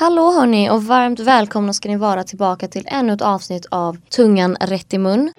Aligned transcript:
Hallå 0.00 0.32
hörni 0.32 0.70
och 0.70 0.84
varmt 0.84 1.20
välkomna 1.20 1.72
ska 1.72 1.88
ni 1.88 1.96
vara 1.96 2.24
tillbaka 2.24 2.68
till 2.68 2.86
ännu 2.86 3.12
ett 3.12 3.22
avsnitt 3.22 3.66
av 3.70 3.96
Tungan 4.08 4.56
rätt 4.60 4.94
i 4.94 4.98
mun. 4.98 5.32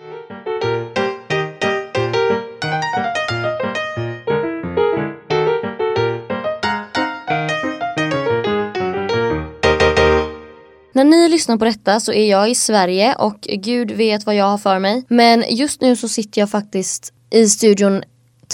När 10.93 11.03
ni 11.03 11.29
lyssnar 11.29 11.57
på 11.57 11.65
detta 11.65 11.99
så 11.99 12.13
är 12.13 12.29
jag 12.29 12.49
i 12.49 12.55
Sverige 12.55 13.15
och 13.15 13.41
gud 13.41 13.91
vet 13.91 14.25
vad 14.25 14.35
jag 14.35 14.45
har 14.45 14.57
för 14.57 14.79
mig. 14.79 15.05
Men 15.07 15.43
just 15.49 15.81
nu 15.81 15.95
så 15.95 16.07
sitter 16.07 16.41
jag 16.41 16.49
faktiskt 16.49 17.13
i 17.29 17.47
studion 17.49 18.03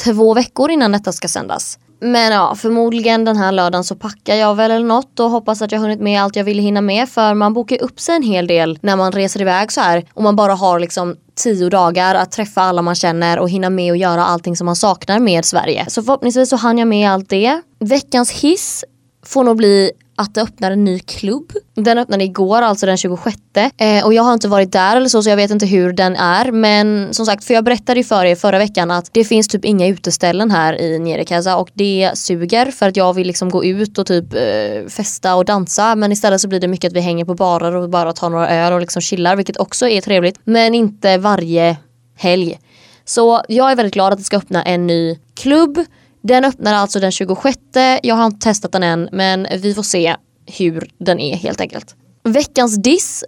två 0.03 0.33
veckor 0.33 0.71
innan 0.71 0.91
detta 0.91 1.11
ska 1.11 1.27
sändas. 1.27 1.79
Men 2.05 2.31
ja, 2.31 2.55
förmodligen 2.55 3.25
den 3.25 3.37
här 3.37 3.51
lördagen 3.51 3.83
så 3.83 3.95
packar 3.95 4.35
jag 4.35 4.55
väl 4.55 4.71
eller 4.71 4.85
något 4.85 5.19
och 5.19 5.29
hoppas 5.29 5.61
att 5.61 5.71
jag 5.71 5.79
hunnit 5.79 5.99
med 5.99 6.21
allt 6.21 6.35
jag 6.35 6.43
ville 6.43 6.61
hinna 6.61 6.81
med 6.81 7.09
för 7.09 7.33
man 7.33 7.53
bokar 7.53 7.81
upp 7.83 7.99
sig 7.99 8.15
en 8.15 8.23
hel 8.23 8.47
del 8.47 8.79
när 8.81 8.95
man 8.95 9.11
reser 9.11 9.41
iväg 9.41 9.71
så 9.71 9.81
här 9.81 10.05
och 10.13 10.23
man 10.23 10.35
bara 10.35 10.53
har 10.53 10.79
liksom 10.79 11.15
tio 11.35 11.69
dagar 11.69 12.15
att 12.15 12.31
träffa 12.31 12.61
alla 12.61 12.81
man 12.81 12.95
känner 12.95 13.39
och 13.39 13.49
hinna 13.49 13.69
med 13.69 13.91
och 13.91 13.97
göra 13.97 14.25
allting 14.25 14.55
som 14.55 14.65
man 14.65 14.75
saknar 14.75 15.19
med 15.19 15.45
Sverige. 15.45 15.85
Så 15.89 16.03
förhoppningsvis 16.03 16.49
så 16.49 16.55
hann 16.55 16.77
jag 16.77 16.87
med 16.87 17.11
allt 17.11 17.29
det. 17.29 17.61
Veckans 17.79 18.31
hiss 18.31 18.83
får 19.25 19.43
nog 19.43 19.57
bli 19.57 19.91
att 20.15 20.33
det 20.33 20.41
öppnar 20.41 20.71
en 20.71 20.83
ny 20.83 20.99
klubb. 20.99 21.51
Den 21.75 21.97
öppnade 21.97 22.23
igår, 22.23 22.61
alltså 22.61 22.85
den 22.85 22.97
26. 22.97 23.37
Eh, 23.77 24.05
och 24.05 24.13
jag 24.13 24.23
har 24.23 24.33
inte 24.33 24.47
varit 24.47 24.71
där 24.71 24.97
eller 24.97 25.09
så, 25.09 25.23
så 25.23 25.29
jag 25.29 25.37
vet 25.37 25.51
inte 25.51 25.65
hur 25.65 25.93
den 25.93 26.15
är. 26.15 26.51
Men 26.51 27.13
som 27.13 27.25
sagt, 27.25 27.43
för 27.43 27.53
jag 27.53 27.63
berättade 27.63 27.99
ju 27.99 28.03
för 28.03 28.25
er 28.25 28.35
förra 28.35 28.57
veckan 28.57 28.91
att 28.91 29.09
det 29.13 29.23
finns 29.23 29.47
typ 29.47 29.65
inga 29.65 29.87
uteställen 29.87 30.51
här 30.51 30.81
i 30.81 30.99
Nierekaza 30.99 31.57
och 31.57 31.69
det 31.73 32.11
suger 32.13 32.71
för 32.71 32.87
att 32.87 32.97
jag 32.97 33.13
vill 33.13 33.27
liksom 33.27 33.49
gå 33.49 33.65
ut 33.65 33.97
och 33.97 34.07
typ 34.07 34.33
eh, 34.33 34.87
festa 34.89 35.35
och 35.35 35.45
dansa. 35.45 35.95
Men 35.95 36.11
istället 36.11 36.41
så 36.41 36.47
blir 36.47 36.59
det 36.59 36.67
mycket 36.67 36.89
att 36.89 36.95
vi 36.95 37.01
hänger 37.01 37.25
på 37.25 37.33
barer 37.33 37.75
och 37.75 37.89
bara 37.89 38.13
tar 38.13 38.29
några 38.29 38.49
öl 38.49 38.73
och 38.73 38.81
liksom 38.81 39.01
chillar, 39.01 39.35
vilket 39.35 39.57
också 39.57 39.87
är 39.87 40.01
trevligt. 40.01 40.39
Men 40.43 40.75
inte 40.75 41.17
varje 41.17 41.77
helg. 42.17 42.59
Så 43.05 43.41
jag 43.47 43.71
är 43.71 43.75
väldigt 43.75 43.93
glad 43.93 44.13
att 44.13 44.19
det 44.19 44.25
ska 44.25 44.37
öppna 44.37 44.63
en 44.63 44.87
ny 44.87 45.19
klubb. 45.35 45.85
Den 46.27 46.45
öppnar 46.45 46.73
alltså 46.73 46.99
den 46.99 47.11
26. 47.11 47.57
Jag 48.03 48.15
har 48.15 48.25
inte 48.25 48.39
testat 48.47 48.71
den 48.71 48.83
än 48.83 49.09
men 49.11 49.47
vi 49.59 49.73
får 49.73 49.83
se 49.83 50.15
hur 50.45 50.89
den 50.97 51.19
är 51.19 51.35
helt 51.35 51.61
enkelt. 51.61 51.95
Veckans 52.23 52.75
diss 52.83 53.23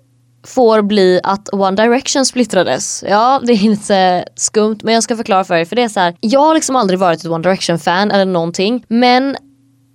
får 0.47 0.81
bli 0.81 1.19
att 1.23 1.53
One 1.53 1.83
Direction 1.83 2.25
splittrades. 2.25 3.03
Ja, 3.07 3.41
det 3.43 3.53
är 3.53 3.69
lite 3.69 4.25
skumt 4.35 4.77
men 4.83 4.93
jag 4.93 5.03
ska 5.03 5.15
förklara 5.15 5.43
för 5.43 5.55
er 5.55 5.65
för 5.65 5.75
det 5.75 5.83
är 5.83 5.89
så 5.89 5.99
här, 5.99 6.15
Jag 6.19 6.39
har 6.39 6.55
liksom 6.55 6.75
aldrig 6.75 6.99
varit 6.99 7.19
ett 7.19 7.31
One 7.31 7.43
Direction 7.43 7.79
fan 7.79 8.11
eller 8.11 8.25
någonting 8.25 8.85
men 8.87 9.37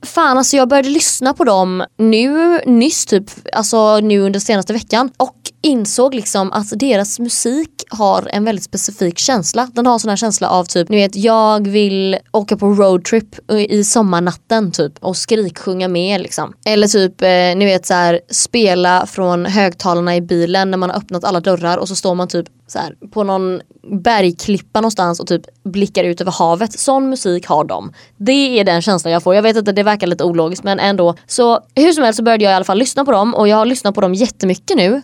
Fan 0.05 0.39
alltså 0.39 0.57
jag 0.57 0.69
började 0.69 0.89
lyssna 0.89 1.35
på 1.35 1.45
dem 1.45 1.85
nu 1.99 2.59
nyss 2.67 3.07
typ, 3.07 3.31
alltså 3.53 4.01
nu 4.01 4.21
under 4.21 4.41
senaste 4.41 4.73
veckan 4.73 5.11
och 5.17 5.37
insåg 5.63 6.15
liksom 6.15 6.53
att 6.53 6.79
deras 6.79 7.19
musik 7.19 7.85
har 7.91 8.29
en 8.33 8.45
väldigt 8.45 8.65
specifik 8.65 9.19
känsla. 9.19 9.69
Den 9.73 9.87
har 9.87 9.93
en 9.93 10.01
sån 10.01 10.09
här 10.09 10.17
känsla 10.17 10.49
av 10.49 10.65
typ, 10.65 10.89
ni 10.89 10.97
vet 10.97 11.17
jag 11.17 11.69
vill 11.69 12.19
åka 12.33 12.57
på 12.57 12.67
roadtrip 12.67 13.51
i 13.51 13.85
sommarnatten 13.85 14.73
typ 14.73 14.93
och 15.01 15.17
skriksjunga 15.17 15.89
med 15.89 16.21
liksom. 16.21 16.53
Eller 16.65 16.87
typ, 16.87 17.23
eh, 17.23 17.29
ni 17.29 17.65
vet 17.65 17.87
så 17.87 17.95
här, 17.95 18.21
spela 18.31 19.07
från 19.07 19.47
högtalarna 19.47 20.17
i 20.17 20.21
bilen 20.21 20.71
när 20.71 20.79
man 20.79 20.91
har 20.91 20.97
öppnat 20.97 21.25
alla 21.25 21.41
dörrar 21.41 21.79
och 21.79 21.89
så 21.89 21.95
står 21.95 22.15
man 22.15 22.29
typ 22.29 22.47
så 22.67 22.79
här, 22.79 22.95
på 23.11 23.25
någon 23.25 23.61
bergklippa 23.83 24.81
någonstans 24.81 25.21
och 25.21 25.27
typ 25.27 25.43
blickar 25.65 26.05
ut 26.05 26.21
över 26.21 26.33
havet. 26.33 26.79
Sån 26.79 27.11
musik 27.11 27.47
har 27.47 27.65
de. 27.65 27.93
Det 28.17 28.61
är 28.61 28.65
den 28.65 28.83
känslan 28.83 29.13
jag 29.13 29.23
får. 29.23 29.35
Jag 29.35 29.43
vet 29.43 29.57
att 29.57 29.77
det 29.77 29.83
verkar 29.83 30.07
lite 30.07 30.25
ologiskt 30.25 30.65
men 30.65 30.79
ändå. 30.79 31.15
Så 31.27 31.61
hur 31.75 31.93
som 31.93 32.05
helst 32.05 32.17
så 32.17 32.23
började 32.23 32.45
jag 32.45 32.51
i 32.51 32.55
alla 32.55 32.65
fall 32.65 32.79
lyssna 32.79 33.05
på 33.05 33.13
dem 33.13 33.35
och 33.35 33.49
jag 33.49 33.57
har 33.57 33.67
lyssnat 33.67 33.95
på 33.95 34.01
dem 34.01 34.15
jättemycket 34.15 34.77
nu. 34.77 35.03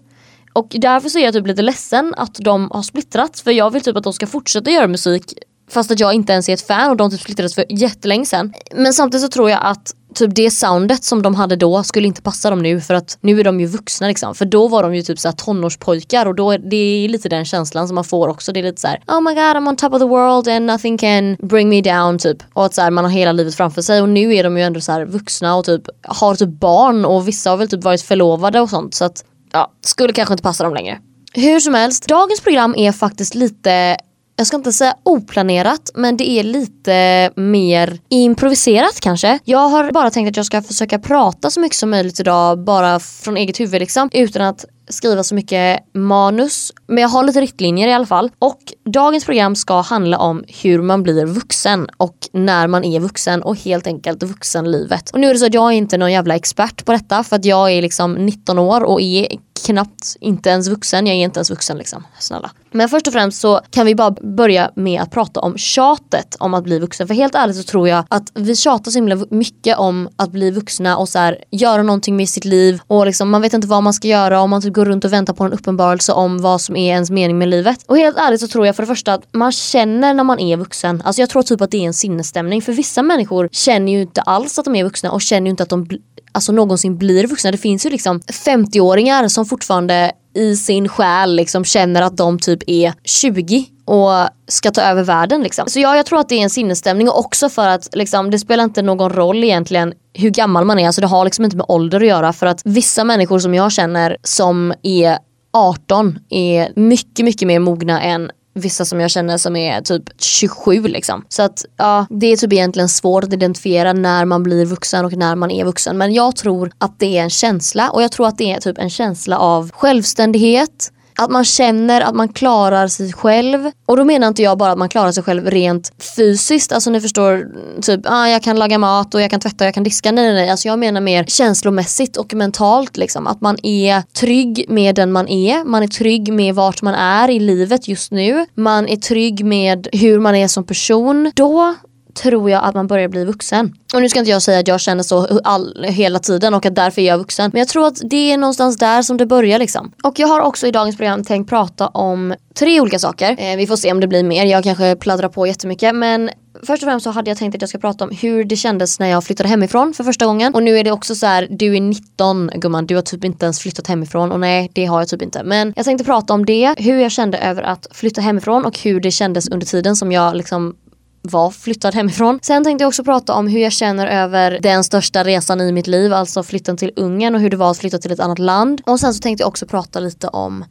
Och 0.52 0.66
därför 0.70 1.08
så 1.08 1.18
är 1.18 1.24
jag 1.24 1.34
typ 1.34 1.46
lite 1.46 1.62
ledsen 1.62 2.14
att 2.16 2.34
de 2.34 2.70
har 2.70 2.82
splittrats 2.82 3.42
för 3.42 3.50
jag 3.50 3.70
vill 3.70 3.82
typ 3.82 3.96
att 3.96 4.04
de 4.04 4.12
ska 4.12 4.26
fortsätta 4.26 4.70
göra 4.70 4.86
musik 4.86 5.34
fast 5.70 5.90
att 5.90 6.00
jag 6.00 6.14
inte 6.14 6.32
ens 6.32 6.48
är 6.48 6.52
ett 6.54 6.66
fan 6.66 6.90
och 6.90 6.96
de 6.96 7.10
typ 7.10 7.20
splittrades 7.20 7.54
för 7.54 7.64
jättelänge 7.68 8.26
sen. 8.26 8.52
Men 8.74 8.92
samtidigt 8.92 9.22
så 9.22 9.28
tror 9.28 9.50
jag 9.50 9.60
att 9.62 9.94
typ 10.14 10.34
det 10.34 10.50
soundet 10.50 11.04
som 11.04 11.22
de 11.22 11.34
hade 11.34 11.56
då 11.56 11.82
skulle 11.82 12.06
inte 12.06 12.22
passa 12.22 12.50
dem 12.50 12.62
nu 12.62 12.80
för 12.80 12.94
att 12.94 13.18
nu 13.20 13.40
är 13.40 13.44
de 13.44 13.60
ju 13.60 13.66
vuxna 13.66 14.08
liksom. 14.08 14.34
För 14.34 14.44
då 14.44 14.68
var 14.68 14.82
de 14.82 14.94
ju 14.94 15.02
typ 15.02 15.18
såhär 15.18 15.32
tonårspojkar 15.32 16.26
och 16.26 16.34
då 16.34 16.50
är 16.50 16.58
det 16.58 16.76
är 16.76 17.08
lite 17.08 17.28
den 17.28 17.44
känslan 17.44 17.88
som 17.88 17.94
man 17.94 18.04
får 18.04 18.28
också. 18.28 18.52
Det 18.52 18.60
är 18.60 18.64
lite 18.64 18.80
såhär 18.80 19.02
oh 19.06 19.20
my 19.20 19.34
god 19.34 19.42
I'm 19.42 19.68
on 19.68 19.76
top 19.76 19.92
of 19.92 19.98
the 19.98 20.06
world 20.06 20.48
and 20.48 20.66
nothing 20.66 20.98
can 20.98 21.36
bring 21.42 21.68
me 21.68 21.82
down 21.82 22.18
typ. 22.18 22.38
Och 22.52 22.64
att 22.64 22.74
såhär 22.74 22.90
man 22.90 23.04
har 23.04 23.12
hela 23.12 23.32
livet 23.32 23.54
framför 23.54 23.82
sig 23.82 24.02
och 24.02 24.08
nu 24.08 24.34
är 24.34 24.44
de 24.44 24.56
ju 24.56 24.62
ändå 24.62 24.80
såhär 24.80 25.04
vuxna 25.04 25.56
och 25.56 25.64
typ 25.64 25.82
har 26.02 26.34
typ 26.34 26.48
barn 26.48 27.04
och 27.04 27.28
vissa 27.28 27.50
har 27.50 27.56
väl 27.56 27.68
typ 27.68 27.84
varit 27.84 28.02
förlovade 28.02 28.60
och 28.60 28.70
sånt 28.70 28.94
så 28.94 29.04
att 29.04 29.24
ja, 29.52 29.72
skulle 29.80 30.12
kanske 30.12 30.34
inte 30.34 30.42
passa 30.42 30.64
dem 30.64 30.74
längre. 30.74 30.98
Hur 31.32 31.60
som 31.60 31.74
helst, 31.74 32.08
dagens 32.08 32.40
program 32.40 32.74
är 32.76 32.92
faktiskt 32.92 33.34
lite 33.34 33.96
jag 34.38 34.46
ska 34.46 34.56
inte 34.56 34.72
säga 34.72 34.94
oplanerat 35.02 35.90
men 35.94 36.16
det 36.16 36.30
är 36.30 36.42
lite 36.42 37.30
mer 37.36 37.98
improviserat 38.08 39.00
kanske. 39.00 39.38
Jag 39.44 39.68
har 39.68 39.92
bara 39.92 40.10
tänkt 40.10 40.28
att 40.28 40.36
jag 40.36 40.46
ska 40.46 40.62
försöka 40.62 40.98
prata 40.98 41.50
så 41.50 41.60
mycket 41.60 41.78
som 41.78 41.90
möjligt 41.90 42.20
idag 42.20 42.64
bara 42.64 43.00
från 43.00 43.36
eget 43.36 43.60
huvud 43.60 43.80
liksom 43.80 44.10
utan 44.12 44.42
att 44.42 44.64
skriva 44.88 45.22
så 45.22 45.34
mycket 45.34 45.80
manus. 45.94 46.72
Men 46.86 47.02
jag 47.02 47.08
har 47.08 47.24
lite 47.24 47.40
riktlinjer 47.40 47.88
i 47.88 47.92
alla 47.92 48.06
fall. 48.06 48.30
Och 48.38 48.60
dagens 48.84 49.24
program 49.24 49.56
ska 49.56 49.80
handla 49.80 50.18
om 50.18 50.44
hur 50.62 50.82
man 50.82 51.02
blir 51.02 51.26
vuxen 51.26 51.88
och 51.96 52.16
när 52.32 52.66
man 52.66 52.84
är 52.84 53.00
vuxen 53.00 53.42
och 53.42 53.56
helt 53.56 53.86
enkelt 53.86 54.22
vuxenlivet. 54.22 55.10
Och 55.10 55.20
nu 55.20 55.28
är 55.28 55.32
det 55.32 55.38
så 55.38 55.46
att 55.46 55.54
jag 55.54 55.72
är 55.72 55.76
inte 55.76 55.98
någon 55.98 56.12
jävla 56.12 56.36
expert 56.36 56.84
på 56.84 56.92
detta 56.92 57.24
för 57.24 57.36
att 57.36 57.44
jag 57.44 57.72
är 57.72 57.82
liksom 57.82 58.14
19 58.14 58.58
år 58.58 58.84
och 58.84 59.00
är 59.00 59.28
knappt 59.66 60.16
inte 60.20 60.50
ens 60.50 60.68
vuxen. 60.68 61.06
Jag 61.06 61.16
är 61.16 61.20
inte 61.20 61.38
ens 61.38 61.50
vuxen 61.50 61.78
liksom. 61.78 62.06
Snälla. 62.18 62.50
Men 62.70 62.88
först 62.88 63.06
och 63.06 63.12
främst 63.12 63.40
så 63.40 63.60
kan 63.70 63.86
vi 63.86 63.94
bara 63.94 64.10
börja 64.10 64.70
med 64.74 65.02
att 65.02 65.10
prata 65.10 65.40
om 65.40 65.58
tjatet 65.58 66.36
om 66.38 66.54
att 66.54 66.64
bli 66.64 66.78
vuxen. 66.78 67.06
För 67.06 67.14
helt 67.14 67.34
ärligt 67.34 67.56
så 67.56 67.62
tror 67.62 67.88
jag 67.88 68.04
att 68.08 68.32
vi 68.34 68.56
tjatar 68.56 68.90
så 68.90 68.98
himla 68.98 69.16
mycket 69.30 69.78
om 69.78 70.08
att 70.16 70.32
bli 70.32 70.50
vuxna 70.50 70.96
och 70.96 71.08
så 71.08 71.18
här, 71.18 71.44
göra 71.50 71.82
någonting 71.82 72.16
med 72.16 72.28
sitt 72.28 72.44
liv 72.44 72.80
och 72.86 73.06
liksom, 73.06 73.30
man 73.30 73.42
vet 73.42 73.52
inte 73.52 73.68
vad 73.68 73.82
man 73.82 73.92
ska 73.92 74.08
göra 74.08 74.42
och 74.42 74.48
man 74.48 74.62
typ 74.62 74.74
går 74.78 74.84
runt 74.84 75.04
och 75.04 75.12
väntar 75.12 75.34
på 75.34 75.44
en 75.44 75.52
uppenbarelse 75.52 76.12
om 76.12 76.38
vad 76.38 76.60
som 76.60 76.76
är 76.76 76.92
ens 76.92 77.10
mening 77.10 77.38
med 77.38 77.48
livet. 77.48 77.84
Och 77.86 77.98
helt 77.98 78.16
ärligt 78.16 78.40
så 78.40 78.48
tror 78.48 78.66
jag 78.66 78.76
för 78.76 78.82
det 78.82 78.86
första 78.86 79.14
att 79.14 79.22
man 79.32 79.52
känner 79.52 80.14
när 80.14 80.24
man 80.24 80.38
är 80.38 80.56
vuxen. 80.56 81.02
Alltså 81.04 81.22
jag 81.22 81.30
tror 81.30 81.42
typ 81.42 81.60
att 81.60 81.70
det 81.70 81.78
är 81.78 81.86
en 81.86 81.94
sinnesstämning 81.94 82.62
för 82.62 82.72
vissa 82.72 83.02
människor 83.02 83.48
känner 83.52 83.92
ju 83.92 84.00
inte 84.02 84.22
alls 84.22 84.58
att 84.58 84.64
de 84.64 84.76
är 84.76 84.84
vuxna 84.84 85.12
och 85.12 85.22
känner 85.22 85.46
ju 85.46 85.50
inte 85.50 85.62
att 85.62 85.68
de 85.68 85.88
alltså 86.32 86.52
någonsin 86.52 86.98
blir 86.98 87.26
vuxna. 87.26 87.50
Det 87.50 87.58
finns 87.58 87.86
ju 87.86 87.90
liksom 87.90 88.20
50-åringar 88.20 89.28
som 89.28 89.46
fortfarande 89.46 90.12
i 90.34 90.56
sin 90.56 90.88
själ 90.88 91.36
liksom 91.36 91.64
känner 91.64 92.02
att 92.02 92.16
de 92.16 92.38
typ 92.38 92.62
är 92.66 92.94
20 93.04 93.66
och 93.88 94.28
ska 94.48 94.70
ta 94.70 94.82
över 94.82 95.02
världen 95.02 95.42
liksom. 95.42 95.68
Så 95.68 95.80
ja, 95.80 95.96
jag 95.96 96.06
tror 96.06 96.20
att 96.20 96.28
det 96.28 96.34
är 96.34 96.42
en 96.42 96.50
sinnesstämning 96.50 97.08
och 97.08 97.18
också 97.18 97.48
för 97.48 97.68
att 97.68 97.88
liksom, 97.96 98.30
det 98.30 98.38
spelar 98.38 98.64
inte 98.64 98.82
någon 98.82 99.12
roll 99.12 99.44
egentligen 99.44 99.92
hur 100.12 100.30
gammal 100.30 100.64
man 100.64 100.78
är. 100.78 100.86
Alltså 100.86 101.00
det 101.00 101.06
har 101.06 101.24
liksom 101.24 101.44
inte 101.44 101.56
med 101.56 101.66
ålder 101.68 102.00
att 102.00 102.06
göra 102.06 102.32
för 102.32 102.46
att 102.46 102.60
vissa 102.64 103.04
människor 103.04 103.38
som 103.38 103.54
jag 103.54 103.72
känner 103.72 104.16
som 104.22 104.74
är 104.82 105.18
18 105.52 106.18
är 106.30 106.72
mycket, 106.76 107.24
mycket 107.24 107.48
mer 107.48 107.58
mogna 107.58 108.02
än 108.02 108.30
vissa 108.54 108.84
som 108.84 109.00
jag 109.00 109.10
känner 109.10 109.36
som 109.36 109.56
är 109.56 109.80
typ 109.80 110.02
27 110.18 110.82
liksom. 110.82 111.24
Så 111.28 111.42
att 111.42 111.64
ja, 111.76 112.06
det 112.10 112.26
är 112.26 112.36
typ 112.36 112.52
egentligen 112.52 112.88
svårt 112.88 113.24
att 113.24 113.32
identifiera 113.32 113.92
när 113.92 114.24
man 114.24 114.42
blir 114.42 114.66
vuxen 114.66 115.04
och 115.04 115.12
när 115.12 115.34
man 115.34 115.50
är 115.50 115.64
vuxen. 115.64 115.98
Men 115.98 116.14
jag 116.14 116.36
tror 116.36 116.70
att 116.78 116.98
det 116.98 117.18
är 117.18 117.22
en 117.22 117.30
känsla 117.30 117.90
och 117.90 118.02
jag 118.02 118.12
tror 118.12 118.26
att 118.26 118.38
det 118.38 118.52
är 118.52 118.60
typ 118.60 118.78
en 118.78 118.90
känsla 118.90 119.38
av 119.38 119.70
självständighet, 119.70 120.92
att 121.18 121.30
man 121.30 121.44
känner 121.44 122.00
att 122.00 122.14
man 122.14 122.28
klarar 122.28 122.88
sig 122.88 123.12
själv. 123.12 123.70
Och 123.86 123.96
då 123.96 124.04
menar 124.04 124.28
inte 124.28 124.42
jag 124.42 124.58
bara 124.58 124.72
att 124.72 124.78
man 124.78 124.88
klarar 124.88 125.12
sig 125.12 125.22
själv 125.22 125.50
rent 125.50 125.92
fysiskt. 126.16 126.72
Alltså 126.72 126.90
ni 126.90 127.00
förstår, 127.00 127.46
typ 127.82 128.00
ah, 128.04 128.28
jag 128.28 128.42
kan 128.42 128.58
laga 128.58 128.78
mat 128.78 129.14
och 129.14 129.20
jag 129.20 129.30
kan 129.30 129.40
tvätta 129.40 129.64
och 129.64 129.66
jag 129.66 129.74
kan 129.74 129.84
diska. 129.84 130.12
Nej 130.12 130.24
nej 130.24 130.34
nej. 130.34 130.50
Alltså 130.50 130.68
jag 130.68 130.78
menar 130.78 131.00
mer 131.00 131.24
känslomässigt 131.24 132.16
och 132.16 132.34
mentalt 132.34 132.96
liksom. 132.96 133.26
Att 133.26 133.40
man 133.40 133.56
är 133.62 134.02
trygg 134.02 134.64
med 134.68 134.94
den 134.94 135.12
man 135.12 135.28
är. 135.28 135.64
Man 135.64 135.82
är 135.82 135.86
trygg 135.88 136.32
med 136.32 136.54
vart 136.54 136.82
man 136.82 136.94
är 136.94 137.30
i 137.30 137.40
livet 137.40 137.88
just 137.88 138.12
nu. 138.12 138.46
Man 138.54 138.88
är 138.88 138.96
trygg 138.96 139.44
med 139.44 139.88
hur 139.92 140.20
man 140.20 140.34
är 140.34 140.48
som 140.48 140.64
person. 140.64 141.32
Då 141.34 141.74
tror 142.14 142.50
jag 142.50 142.64
att 142.64 142.74
man 142.74 142.86
börjar 142.86 143.08
bli 143.08 143.24
vuxen. 143.24 143.74
Och 143.94 144.02
nu 144.02 144.08
ska 144.08 144.18
inte 144.18 144.30
jag 144.30 144.42
säga 144.42 144.58
att 144.58 144.68
jag 144.68 144.80
känner 144.80 145.02
så 145.02 145.40
all, 145.44 145.84
hela 145.84 146.18
tiden 146.18 146.54
och 146.54 146.66
att 146.66 146.74
därför 146.74 147.02
är 147.02 147.06
jag 147.06 147.18
vuxen. 147.18 147.50
Men 147.52 147.58
jag 147.58 147.68
tror 147.68 147.86
att 147.86 148.00
det 148.04 148.32
är 148.32 148.38
någonstans 148.38 148.78
där 148.78 149.02
som 149.02 149.16
det 149.16 149.26
börjar 149.26 149.58
liksom. 149.58 149.92
Och 150.02 150.18
jag 150.18 150.28
har 150.28 150.40
också 150.40 150.66
i 150.66 150.70
dagens 150.70 150.96
program 150.96 151.24
tänkt 151.24 151.48
prata 151.48 151.86
om 151.86 152.34
tre 152.54 152.80
olika 152.80 152.98
saker. 152.98 153.36
Eh, 153.38 153.56
vi 153.56 153.66
får 153.66 153.76
se 153.76 153.92
om 153.92 154.00
det 154.00 154.06
blir 154.06 154.24
mer. 154.24 154.44
Jag 154.44 154.64
kanske 154.64 154.96
pladdrar 154.96 155.28
på 155.28 155.46
jättemycket 155.46 155.94
men 155.94 156.30
Först 156.62 156.82
och 156.82 156.86
främst 156.86 157.04
så 157.04 157.10
hade 157.10 157.30
jag 157.30 157.38
tänkt 157.38 157.54
att 157.54 157.60
jag 157.62 157.68
ska 157.68 157.78
prata 157.78 158.04
om 158.04 158.10
hur 158.10 158.44
det 158.44 158.56
kändes 158.56 159.00
när 159.00 159.08
jag 159.08 159.24
flyttade 159.24 159.48
hemifrån 159.48 159.94
för 159.94 160.04
första 160.04 160.26
gången. 160.26 160.54
Och 160.54 160.62
nu 160.62 160.78
är 160.78 160.84
det 160.84 160.92
också 160.92 161.14
så 161.14 161.26
här, 161.26 161.46
du 161.50 161.76
är 161.76 161.80
19 161.80 162.50
gumman, 162.54 162.86
du 162.86 162.94
har 162.94 163.02
typ 163.02 163.24
inte 163.24 163.46
ens 163.46 163.60
flyttat 163.60 163.86
hemifrån 163.86 164.32
och 164.32 164.40
nej 164.40 164.70
det 164.74 164.84
har 164.84 165.00
jag 165.00 165.08
typ 165.08 165.22
inte. 165.22 165.42
Men 165.42 165.72
jag 165.76 165.84
tänkte 165.84 166.04
prata 166.04 166.34
om 166.34 166.46
det, 166.46 166.74
hur 166.78 166.98
jag 166.98 167.12
kände 167.12 167.38
över 167.38 167.62
att 167.62 167.86
flytta 167.90 168.20
hemifrån 168.20 168.64
och 168.64 168.78
hur 168.78 169.00
det 169.00 169.10
kändes 169.10 169.48
under 169.48 169.66
tiden 169.66 169.96
som 169.96 170.12
jag 170.12 170.36
liksom 170.36 170.74
var 171.22 171.50
flyttad 171.50 171.94
hemifrån. 171.94 172.38
Sen 172.42 172.64
tänkte 172.64 172.82
jag 172.82 172.88
också 172.88 173.04
prata 173.04 173.34
om 173.34 173.46
hur 173.48 173.60
jag 173.60 173.72
känner 173.72 174.06
över 174.06 174.58
den 174.62 174.84
största 174.84 175.24
resan 175.24 175.60
i 175.60 175.72
mitt 175.72 175.86
liv, 175.86 176.12
alltså 176.12 176.42
flytten 176.42 176.76
till 176.76 176.92
Ungern 176.96 177.34
och 177.34 177.40
hur 177.40 177.50
det 177.50 177.56
var 177.56 177.70
att 177.70 177.78
flytta 177.78 177.98
till 177.98 178.12
ett 178.12 178.20
annat 178.20 178.38
land. 178.38 178.82
Och 178.86 179.00
sen 179.00 179.14
så 179.14 179.20
tänkte 179.20 179.42
jag 179.42 179.48
också 179.48 179.66
prata 179.66 180.00
lite 180.00 180.28
om 180.28 180.64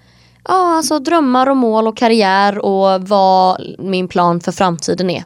ja, 0.48 0.78
alltså 0.78 1.00
drömmar 1.00 1.50
och 1.50 1.58
mål 1.58 1.88
och 1.88 1.98
karriär 1.98 2.58
och 2.66 3.08
vad 3.08 3.62
min 3.80 4.08
plan 4.08 4.40
för 4.40 4.52
framtiden 4.52 5.10
är. 5.10 5.24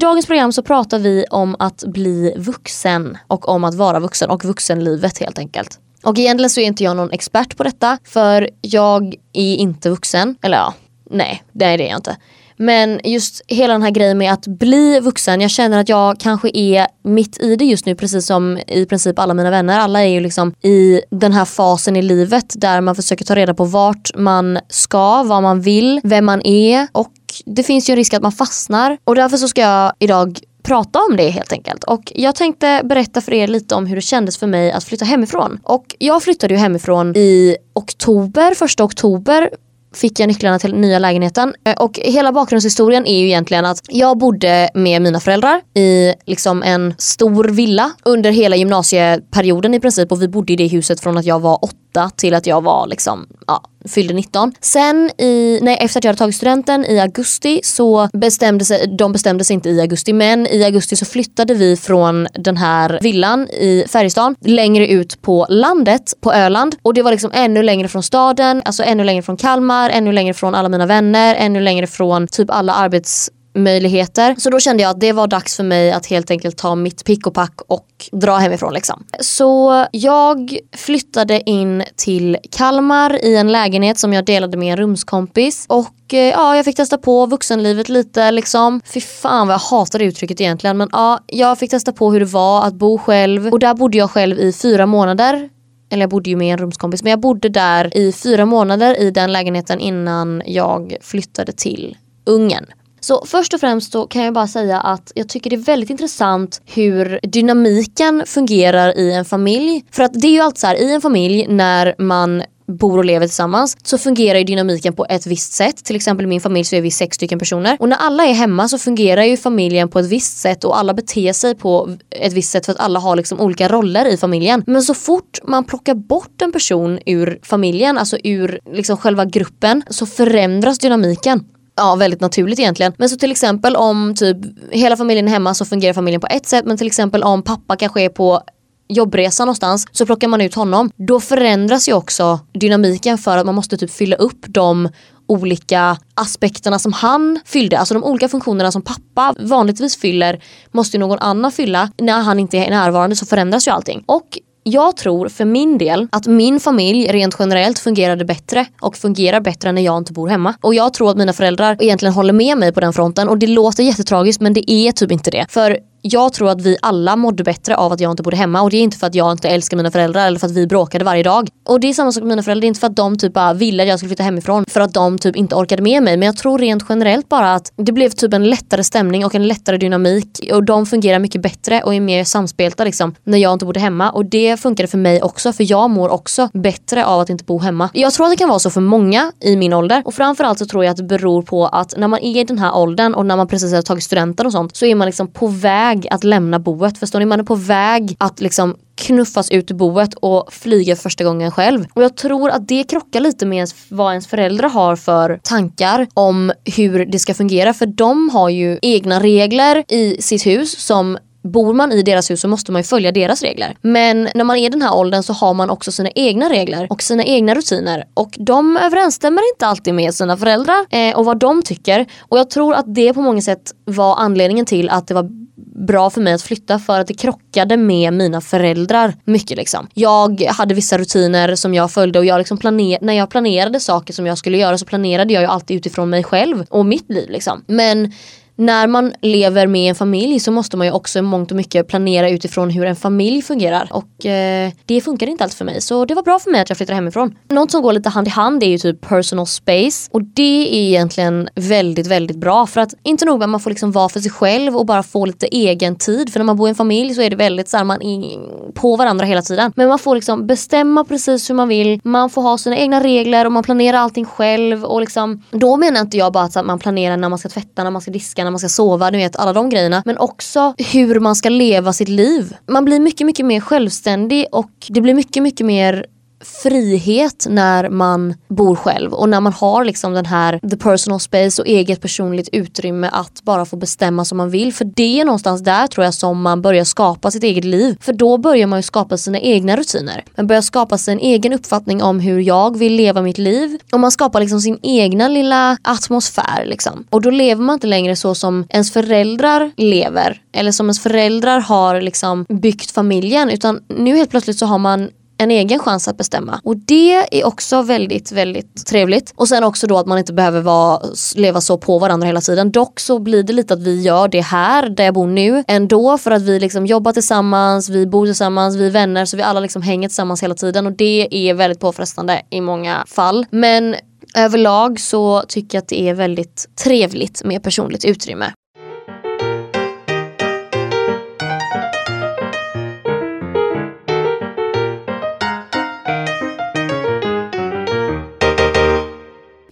Dagens 0.00 0.26
program 0.26 0.52
så 0.52 0.62
pratar 0.62 0.98
vi 0.98 1.24
om 1.30 1.56
att 1.58 1.84
bli 1.86 2.34
vuxen 2.36 3.18
och 3.26 3.48
om 3.48 3.64
att 3.64 3.74
vara 3.74 4.00
vuxen 4.00 4.30
och 4.30 4.44
vuxenlivet 4.44 5.18
helt 5.18 5.38
enkelt. 5.38 5.78
Och 6.02 6.18
egentligen 6.18 6.50
så 6.50 6.60
är 6.60 6.64
inte 6.64 6.84
jag 6.84 6.96
någon 6.96 7.10
expert 7.10 7.56
på 7.56 7.62
detta 7.64 7.98
för 8.04 8.50
jag 8.60 9.14
är 9.32 9.56
inte 9.56 9.90
vuxen. 9.90 10.36
Eller 10.42 10.56
ja, 10.56 10.74
nej, 11.10 11.42
det 11.52 11.64
är 11.64 11.78
det 11.78 11.86
jag 11.86 11.98
inte. 11.98 12.16
Men 12.62 13.00
just 13.04 13.42
hela 13.46 13.72
den 13.72 13.82
här 13.82 13.90
grejen 13.90 14.18
med 14.18 14.32
att 14.32 14.46
bli 14.46 15.00
vuxen, 15.00 15.40
jag 15.40 15.50
känner 15.50 15.78
att 15.78 15.88
jag 15.88 16.20
kanske 16.20 16.50
är 16.54 16.86
mitt 17.02 17.42
i 17.42 17.56
det 17.56 17.64
just 17.64 17.86
nu 17.86 17.94
precis 17.94 18.26
som 18.26 18.58
i 18.66 18.86
princip 18.86 19.18
alla 19.18 19.34
mina 19.34 19.50
vänner. 19.50 19.78
Alla 19.78 20.00
är 20.00 20.08
ju 20.08 20.20
liksom 20.20 20.54
i 20.62 21.00
den 21.10 21.32
här 21.32 21.44
fasen 21.44 21.96
i 21.96 22.02
livet 22.02 22.54
där 22.56 22.80
man 22.80 22.94
försöker 22.94 23.24
ta 23.24 23.34
reda 23.34 23.54
på 23.54 23.64
vart 23.64 24.16
man 24.16 24.58
ska, 24.68 25.22
vad 25.22 25.42
man 25.42 25.60
vill, 25.60 26.00
vem 26.04 26.24
man 26.24 26.46
är 26.46 26.88
och 26.92 27.12
det 27.46 27.62
finns 27.62 27.88
ju 27.88 27.92
en 27.92 27.96
risk 27.96 28.14
att 28.14 28.22
man 28.22 28.32
fastnar. 28.32 28.98
Och 29.04 29.14
därför 29.14 29.36
så 29.36 29.48
ska 29.48 29.60
jag 29.60 29.92
idag 29.98 30.38
prata 30.62 30.98
om 30.98 31.16
det 31.16 31.30
helt 31.30 31.52
enkelt. 31.52 31.84
Och 31.84 32.12
jag 32.14 32.34
tänkte 32.34 32.80
berätta 32.84 33.20
för 33.20 33.32
er 33.32 33.48
lite 33.48 33.74
om 33.74 33.86
hur 33.86 33.96
det 33.96 34.02
kändes 34.02 34.38
för 34.38 34.46
mig 34.46 34.72
att 34.72 34.84
flytta 34.84 35.04
hemifrån. 35.04 35.60
Och 35.62 35.96
jag 35.98 36.22
flyttade 36.22 36.54
ju 36.54 36.60
hemifrån 36.60 37.16
i 37.16 37.56
oktober, 37.74 38.54
första 38.54 38.84
oktober 38.84 39.50
fick 39.94 40.20
jag 40.20 40.28
nycklarna 40.28 40.58
till 40.58 40.74
nya 40.74 40.98
lägenheten. 40.98 41.54
Eh, 41.64 41.74
och 41.74 42.00
hela 42.02 42.32
bakgrundshistorien 42.32 43.06
är 43.06 43.18
ju 43.18 43.26
egentligen 43.26 43.64
att 43.64 43.80
jag 43.88 44.18
bodde 44.18 44.70
med 44.74 45.02
mina 45.02 45.20
föräldrar 45.20 45.60
i 45.74 46.14
liksom 46.26 46.62
en 46.62 46.94
stor 46.98 47.44
villa 47.44 47.92
under 48.02 48.30
hela 48.30 48.56
gymnasieperioden 48.56 49.74
i 49.74 49.80
princip 49.80 50.12
och 50.12 50.22
vi 50.22 50.28
bodde 50.28 50.52
i 50.52 50.56
det 50.56 50.66
huset 50.66 51.00
från 51.00 51.18
att 51.18 51.24
jag 51.24 51.40
var 51.40 51.64
åtta 51.64 52.10
till 52.16 52.34
att 52.34 52.46
jag 52.46 52.60
var 52.62 52.86
liksom, 52.86 53.26
ja, 53.46 53.62
fyllde 53.88 54.14
19. 54.14 54.52
Sen 54.60 55.10
i, 55.18 55.58
nej, 55.62 55.78
efter 55.80 56.00
att 56.00 56.04
jag 56.04 56.08
hade 56.08 56.18
tagit 56.18 56.36
studenten 56.36 56.84
i 56.84 57.00
augusti 57.00 57.60
så 57.62 58.08
bestämde 58.12 58.64
sig, 58.64 58.96
de 58.98 59.12
bestämde 59.12 59.44
sig 59.44 59.54
inte 59.54 59.70
i 59.70 59.80
augusti 59.80 60.12
men 60.12 60.46
i 60.46 60.64
augusti 60.64 60.96
så 60.96 61.04
flyttade 61.04 61.54
vi 61.54 61.76
från 61.76 62.26
den 62.34 62.56
här 62.56 62.98
villan 63.02 63.48
i 63.48 63.84
Färjestaden 63.88 64.36
längre 64.40 64.88
ut 64.88 65.22
på 65.22 65.46
landet 65.48 66.14
på 66.20 66.32
Öland 66.32 66.76
och 66.82 66.94
det 66.94 67.02
var 67.02 67.10
liksom 67.10 67.30
ännu 67.34 67.62
längre 67.62 67.88
från 67.88 68.02
staden, 68.02 68.62
alltså 68.64 68.82
ännu 68.82 69.04
längre 69.04 69.22
från 69.22 69.36
Kalmar, 69.36 69.90
ännu 69.90 70.12
längre 70.12 70.34
från 70.34 70.54
alla 70.54 70.68
mina 70.68 70.86
vänner, 70.86 71.34
ännu 71.34 71.60
längre 71.60 71.86
från 71.86 72.26
typ 72.26 72.50
alla 72.50 72.72
arbets 72.72 73.30
möjligheter. 73.54 74.34
Så 74.38 74.50
då 74.50 74.60
kände 74.60 74.82
jag 74.82 74.90
att 74.90 75.00
det 75.00 75.12
var 75.12 75.26
dags 75.26 75.56
för 75.56 75.64
mig 75.64 75.92
att 75.92 76.06
helt 76.06 76.30
enkelt 76.30 76.56
ta 76.58 76.74
mitt 76.74 77.04
pick 77.04 77.26
och 77.26 77.34
pack 77.34 77.60
och 77.66 77.86
dra 78.12 78.36
hemifrån 78.36 78.74
liksom. 78.74 79.04
Så 79.20 79.86
jag 79.92 80.58
flyttade 80.76 81.50
in 81.50 81.84
till 81.96 82.36
Kalmar 82.50 83.24
i 83.24 83.36
en 83.36 83.52
lägenhet 83.52 83.98
som 83.98 84.12
jag 84.12 84.24
delade 84.24 84.56
med 84.56 84.72
en 84.72 84.76
rumskompis 84.76 85.66
och 85.68 86.14
eh, 86.14 86.18
ja, 86.18 86.56
jag 86.56 86.64
fick 86.64 86.76
testa 86.76 86.98
på 86.98 87.26
vuxenlivet 87.26 87.88
lite 87.88 88.30
liksom. 88.30 88.80
Fy 88.84 89.00
fan 89.00 89.46
vad 89.46 89.54
jag 89.54 89.60
hatar 89.60 89.98
det 89.98 90.04
uttrycket 90.04 90.40
egentligen 90.40 90.76
men 90.76 90.88
ja, 90.92 91.20
jag 91.26 91.58
fick 91.58 91.70
testa 91.70 91.92
på 91.92 92.12
hur 92.12 92.20
det 92.20 92.26
var 92.26 92.66
att 92.66 92.74
bo 92.74 92.98
själv 92.98 93.46
och 93.46 93.58
där 93.58 93.74
bodde 93.74 93.98
jag 93.98 94.10
själv 94.10 94.38
i 94.38 94.52
fyra 94.52 94.86
månader 94.86 95.48
eller 95.90 96.02
jag 96.02 96.10
bodde 96.10 96.30
ju 96.30 96.36
med 96.36 96.52
en 96.52 96.58
rumskompis, 96.58 97.02
men 97.02 97.10
jag 97.10 97.20
bodde 97.20 97.48
där 97.48 97.96
i 97.96 98.12
fyra 98.12 98.46
månader 98.46 99.00
i 99.00 99.10
den 99.10 99.32
lägenheten 99.32 99.80
innan 99.80 100.42
jag 100.46 100.96
flyttade 101.00 101.52
till 101.52 101.96
Ungern. 102.26 102.66
Så 103.00 103.24
först 103.26 103.54
och 103.54 103.60
främst 103.60 103.92
så 103.92 104.06
kan 104.06 104.24
jag 104.24 104.34
bara 104.34 104.46
säga 104.46 104.80
att 104.80 105.12
jag 105.14 105.28
tycker 105.28 105.50
det 105.50 105.56
är 105.56 105.58
väldigt 105.58 105.90
intressant 105.90 106.60
hur 106.66 107.20
dynamiken 107.22 108.22
fungerar 108.26 108.98
i 108.98 109.12
en 109.12 109.24
familj. 109.24 109.84
För 109.90 110.02
att 110.02 110.20
det 110.20 110.26
är 110.26 110.32
ju 110.32 110.40
alltid 110.40 110.58
så 110.58 110.66
här, 110.66 110.82
i 110.82 110.94
en 110.94 111.00
familj 111.00 111.46
när 111.48 111.94
man 111.98 112.42
bor 112.78 112.98
och 112.98 113.04
lever 113.04 113.26
tillsammans 113.26 113.76
så 113.82 113.98
fungerar 113.98 114.38
ju 114.38 114.44
dynamiken 114.44 114.92
på 114.92 115.06
ett 115.08 115.26
visst 115.26 115.52
sätt. 115.52 115.84
Till 115.84 115.96
exempel 115.96 116.24
i 116.24 116.28
min 116.28 116.40
familj 116.40 116.64
så 116.64 116.76
är 116.76 116.80
vi 116.80 116.90
sex 116.90 117.14
stycken 117.14 117.38
personer 117.38 117.76
och 117.80 117.88
när 117.88 117.96
alla 117.96 118.24
är 118.24 118.32
hemma 118.32 118.68
så 118.68 118.78
fungerar 118.78 119.22
ju 119.22 119.36
familjen 119.36 119.88
på 119.88 119.98
ett 119.98 120.06
visst 120.06 120.38
sätt 120.38 120.64
och 120.64 120.78
alla 120.78 120.94
beter 120.94 121.32
sig 121.32 121.54
på 121.54 121.96
ett 122.10 122.32
visst 122.32 122.50
sätt 122.50 122.66
för 122.66 122.72
att 122.72 122.80
alla 122.80 122.98
har 122.98 123.16
liksom 123.16 123.40
olika 123.40 123.68
roller 123.68 124.06
i 124.06 124.16
familjen. 124.16 124.62
Men 124.66 124.82
så 124.82 124.94
fort 124.94 125.38
man 125.44 125.64
plockar 125.64 125.94
bort 125.94 126.42
en 126.42 126.52
person 126.52 126.98
ur 127.06 127.40
familjen, 127.42 127.98
alltså 127.98 128.16
ur 128.24 128.60
liksom 128.72 128.96
själva 128.96 129.24
gruppen 129.24 129.82
så 129.90 130.06
förändras 130.06 130.78
dynamiken 130.78 131.44
ja, 131.80 131.94
väldigt 131.94 132.20
naturligt 132.20 132.58
egentligen. 132.58 132.92
Men 132.98 133.08
så 133.08 133.16
till 133.16 133.30
exempel 133.30 133.76
om 133.76 134.14
typ 134.14 134.36
hela 134.70 134.96
familjen 134.96 135.28
är 135.28 135.32
hemma 135.32 135.54
så 135.54 135.64
fungerar 135.64 135.92
familjen 135.92 136.20
på 136.20 136.26
ett 136.30 136.46
sätt 136.46 136.64
men 136.64 136.76
till 136.76 136.86
exempel 136.86 137.22
om 137.22 137.42
pappa 137.42 137.76
kanske 137.76 138.02
är 138.02 138.08
på 138.08 138.42
jobbresa 138.88 139.44
någonstans 139.44 139.86
så 139.92 140.06
plockar 140.06 140.28
man 140.28 140.40
ut 140.40 140.54
honom. 140.54 140.90
Då 140.96 141.20
förändras 141.20 141.88
ju 141.88 141.92
också 141.92 142.40
dynamiken 142.52 143.18
för 143.18 143.38
att 143.38 143.46
man 143.46 143.54
måste 143.54 143.76
typ 143.76 143.90
fylla 143.90 144.16
upp 144.16 144.44
de 144.48 144.88
olika 145.26 145.96
aspekterna 146.14 146.78
som 146.78 146.92
han 146.92 147.40
fyllde. 147.44 147.78
Alltså 147.78 147.94
de 147.94 148.04
olika 148.04 148.28
funktionerna 148.28 148.72
som 148.72 148.82
pappa 148.82 149.34
vanligtvis 149.38 149.96
fyller 149.96 150.42
måste 150.70 150.98
någon 150.98 151.18
annan 151.18 151.52
fylla. 151.52 151.90
När 151.98 152.20
han 152.20 152.38
inte 152.38 152.58
är 152.58 152.70
närvarande 152.70 153.16
så 153.16 153.26
förändras 153.26 153.68
ju 153.68 153.72
allting. 153.72 154.04
Och 154.06 154.38
jag 154.62 154.96
tror 154.96 155.28
för 155.28 155.44
min 155.44 155.78
del 155.78 156.08
att 156.12 156.26
min 156.26 156.60
familj 156.60 157.06
rent 157.06 157.36
generellt 157.38 157.78
fungerade 157.78 158.24
bättre 158.24 158.66
och 158.80 158.96
fungerar 158.96 159.40
bättre 159.40 159.72
när 159.72 159.82
jag 159.82 159.98
inte 159.98 160.12
bor 160.12 160.28
hemma. 160.28 160.54
Och 160.60 160.74
jag 160.74 160.94
tror 160.94 161.10
att 161.10 161.16
mina 161.16 161.32
föräldrar 161.32 161.76
egentligen 161.80 162.12
håller 162.12 162.32
med 162.32 162.58
mig 162.58 162.72
på 162.72 162.80
den 162.80 162.92
fronten 162.92 163.28
och 163.28 163.38
det 163.38 163.46
låter 163.46 163.82
jättetragiskt 163.82 164.40
men 164.40 164.52
det 164.52 164.70
är 164.70 164.92
typ 164.92 165.12
inte 165.12 165.30
det. 165.30 165.46
För 165.48 165.78
jag 166.02 166.32
tror 166.32 166.50
att 166.50 166.60
vi 166.60 166.76
alla 166.82 167.16
mådde 167.16 167.44
bättre 167.44 167.76
av 167.76 167.92
att 167.92 168.00
jag 168.00 168.10
inte 168.10 168.22
bodde 168.22 168.36
hemma 168.36 168.62
och 168.62 168.70
det 168.70 168.76
är 168.76 168.82
inte 168.82 168.96
för 168.96 169.06
att 169.06 169.14
jag 169.14 169.32
inte 169.32 169.48
älskar 169.48 169.76
mina 169.76 169.90
föräldrar 169.90 170.26
eller 170.26 170.38
för 170.38 170.46
att 170.46 170.52
vi 170.52 170.66
bråkade 170.66 171.04
varje 171.04 171.22
dag. 171.22 171.48
Och 171.68 171.80
det 171.80 171.88
är 171.88 171.94
samma 171.94 172.12
sak 172.12 172.20
med 172.20 172.28
mina 172.28 172.42
föräldrar, 172.42 172.60
det 172.60 172.66
är 172.66 172.68
inte 172.68 172.80
för 172.80 172.86
att 172.86 172.96
de 172.96 173.18
typ 173.18 173.32
bara 173.32 173.52
ville 173.52 173.82
att 173.82 173.88
jag 173.88 173.98
skulle 173.98 174.08
flytta 174.08 174.22
hemifrån 174.22 174.64
för 174.68 174.80
att 174.80 174.94
de 174.94 175.18
typ 175.18 175.36
inte 175.36 175.54
orkade 175.54 175.82
med 175.82 176.02
mig. 176.02 176.16
Men 176.16 176.26
jag 176.26 176.36
tror 176.36 176.58
rent 176.58 176.84
generellt 176.88 177.28
bara 177.28 177.54
att 177.54 177.72
det 177.76 177.92
blev 177.92 178.10
typ 178.10 178.34
en 178.34 178.50
lättare 178.50 178.84
stämning 178.84 179.24
och 179.24 179.34
en 179.34 179.48
lättare 179.48 179.76
dynamik 179.76 180.50
och 180.52 180.64
de 180.64 180.86
fungerar 180.86 181.18
mycket 181.18 181.42
bättre 181.42 181.82
och 181.82 181.94
är 181.94 182.00
mer 182.00 182.24
samspelta 182.24 182.84
liksom 182.84 183.14
när 183.24 183.38
jag 183.38 183.52
inte 183.52 183.64
bodde 183.64 183.80
hemma 183.80 184.10
och 184.10 184.24
det 184.24 184.60
funkade 184.60 184.86
för 184.88 184.98
mig 184.98 185.22
också 185.22 185.52
för 185.52 185.70
jag 185.70 185.90
mår 185.90 186.08
också 186.08 186.48
bättre 186.52 187.04
av 187.04 187.20
att 187.20 187.30
inte 187.30 187.44
bo 187.44 187.58
hemma. 187.58 187.90
Jag 187.92 188.12
tror 188.12 188.26
att 188.26 188.32
det 188.32 188.36
kan 188.36 188.48
vara 188.48 188.58
så 188.58 188.70
för 188.70 188.80
många 188.80 189.32
i 189.40 189.56
min 189.56 189.72
ålder 189.72 190.02
och 190.04 190.14
framförallt 190.14 190.58
så 190.58 190.66
tror 190.66 190.84
jag 190.84 190.90
att 190.90 190.96
det 190.96 191.02
beror 191.02 191.42
på 191.42 191.66
att 191.66 191.94
när 191.96 192.08
man 192.08 192.18
är 192.18 192.40
i 192.40 192.44
den 192.44 192.58
här 192.58 192.76
åldern 192.76 193.14
och 193.14 193.26
när 193.26 193.36
man 193.36 193.48
precis 193.48 193.72
har 193.72 193.82
tagit 193.82 194.04
studenten 194.04 194.46
och 194.46 194.52
sånt 194.52 194.76
så 194.76 194.86
är 194.86 194.94
man 194.94 195.06
liksom 195.06 195.26
på 195.26 195.46
väg 195.46 195.89
att 196.10 196.24
lämna 196.24 196.58
boet. 196.58 196.98
Förstår 196.98 197.18
ni? 197.18 197.26
Man 197.26 197.40
är 197.40 197.44
på 197.44 197.54
väg 197.54 198.16
att 198.18 198.40
liksom 198.40 198.76
knuffas 198.94 199.50
ut 199.50 199.70
ur 199.70 199.74
boet 199.74 200.14
och 200.14 200.52
flyga 200.52 200.96
första 200.96 201.24
gången 201.24 201.50
själv. 201.50 201.86
Och 201.94 202.02
jag 202.02 202.16
tror 202.16 202.50
att 202.50 202.68
det 202.68 202.84
krockar 202.84 203.20
lite 203.20 203.46
med 203.46 203.56
ens, 203.56 203.74
vad 203.88 204.12
ens 204.12 204.26
föräldrar 204.26 204.68
har 204.68 204.96
för 204.96 205.40
tankar 205.42 206.06
om 206.14 206.52
hur 206.76 207.06
det 207.06 207.18
ska 207.18 207.34
fungera. 207.34 207.74
För 207.74 207.86
de 207.86 208.28
har 208.28 208.48
ju 208.48 208.78
egna 208.82 209.20
regler 209.20 209.84
i 209.88 210.22
sitt 210.22 210.46
hus 210.46 210.78
som 210.78 211.18
Bor 211.42 211.74
man 211.74 211.92
i 211.92 212.02
deras 212.02 212.30
hus 212.30 212.40
så 212.40 212.48
måste 212.48 212.72
man 212.72 212.80
ju 212.80 212.84
följa 212.84 213.12
deras 213.12 213.42
regler. 213.42 213.76
Men 213.82 214.28
när 214.34 214.44
man 214.44 214.56
är 214.56 214.66
i 214.66 214.68
den 214.68 214.82
här 214.82 214.94
åldern 214.94 215.22
så 215.22 215.32
har 215.32 215.54
man 215.54 215.70
också 215.70 215.92
sina 215.92 216.10
egna 216.10 216.50
regler 216.50 216.86
och 216.90 217.02
sina 217.02 217.24
egna 217.24 217.54
rutiner. 217.54 218.04
Och 218.14 218.36
de 218.38 218.76
överensstämmer 218.76 219.42
inte 219.52 219.66
alltid 219.66 219.94
med 219.94 220.14
sina 220.14 220.36
föräldrar 220.36 220.86
eh, 220.90 221.16
och 221.16 221.24
vad 221.24 221.38
de 221.38 221.62
tycker. 221.62 222.06
Och 222.20 222.38
jag 222.38 222.50
tror 222.50 222.74
att 222.74 222.94
det 222.94 223.14
på 223.14 223.20
många 223.20 223.42
sätt 223.42 223.72
var 223.84 224.16
anledningen 224.16 224.66
till 224.66 224.88
att 224.88 225.06
det 225.06 225.14
var 225.14 225.30
bra 225.74 226.10
för 226.10 226.20
mig 226.20 226.32
att 226.32 226.42
flytta 226.42 226.78
för 226.78 227.00
att 227.00 227.06
det 227.06 227.14
krockade 227.14 227.76
med 227.76 228.12
mina 228.12 228.40
föräldrar 228.40 229.14
mycket 229.24 229.56
liksom. 229.56 229.88
Jag 229.94 230.42
hade 230.42 230.74
vissa 230.74 230.98
rutiner 230.98 231.54
som 231.54 231.74
jag 231.74 231.90
följde 231.90 232.18
och 232.18 232.24
jag 232.24 232.38
liksom 232.38 232.58
planer 232.58 232.98
när 233.00 233.12
jag 233.12 233.30
planerade 233.30 233.80
saker 233.80 234.12
som 234.12 234.26
jag 234.26 234.38
skulle 234.38 234.58
göra 234.58 234.78
så 234.78 234.86
planerade 234.86 235.32
jag 235.32 235.42
ju 235.42 235.48
alltid 235.48 235.76
utifrån 235.76 236.10
mig 236.10 236.24
själv 236.24 236.66
och 236.68 236.86
mitt 236.86 237.10
liv 237.10 237.30
liksom. 237.30 237.64
Men 237.66 238.12
när 238.60 238.86
man 238.86 239.12
lever 239.20 239.66
med 239.66 239.88
en 239.88 239.94
familj 239.94 240.40
så 240.40 240.52
måste 240.52 240.76
man 240.76 240.86
ju 240.86 240.92
också 240.92 241.18
i 241.18 241.22
mångt 241.22 241.50
och 241.50 241.56
mycket 241.56 241.88
planera 241.88 242.30
utifrån 242.30 242.70
hur 242.70 242.86
en 242.86 242.96
familj 242.96 243.42
fungerar. 243.42 243.88
Och 243.90 244.26
eh, 244.26 244.72
det 244.86 245.00
funkar 245.00 245.26
inte 245.26 245.44
alls 245.44 245.54
för 245.54 245.64
mig. 245.64 245.80
Så 245.80 246.04
det 246.04 246.14
var 246.14 246.22
bra 246.22 246.38
för 246.38 246.50
mig 246.50 246.60
att 246.60 246.68
jag 246.68 246.76
flyttade 246.76 246.94
hemifrån. 246.94 247.34
Något 247.48 247.70
som 247.70 247.82
går 247.82 247.92
lite 247.92 248.08
hand 248.08 248.26
i 248.26 248.30
hand 248.30 248.62
är 248.62 248.66
ju 248.66 248.78
typ 248.78 249.00
personal 249.00 249.46
space. 249.46 250.10
Och 250.12 250.22
det 250.22 250.68
är 250.68 250.88
egentligen 250.88 251.48
väldigt, 251.54 252.06
väldigt 252.06 252.36
bra. 252.36 252.66
För 252.66 252.80
att 252.80 252.94
inte 253.02 253.24
nog 253.24 253.38
med 253.38 253.44
att 253.44 253.50
man 253.50 253.60
får 253.60 253.70
liksom 253.70 253.92
vara 253.92 254.08
för 254.08 254.20
sig 254.20 254.30
själv 254.30 254.76
och 254.76 254.86
bara 254.86 255.02
få 255.02 255.26
lite 255.26 255.46
egen 255.46 255.96
tid. 255.96 256.32
För 256.32 256.40
när 256.40 256.44
man 256.44 256.56
bor 256.56 256.68
i 256.68 256.70
en 256.70 256.74
familj 256.74 257.14
så 257.14 257.22
är 257.22 257.30
det 257.30 257.36
väldigt 257.36 257.68
så 257.68 257.76
här, 257.76 257.84
man 257.84 258.02
är 258.02 258.38
på 258.72 258.96
varandra 258.96 259.26
hela 259.26 259.42
tiden. 259.42 259.72
Men 259.76 259.88
man 259.88 259.98
får 259.98 260.14
liksom 260.14 260.46
bestämma 260.46 261.04
precis 261.04 261.50
hur 261.50 261.54
man 261.54 261.68
vill. 261.68 262.00
Man 262.04 262.30
får 262.30 262.42
ha 262.42 262.58
sina 262.58 262.76
egna 262.76 263.02
regler 263.02 263.44
och 263.44 263.52
man 263.52 263.62
planerar 263.62 263.98
allting 263.98 264.24
själv. 264.24 264.84
Och 264.84 265.00
liksom, 265.00 265.42
då 265.50 265.76
menar 265.76 266.00
inte 266.00 266.16
jag 266.16 266.32
bara 266.32 266.44
att 266.44 266.66
man 266.66 266.78
planerar 266.78 267.16
när 267.16 267.28
man 267.28 267.38
ska 267.38 267.48
tvätta, 267.48 267.84
när 267.84 267.90
man 267.90 268.02
ska 268.02 268.10
diska, 268.10 268.49
när 268.50 268.52
man 268.52 268.58
ska 268.58 268.68
sova, 268.68 269.10
ni 269.10 269.18
vet 269.18 269.36
alla 269.36 269.52
de 269.52 269.70
grejerna. 269.70 270.02
Men 270.06 270.18
också 270.18 270.74
hur 270.92 271.20
man 271.20 271.36
ska 271.36 271.48
leva 271.48 271.92
sitt 271.92 272.08
liv. 272.08 272.56
Man 272.66 272.84
blir 272.84 273.00
mycket, 273.00 273.26
mycket 273.26 273.46
mer 273.46 273.60
självständig 273.60 274.46
och 274.52 274.70
det 274.88 275.00
blir 275.00 275.14
mycket, 275.14 275.42
mycket 275.42 275.66
mer 275.66 276.06
frihet 276.44 277.46
när 277.48 277.88
man 277.88 278.34
bor 278.48 278.76
själv 278.76 279.12
och 279.12 279.28
när 279.28 279.40
man 279.40 279.52
har 279.52 279.84
liksom 279.84 280.12
den 280.12 280.26
här 280.26 280.58
the 280.70 280.76
personal 280.76 281.20
space 281.20 281.62
och 281.62 281.68
eget 281.68 282.00
personligt 282.00 282.48
utrymme 282.52 283.10
att 283.12 283.42
bara 283.42 283.64
få 283.64 283.76
bestämma 283.76 284.24
som 284.24 284.38
man 284.38 284.50
vill. 284.50 284.72
För 284.72 284.84
det 284.84 285.20
är 285.20 285.24
någonstans 285.24 285.62
där 285.62 285.86
tror 285.86 286.04
jag 286.04 286.14
som 286.14 286.42
man 286.42 286.62
börjar 286.62 286.84
skapa 286.84 287.30
sitt 287.30 287.42
eget 287.42 287.64
liv. 287.64 287.96
För 288.00 288.12
då 288.12 288.38
börjar 288.38 288.66
man 288.66 288.78
ju 288.78 288.82
skapa 288.82 289.16
sina 289.16 289.38
egna 289.38 289.76
rutiner. 289.76 290.24
Man 290.36 290.46
börjar 290.46 290.62
skapa 290.62 290.98
sig 290.98 291.14
en 291.14 291.20
egen 291.20 291.52
uppfattning 291.52 292.02
om 292.02 292.20
hur 292.20 292.40
jag 292.40 292.78
vill 292.78 292.94
leva 292.94 293.22
mitt 293.22 293.38
liv 293.38 293.78
och 293.92 294.00
man 294.00 294.12
skapar 294.12 294.40
liksom 294.40 294.60
sin 294.60 294.78
egna 294.82 295.28
lilla 295.28 295.78
atmosfär 295.82 296.64
liksom. 296.66 297.04
Och 297.10 297.22
då 297.22 297.30
lever 297.30 297.62
man 297.62 297.74
inte 297.74 297.86
längre 297.86 298.16
så 298.16 298.34
som 298.34 298.66
ens 298.68 298.92
föräldrar 298.92 299.70
lever 299.76 300.40
eller 300.52 300.72
som 300.72 300.86
ens 300.86 301.00
föräldrar 301.00 301.60
har 301.60 302.00
liksom 302.00 302.46
byggt 302.48 302.90
familjen 302.90 303.50
utan 303.50 303.80
nu 303.88 304.16
helt 304.16 304.30
plötsligt 304.30 304.58
så 304.58 304.66
har 304.66 304.78
man 304.78 305.08
en 305.40 305.50
egen 305.50 305.78
chans 305.78 306.08
att 306.08 306.16
bestämma. 306.16 306.60
Och 306.64 306.76
det 306.76 307.38
är 307.40 307.46
också 307.46 307.82
väldigt, 307.82 308.32
väldigt 308.32 308.86
trevligt. 308.86 309.32
Och 309.36 309.48
sen 309.48 309.64
också 309.64 309.86
då 309.86 309.98
att 309.98 310.06
man 310.06 310.18
inte 310.18 310.32
behöver 310.32 310.60
vara, 310.60 311.00
leva 311.36 311.60
så 311.60 311.78
på 311.78 311.98
varandra 311.98 312.26
hela 312.26 312.40
tiden. 312.40 312.70
Dock 312.70 313.00
så 313.00 313.18
blir 313.18 313.42
det 313.42 313.52
lite 313.52 313.74
att 313.74 313.82
vi 313.82 314.02
gör 314.02 314.28
det 314.28 314.40
här 314.40 314.88
där 314.88 315.04
jag 315.04 315.14
bor 315.14 315.26
nu 315.26 315.64
ändå 315.68 316.18
för 316.18 316.30
att 316.30 316.42
vi 316.42 316.60
liksom 316.60 316.86
jobbar 316.86 317.12
tillsammans, 317.12 317.88
vi 317.88 318.06
bor 318.06 318.26
tillsammans, 318.26 318.76
vi 318.76 318.86
är 318.86 318.90
vänner 318.90 319.24
så 319.24 319.36
vi 319.36 319.42
alla 319.42 319.60
liksom 319.60 319.82
hänger 319.82 320.08
tillsammans 320.08 320.42
hela 320.42 320.54
tiden 320.54 320.86
och 320.86 320.92
det 320.92 321.28
är 321.30 321.54
väldigt 321.54 321.80
påfrestande 321.80 322.42
i 322.50 322.60
många 322.60 323.04
fall. 323.06 323.46
Men 323.50 323.94
överlag 324.36 325.00
så 325.00 325.42
tycker 325.48 325.78
jag 325.78 325.82
att 325.82 325.88
det 325.88 326.00
är 326.00 326.14
väldigt 326.14 326.68
trevligt 326.84 327.44
med 327.44 327.62
personligt 327.62 328.04
utrymme. 328.04 328.52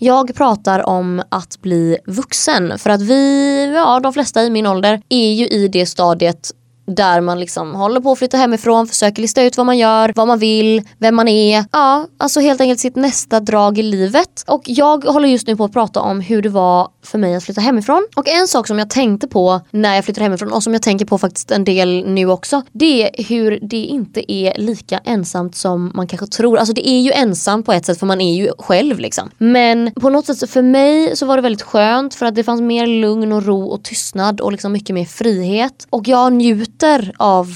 Jag 0.01 0.35
pratar 0.35 0.89
om 0.89 1.23
att 1.29 1.61
bli 1.61 1.99
vuxen 2.07 2.79
för 2.79 2.91
att 2.91 3.03
vi, 3.03 3.73
ja 3.75 4.01
de 4.01 4.13
flesta 4.13 4.43
i 4.43 4.51
min 4.51 4.67
ålder 4.67 5.03
är 5.09 5.33
ju 5.33 5.47
i 5.47 5.69
det 5.69 5.87
stadiet 5.87 6.51
där 6.87 7.21
man 7.21 7.41
liksom 7.41 7.75
håller 7.75 8.01
på 8.01 8.13
att 8.13 8.19
flytta 8.19 8.37
hemifrån, 8.37 8.87
försöker 8.87 9.23
lista 9.23 9.43
ut 9.43 9.57
vad 9.57 9.67
man 9.67 9.79
gör, 9.79 10.13
vad 10.17 10.27
man 10.27 10.39
vill, 10.39 10.83
vem 10.99 11.17
man 11.17 11.29
är. 11.29 11.65
Ja, 11.73 12.07
alltså 12.19 12.41
helt 12.41 12.61
enkelt 12.61 12.81
sitt 12.81 12.97
nästa 12.97 13.41
drag 13.41 13.79
i 13.79 13.83
livet. 13.83 14.45
Och 14.47 14.63
jag 14.65 15.05
håller 15.05 15.29
just 15.29 15.47
nu 15.47 15.57
på 15.57 15.65
att 15.65 15.73
prata 15.73 16.01
om 16.01 16.21
hur 16.21 16.43
det 16.43 16.49
var 16.49 16.89
för 17.09 17.19
mig 17.19 17.35
att 17.35 17.45
flytta 17.45 17.61
hemifrån. 17.61 18.07
Och 18.17 18.29
en 18.29 18.49
sak 18.49 18.67
som 18.67 18.79
jag 18.79 18.91
tänkte 18.91 19.29
på 19.29 19.61
när 19.71 19.95
jag 19.95 20.05
flyttade 20.05 20.25
hemifrån 20.25 20.53
och 20.53 20.63
som 20.63 20.73
jag 20.73 20.83
tänker 20.83 21.07
på 21.07 21.19
faktiskt 21.19 21.51
en 21.51 21.65
del 21.65 22.05
nu 22.07 22.31
också. 22.31 22.63
Det 22.73 23.21
är 23.21 23.25
hur 23.25 23.59
det 23.63 23.77
inte 23.77 24.33
är 24.33 24.59
lika 24.59 24.99
ensamt 25.05 25.57
som 25.57 25.93
man 25.95 26.07
kanske 26.07 26.27
tror. 26.27 26.59
Alltså 26.59 26.75
det 26.75 26.89
är 26.89 27.01
ju 27.01 27.13
ensamt 27.13 27.67
på 27.67 27.73
ett 27.73 27.87
sätt 27.87 27.99
för 27.99 28.07
man 28.07 28.21
är 28.21 28.35
ju 28.35 28.51
själv 28.59 28.99
liksom. 28.99 29.31
Men 29.39 29.93
på 29.93 30.11
något 30.11 30.27
sätt 30.27 30.51
för 30.51 30.63
mig 30.63 31.17
så 31.17 31.27
var 31.27 31.37
det 31.37 31.43
väldigt 31.43 31.63
skönt 31.63 32.15
för 32.15 32.27
att 32.27 32.35
det 32.35 32.45
fanns 32.45 32.61
mer 32.61 32.87
lugn 32.87 33.33
och 33.33 33.47
ro 33.47 33.65
och 33.65 33.85
tystnad 33.85 34.41
och 34.41 34.53
liksom 34.53 34.73
mycket 34.73 34.95
mer 34.95 35.05
frihet. 35.05 35.87
Och 35.91 36.09
jag 36.09 36.33
njuter 36.33 37.13
av 37.17 37.47